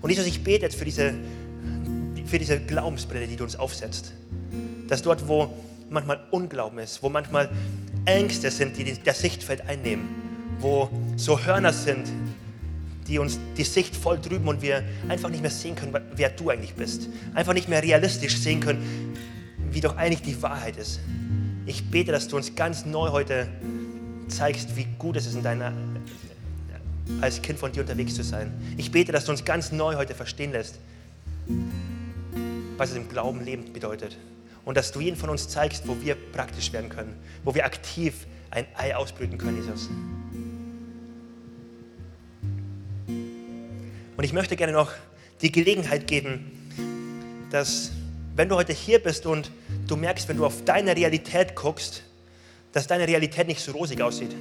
Und 0.03 0.11
Jesus, 0.11 0.27
ich 0.27 0.43
bete 0.45 0.63
jetzt 0.63 0.77
für 0.77 0.85
diese, 0.85 1.15
für 2.27 2.39
diese 2.39 2.61
Glaubensbrille, 2.61 3.27
die 3.27 3.37
du 3.37 3.45
uns 3.45 3.57
aufsetzt. 3.57 4.13
Dass 4.89 5.03
dort, 5.03 5.29
wo 5.29 5.53
manchmal 5.89 6.21
Unglauben 6.31 6.79
ist, 6.79 7.03
wo 7.03 7.09
manchmal 7.09 7.51
Ängste 8.05 8.51
sind, 8.51 8.77
die 8.79 8.95
das 9.03 9.21
Sichtfeld 9.21 9.69
einnehmen, 9.69 10.09
wo 10.59 10.89
so 11.17 11.43
Hörner 11.43 11.73
sind, 11.73 12.07
die 13.11 13.19
uns 13.19 13.41
die 13.57 13.65
Sicht 13.65 13.97
voll 13.97 14.21
trüben 14.21 14.47
und 14.47 14.63
wir 14.63 14.85
einfach 15.09 15.29
nicht 15.29 15.41
mehr 15.41 15.51
sehen 15.51 15.75
können, 15.75 15.93
wer 16.15 16.31
du 16.31 16.49
eigentlich 16.49 16.75
bist. 16.75 17.09
Einfach 17.35 17.53
nicht 17.53 17.69
mehr 17.69 17.83
realistisch 17.83 18.39
sehen 18.39 18.61
können, 18.61 19.17
wie 19.73 19.81
doch 19.81 19.97
eigentlich 19.97 20.23
die 20.23 20.41
Wahrheit 20.41 20.77
ist. 20.77 21.01
Ich 21.67 21.91
bete, 21.91 22.13
dass 22.13 22.29
du 22.29 22.37
uns 22.37 22.55
ganz 22.55 22.87
neu 22.87 23.11
heute 23.11 23.49
zeigst, 24.29 24.77
wie 24.77 24.87
gut 24.99 25.17
es 25.17 25.27
ist, 25.27 25.35
in 25.35 25.43
deiner, 25.43 25.73
als 27.21 27.43
Kind 27.43 27.59
von 27.59 27.73
dir 27.73 27.81
unterwegs 27.81 28.15
zu 28.15 28.23
sein. 28.23 28.53
Ich 28.77 28.93
bete, 28.93 29.11
dass 29.11 29.25
du 29.25 29.33
uns 29.33 29.45
ganz 29.45 29.73
neu 29.73 29.97
heute 29.97 30.15
verstehen 30.15 30.53
lässt, 30.53 30.79
was 32.77 32.91
es 32.91 32.97
im 32.97 33.09
Glauben 33.09 33.45
lebend 33.45 33.73
bedeutet. 33.73 34.17
Und 34.65 34.77
dass 34.77 34.93
du 34.93 35.01
jeden 35.01 35.17
von 35.17 35.31
uns 35.31 35.49
zeigst, 35.49 35.89
wo 35.89 35.97
wir 36.01 36.15
praktisch 36.15 36.73
werden 36.73 36.91
können, 36.91 37.17
wo 37.43 37.57
wir 37.57 37.65
aktiv 37.65 38.27
ein 38.51 38.67
Ei 38.77 38.95
ausbrüten 38.95 39.37
können, 39.37 39.57
Jesus. 39.57 39.89
Und 44.21 44.25
ich 44.25 44.35
möchte 44.35 44.55
gerne 44.55 44.75
noch 44.75 44.93
die 45.41 45.51
Gelegenheit 45.51 46.07
geben, 46.07 46.69
dass 47.51 47.91
wenn 48.37 48.51
du 48.51 48.55
heute 48.55 48.75
hier 48.75 48.99
bist 48.99 49.25
und 49.25 49.51
du 49.87 49.97
merkst, 49.97 50.29
wenn 50.29 50.37
du 50.37 50.45
auf 50.45 50.63
deine 50.67 50.95
Realität 50.95 51.57
guckst, 51.57 52.03
dass 52.73 52.87
deine 52.87 53.09
Realität 53.09 53.47
nicht 53.47 53.63
so 53.63 53.73
rosig 53.73 54.03
aussieht. 54.03 54.37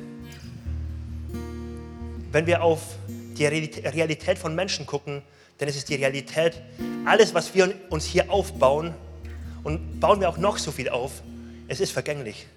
Wenn 2.34 2.46
wir 2.46 2.62
auf 2.62 2.82
die 3.08 3.46
Realität 3.46 4.38
von 4.38 4.54
Menschen 4.54 4.86
gucken, 4.86 5.22
dann 5.60 5.70
ist 5.70 5.78
es 5.78 5.86
die 5.86 5.96
Realität, 5.96 6.62
alles, 7.06 7.34
was 7.34 7.56
wir 7.56 7.74
uns 7.90 8.04
hier 8.04 8.30
aufbauen, 8.30 8.94
und 9.64 10.02
bauen 10.02 10.20
wir 10.20 10.28
auch 10.28 10.38
noch 10.38 10.58
so 10.58 10.74
viel 10.74 10.90
auf, 10.90 11.24
es 11.70 11.80
ist 11.80 11.94
vergänglich. 11.94 12.48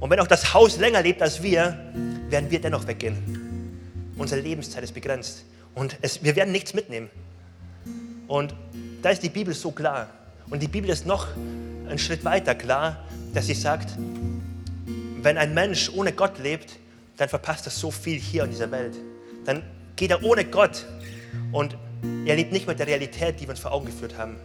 Und 0.00 0.08
wenn 0.08 0.18
auch 0.18 0.26
das 0.26 0.54
Haus 0.54 0.78
länger 0.78 1.02
lebt 1.02 1.20
als 1.20 1.42
wir, 1.42 1.92
werden 2.30 2.50
wir 2.50 2.58
dennoch 2.58 2.86
weggehen. 2.86 4.14
Unsere 4.16 4.40
Lebenszeit 4.40 4.82
ist 4.82 4.94
begrenzt. 4.94 5.44
Und 5.74 5.96
es, 6.02 6.22
wir 6.22 6.36
werden 6.36 6.52
nichts 6.52 6.74
mitnehmen. 6.74 7.08
Und 8.26 8.54
da 9.02 9.10
ist 9.10 9.22
die 9.22 9.28
Bibel 9.28 9.54
so 9.54 9.70
klar. 9.70 10.08
Und 10.50 10.62
die 10.62 10.68
Bibel 10.68 10.90
ist 10.90 11.06
noch 11.06 11.28
einen 11.88 11.98
Schritt 11.98 12.24
weiter 12.24 12.54
klar, 12.54 13.04
dass 13.34 13.46
sie 13.46 13.54
sagt, 13.54 13.96
wenn 15.22 15.36
ein 15.36 15.54
Mensch 15.54 15.90
ohne 15.94 16.12
Gott 16.12 16.38
lebt, 16.38 16.78
dann 17.16 17.28
verpasst 17.28 17.66
er 17.66 17.70
so 17.70 17.90
viel 17.90 18.18
hier 18.18 18.44
in 18.44 18.50
dieser 18.50 18.70
Welt. 18.70 18.94
Dann 19.44 19.62
geht 19.96 20.10
er 20.10 20.22
ohne 20.22 20.44
Gott 20.44 20.86
und 21.52 21.76
er 22.24 22.36
lebt 22.36 22.52
nicht 22.52 22.66
mit 22.66 22.78
der 22.78 22.86
Realität, 22.86 23.40
die 23.40 23.44
wir 23.44 23.50
uns 23.50 23.60
vor 23.60 23.72
Augen 23.72 23.86
geführt 23.86 24.16
haben. 24.16 24.36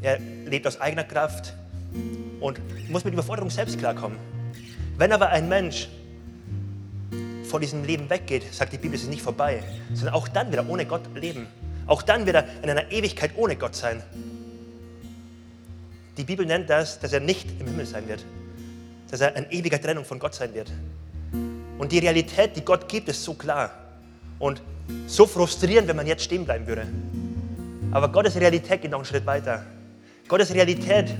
Er 0.00 0.18
lebt 0.18 0.66
aus 0.66 0.80
eigener 0.80 1.04
Kraft 1.04 1.54
und 2.40 2.60
muss 2.90 3.04
mit 3.04 3.12
der 3.12 3.14
Überforderung 3.14 3.50
selbst 3.50 3.78
klarkommen. 3.78 4.18
Wenn 4.96 5.12
aber 5.12 5.30
ein 5.30 5.48
Mensch 5.48 5.88
von 7.54 7.60
diesem 7.60 7.84
Leben 7.84 8.10
weggeht, 8.10 8.52
sagt 8.52 8.72
die 8.72 8.78
Bibel, 8.78 8.96
es 8.96 9.04
ist 9.04 9.10
nicht 9.10 9.22
vorbei, 9.22 9.62
sondern 9.92 10.16
auch 10.16 10.26
dann 10.26 10.50
wird 10.50 10.64
er 10.64 10.68
ohne 10.68 10.86
Gott 10.86 11.02
leben. 11.14 11.46
Auch 11.86 12.02
dann 12.02 12.26
wird 12.26 12.34
er 12.34 12.46
in 12.64 12.68
einer 12.68 12.90
Ewigkeit 12.90 13.30
ohne 13.36 13.54
Gott 13.54 13.76
sein. 13.76 14.02
Die 16.16 16.24
Bibel 16.24 16.44
nennt 16.44 16.68
das, 16.68 16.98
dass 16.98 17.12
er 17.12 17.20
nicht 17.20 17.48
im 17.60 17.68
Himmel 17.68 17.86
sein 17.86 18.08
wird, 18.08 18.24
dass 19.08 19.20
er 19.20 19.36
in 19.36 19.48
ewiger 19.52 19.80
Trennung 19.80 20.04
von 20.04 20.18
Gott 20.18 20.34
sein 20.34 20.52
wird. 20.52 20.72
Und 21.78 21.92
die 21.92 22.00
Realität, 22.00 22.56
die 22.56 22.62
Gott 22.62 22.88
gibt, 22.88 23.08
ist 23.08 23.22
so 23.22 23.34
klar 23.34 23.70
und 24.40 24.60
so 25.06 25.24
frustrierend, 25.24 25.86
wenn 25.86 25.94
man 25.94 26.08
jetzt 26.08 26.24
stehen 26.24 26.44
bleiben 26.44 26.66
würde. 26.66 26.88
Aber 27.92 28.08
Gottes 28.08 28.34
Realität 28.34 28.82
geht 28.82 28.90
noch 28.90 28.98
einen 28.98 29.04
Schritt 29.04 29.26
weiter. 29.26 29.64
Gottes 30.26 30.52
Realität 30.52 31.14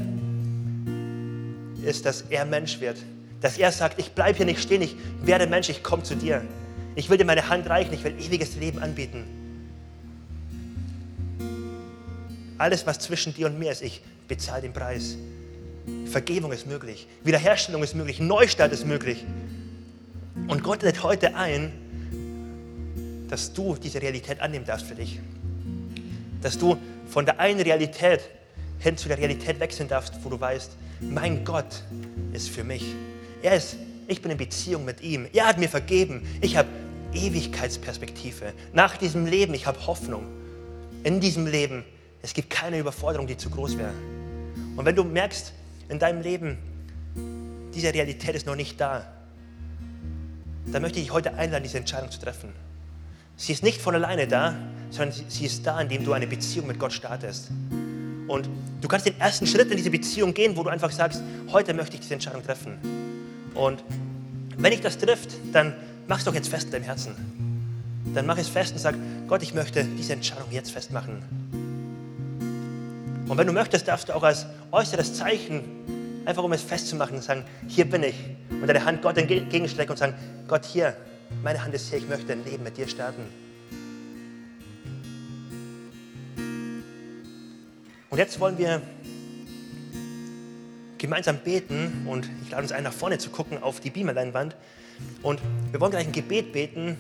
ist, 1.84 2.04
dass 2.04 2.22
er 2.22 2.44
Mensch 2.44 2.80
wird, 2.80 2.96
dass 3.40 3.58
er 3.58 3.72
sagt, 3.72 3.98
ich 3.98 4.12
bleibe 4.12 4.38
hier 4.38 4.46
nicht 4.46 4.60
stehen, 4.60 4.82
ich 4.82 4.96
werde 5.22 5.46
Mensch, 5.46 5.68
ich 5.68 5.82
komme 5.82 6.02
zu 6.02 6.14
dir. 6.14 6.42
Ich 6.94 7.10
will 7.10 7.18
dir 7.18 7.24
meine 7.24 7.48
Hand 7.48 7.68
reichen, 7.68 7.92
ich 7.92 8.04
will 8.04 8.14
ewiges 8.20 8.56
Leben 8.56 8.78
anbieten. 8.78 9.24
Alles, 12.56 12.86
was 12.86 13.00
zwischen 13.00 13.34
dir 13.34 13.46
und 13.46 13.58
mir 13.58 13.72
ist, 13.72 13.82
ich 13.82 14.00
bezahle 14.28 14.62
den 14.62 14.72
Preis. 14.72 15.16
Vergebung 16.06 16.52
ist 16.52 16.66
möglich, 16.66 17.06
Wiederherstellung 17.24 17.82
ist 17.82 17.94
möglich, 17.94 18.20
Neustart 18.20 18.72
ist 18.72 18.86
möglich. 18.86 19.24
Und 20.48 20.62
Gott 20.62 20.82
lädt 20.82 21.02
heute 21.02 21.34
ein, 21.34 21.72
dass 23.28 23.52
du 23.52 23.76
diese 23.76 24.00
Realität 24.00 24.40
annehmen 24.40 24.64
darfst 24.64 24.86
für 24.86 24.94
dich. 24.94 25.20
Dass 26.40 26.58
du 26.58 26.76
von 27.08 27.26
der 27.26 27.40
einen 27.40 27.60
Realität 27.60 28.20
hin 28.78 28.96
zu 28.96 29.08
der 29.08 29.18
Realität 29.18 29.60
wechseln 29.60 29.88
darfst, 29.88 30.14
wo 30.22 30.28
du 30.28 30.38
weißt, 30.38 30.72
mein 31.00 31.44
Gott 31.44 31.82
ist 32.32 32.50
für 32.50 32.64
mich. 32.64 32.84
Er 33.44 33.56
ist, 33.56 33.76
ich 34.08 34.22
bin 34.22 34.30
in 34.30 34.38
Beziehung 34.38 34.86
mit 34.86 35.02
ihm. 35.02 35.28
Er 35.34 35.46
hat 35.46 35.58
mir 35.58 35.68
vergeben. 35.68 36.26
Ich 36.40 36.56
habe 36.56 36.66
Ewigkeitsperspektive. 37.12 38.54
Nach 38.72 38.96
diesem 38.96 39.26
Leben, 39.26 39.52
ich 39.52 39.66
habe 39.66 39.86
Hoffnung. 39.86 40.24
In 41.02 41.20
diesem 41.20 41.46
Leben, 41.46 41.84
es 42.22 42.32
gibt 42.32 42.48
keine 42.48 42.78
Überforderung, 42.78 43.26
die 43.26 43.36
zu 43.36 43.50
groß 43.50 43.76
wäre. 43.76 43.92
Und 44.76 44.86
wenn 44.86 44.96
du 44.96 45.04
merkst, 45.04 45.52
in 45.90 45.98
deinem 45.98 46.22
Leben, 46.22 46.56
diese 47.74 47.92
Realität 47.92 48.34
ist 48.34 48.46
noch 48.46 48.56
nicht 48.56 48.80
da, 48.80 49.12
dann 50.72 50.80
möchte 50.80 50.98
ich 50.98 51.12
heute 51.12 51.34
einladen, 51.34 51.64
diese 51.64 51.76
Entscheidung 51.76 52.10
zu 52.10 52.18
treffen. 52.18 52.48
Sie 53.36 53.52
ist 53.52 53.62
nicht 53.62 53.78
von 53.78 53.94
alleine 53.94 54.26
da, 54.26 54.56
sondern 54.88 55.14
sie 55.28 55.44
ist 55.44 55.66
da, 55.66 55.82
indem 55.82 56.02
du 56.02 56.14
eine 56.14 56.26
Beziehung 56.26 56.66
mit 56.66 56.78
Gott 56.78 56.94
startest. 56.94 57.50
Und 58.26 58.48
du 58.80 58.88
kannst 58.88 59.04
den 59.04 59.20
ersten 59.20 59.46
Schritt 59.46 59.70
in 59.70 59.76
diese 59.76 59.90
Beziehung 59.90 60.32
gehen, 60.32 60.56
wo 60.56 60.62
du 60.62 60.70
einfach 60.70 60.90
sagst, 60.90 61.22
heute 61.52 61.74
möchte 61.74 61.96
ich 61.96 62.00
diese 62.00 62.14
Entscheidung 62.14 62.42
treffen. 62.42 63.04
Und 63.54 63.82
wenn 64.58 64.72
ich 64.72 64.80
das 64.80 64.98
trifft, 64.98 65.30
dann 65.52 65.74
mach 66.08 66.18
es 66.18 66.24
doch 66.24 66.34
jetzt 66.34 66.48
fest 66.48 66.66
in 66.66 66.72
deinem 66.72 66.84
Herzen. 66.84 67.14
Dann 68.14 68.26
mach 68.26 68.38
es 68.38 68.48
fest 68.48 68.72
und 68.72 68.78
sag, 68.78 68.94
Gott, 69.26 69.42
ich 69.42 69.54
möchte 69.54 69.84
diese 69.84 70.12
Entscheidung 70.12 70.50
jetzt 70.50 70.70
festmachen. 70.70 71.22
Und 73.26 73.38
wenn 73.38 73.46
du 73.46 73.52
möchtest, 73.52 73.88
darfst 73.88 74.08
du 74.08 74.12
auch 74.14 74.22
als 74.22 74.46
äußeres 74.70 75.14
Zeichen, 75.14 75.62
einfach 76.26 76.42
um 76.42 76.52
es 76.52 76.62
festzumachen, 76.62 77.20
sagen, 77.22 77.44
hier 77.68 77.88
bin 77.88 78.02
ich. 78.02 78.14
Und 78.50 78.66
deine 78.66 78.84
Hand 78.84 79.02
Gott 79.02 79.16
entgegenstrecken 79.16 79.92
und 79.92 79.96
sagen, 79.96 80.14
Gott, 80.46 80.64
hier, 80.64 80.94
meine 81.42 81.64
Hand 81.64 81.74
ist 81.74 81.88
hier, 81.88 81.98
ich 81.98 82.08
möchte 82.08 82.32
ein 82.32 82.44
Leben 82.44 82.62
mit 82.62 82.76
dir 82.76 82.86
starten. 82.86 83.22
Und 88.10 88.18
jetzt 88.18 88.38
wollen 88.38 88.58
wir 88.58 88.82
gemeinsam 91.04 91.36
beten 91.38 92.06
und 92.06 92.30
ich 92.42 92.50
lade 92.50 92.62
uns 92.62 92.72
ein, 92.72 92.82
nach 92.82 92.92
vorne 92.92 93.18
zu 93.18 93.28
gucken 93.28 93.62
auf 93.62 93.78
die 93.78 93.90
Beamerleinwand. 93.90 94.56
Und 95.22 95.40
wir 95.70 95.80
wollen 95.80 95.90
gleich 95.90 96.06
ein 96.06 96.12
Gebet 96.12 96.52
beten, 96.52 96.96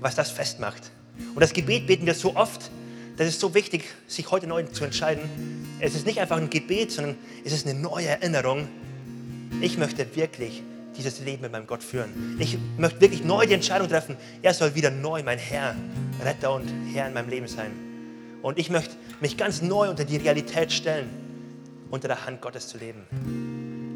was 0.00 0.14
das 0.14 0.30
festmacht. 0.30 0.92
Und 1.34 1.40
das 1.40 1.52
Gebet 1.52 1.88
beten 1.88 2.06
wir 2.06 2.14
so 2.14 2.36
oft, 2.36 2.70
das 3.16 3.26
ist 3.26 3.40
so 3.40 3.54
wichtig, 3.54 3.84
sich 4.06 4.30
heute 4.30 4.46
neu 4.46 4.62
zu 4.62 4.84
entscheiden. 4.84 5.28
Es 5.80 5.96
ist 5.96 6.06
nicht 6.06 6.20
einfach 6.20 6.36
ein 6.36 6.50
Gebet, 6.50 6.92
sondern 6.92 7.16
es 7.44 7.52
ist 7.52 7.66
eine 7.66 7.76
neue 7.76 8.06
Erinnerung. 8.06 8.68
Ich 9.60 9.76
möchte 9.76 10.06
wirklich 10.14 10.62
dieses 10.96 11.18
Leben 11.20 11.42
mit 11.42 11.50
meinem 11.50 11.66
Gott 11.66 11.82
führen. 11.82 12.36
Ich 12.38 12.58
möchte 12.76 13.00
wirklich 13.00 13.24
neu 13.24 13.44
die 13.44 13.54
Entscheidung 13.54 13.88
treffen, 13.88 14.16
er 14.40 14.54
soll 14.54 14.76
wieder 14.76 14.90
neu 14.90 15.24
mein 15.24 15.38
Herr, 15.38 15.74
Retter 16.24 16.54
und 16.54 16.68
Herr 16.92 17.08
in 17.08 17.14
meinem 17.14 17.28
Leben 17.28 17.48
sein. 17.48 17.72
Und 18.40 18.56
ich 18.56 18.70
möchte 18.70 18.94
mich 19.20 19.36
ganz 19.36 19.62
neu 19.62 19.90
unter 19.90 20.04
die 20.04 20.16
Realität 20.16 20.72
stellen 20.72 21.08
unter 21.90 22.08
der 22.08 22.26
Hand 22.26 22.40
Gottes 22.40 22.68
zu 22.68 22.78
leben. 22.78 23.47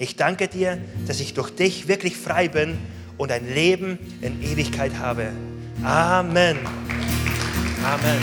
Ich 0.00 0.14
danke 0.14 0.46
dir, 0.46 0.78
dass 1.08 1.18
ich 1.18 1.34
durch 1.34 1.50
dich 1.50 1.88
wirklich 1.88 2.16
frei 2.16 2.46
bin 2.46 2.78
und 3.16 3.32
ein 3.32 3.52
Leben 3.52 3.98
in 4.20 4.40
Ewigkeit 4.44 4.96
habe. 4.96 5.32
Amen. 5.82 6.56
Amen. 7.84 8.22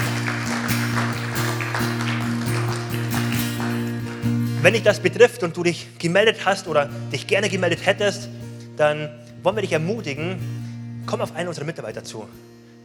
Wenn 4.61 4.73
dich 4.73 4.83
das 4.83 5.01
betrifft 5.01 5.43
und 5.43 5.57
du 5.57 5.63
dich 5.63 5.87
gemeldet 5.99 6.45
hast 6.45 6.69
oder 6.69 6.89
dich 7.11 7.27
gerne 7.27 7.49
gemeldet 7.49 7.85
hättest, 7.85 8.29
dann 8.77 9.09
wollen 9.43 9.57
wir 9.57 9.61
dich 9.61 9.73
ermutigen, 9.73 11.03
komm 11.05 11.19
auf 11.19 11.35
einen 11.35 11.49
unserer 11.49 11.65
Mitarbeiter 11.65 12.05
zu. 12.05 12.25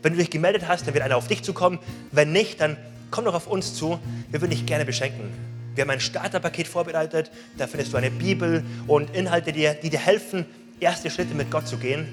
Wenn 0.03 0.15
du 0.15 0.19
dich 0.19 0.31
gemeldet 0.31 0.67
hast, 0.67 0.89
dann 0.89 0.95
wird 0.95 1.05
einer 1.05 1.17
auf 1.17 1.29
dich 1.29 1.45
zukommen. 1.45 1.79
Wenn 2.11 2.33
nicht, 2.33 2.61
dann 2.61 2.77
komm 3.13 3.25
doch 3.25 3.35
auf 3.35 3.47
uns 3.47 3.73
zu. 3.75 4.01
Wir 4.31 4.41
würden 4.41 4.51
dich 4.51 4.67
gerne 4.67 4.85
beschenken. 4.85 5.60
Wir 5.81 5.85
haben 5.85 5.93
ein 5.93 6.01
Starterpaket 6.01 6.69
vorbereitet. 6.69 7.31
Da 7.57 7.67
findest 7.67 7.95
du 7.95 7.97
eine 7.97 8.11
Bibel 8.11 8.63
und 8.87 9.17
Inhalte, 9.17 9.51
die, 9.51 9.67
die 9.83 9.89
dir 9.89 9.99
helfen, 9.99 10.45
erste 10.79 11.09
Schritte 11.09 11.35
mit 11.35 11.51
Gott 11.51 11.67
zu 11.67 11.79
gehen. 11.79 12.07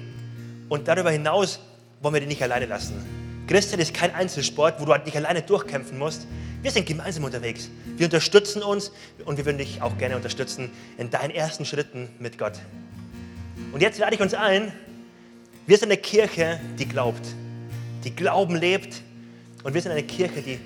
Und 0.70 0.88
darüber 0.88 1.10
hinaus 1.10 1.60
wollen 2.00 2.14
wir 2.14 2.20
dich 2.20 2.30
nicht 2.30 2.42
alleine 2.42 2.64
lassen. 2.64 2.94
Christian 3.46 3.78
ist 3.78 3.92
kein 3.92 4.14
Einzelsport, 4.14 4.80
wo 4.80 4.86
du 4.86 4.92
halt 4.92 5.04
nicht 5.04 5.18
alleine 5.18 5.42
durchkämpfen 5.42 5.98
musst. 5.98 6.26
Wir 6.62 6.70
sind 6.70 6.86
gemeinsam 6.86 7.24
unterwegs. 7.24 7.68
Wir 7.98 8.06
unterstützen 8.06 8.62
uns 8.62 8.90
und 9.26 9.36
wir 9.36 9.44
würden 9.44 9.58
dich 9.58 9.82
auch 9.82 9.98
gerne 9.98 10.16
unterstützen 10.16 10.70
in 10.96 11.10
deinen 11.10 11.32
ersten 11.32 11.66
Schritten 11.66 12.08
mit 12.18 12.38
Gott. 12.38 12.54
Und 13.72 13.82
jetzt 13.82 13.98
lade 13.98 14.14
ich 14.14 14.22
uns 14.22 14.32
ein, 14.32 14.72
wir 15.66 15.76
sind 15.76 15.90
eine 15.92 16.00
Kirche, 16.00 16.58
die 16.78 16.88
glaubt, 16.88 17.26
die 18.04 18.16
Glauben 18.16 18.56
lebt 18.56 19.02
und 19.62 19.74
wir 19.74 19.82
sind 19.82 19.92
eine 19.92 20.04
Kirche, 20.04 20.40
die 20.40 20.58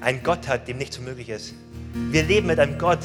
einen 0.00 0.22
Gott 0.22 0.46
hat, 0.46 0.68
dem 0.68 0.78
nichts 0.78 0.98
unmöglich 0.98 1.30
ist. 1.30 1.54
Wir 2.10 2.22
leben 2.22 2.46
mit 2.46 2.58
einem 2.58 2.78
Gott, 2.78 3.00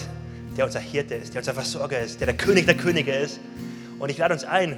der 0.58 0.66
unser 0.66 0.80
Hirte 0.80 1.16
ist, 1.16 1.34
der 1.34 1.42
unser 1.42 1.54
Versorger 1.54 2.00
ist, 2.00 2.20
der 2.20 2.28
der 2.28 2.38
König 2.38 2.66
der 2.66 2.76
Könige 2.76 3.12
ist. 3.12 3.39
Und 4.00 4.10
ich 4.10 4.18
lade 4.18 4.34
uns 4.34 4.44
ein, 4.44 4.78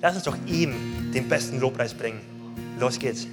lass 0.00 0.14
uns 0.14 0.24
doch 0.24 0.36
ihm 0.46 1.12
den 1.12 1.28
besten 1.28 1.60
Lobpreis 1.60 1.94
bringen. 1.94 2.20
Los 2.78 2.98
geht's. 2.98 3.26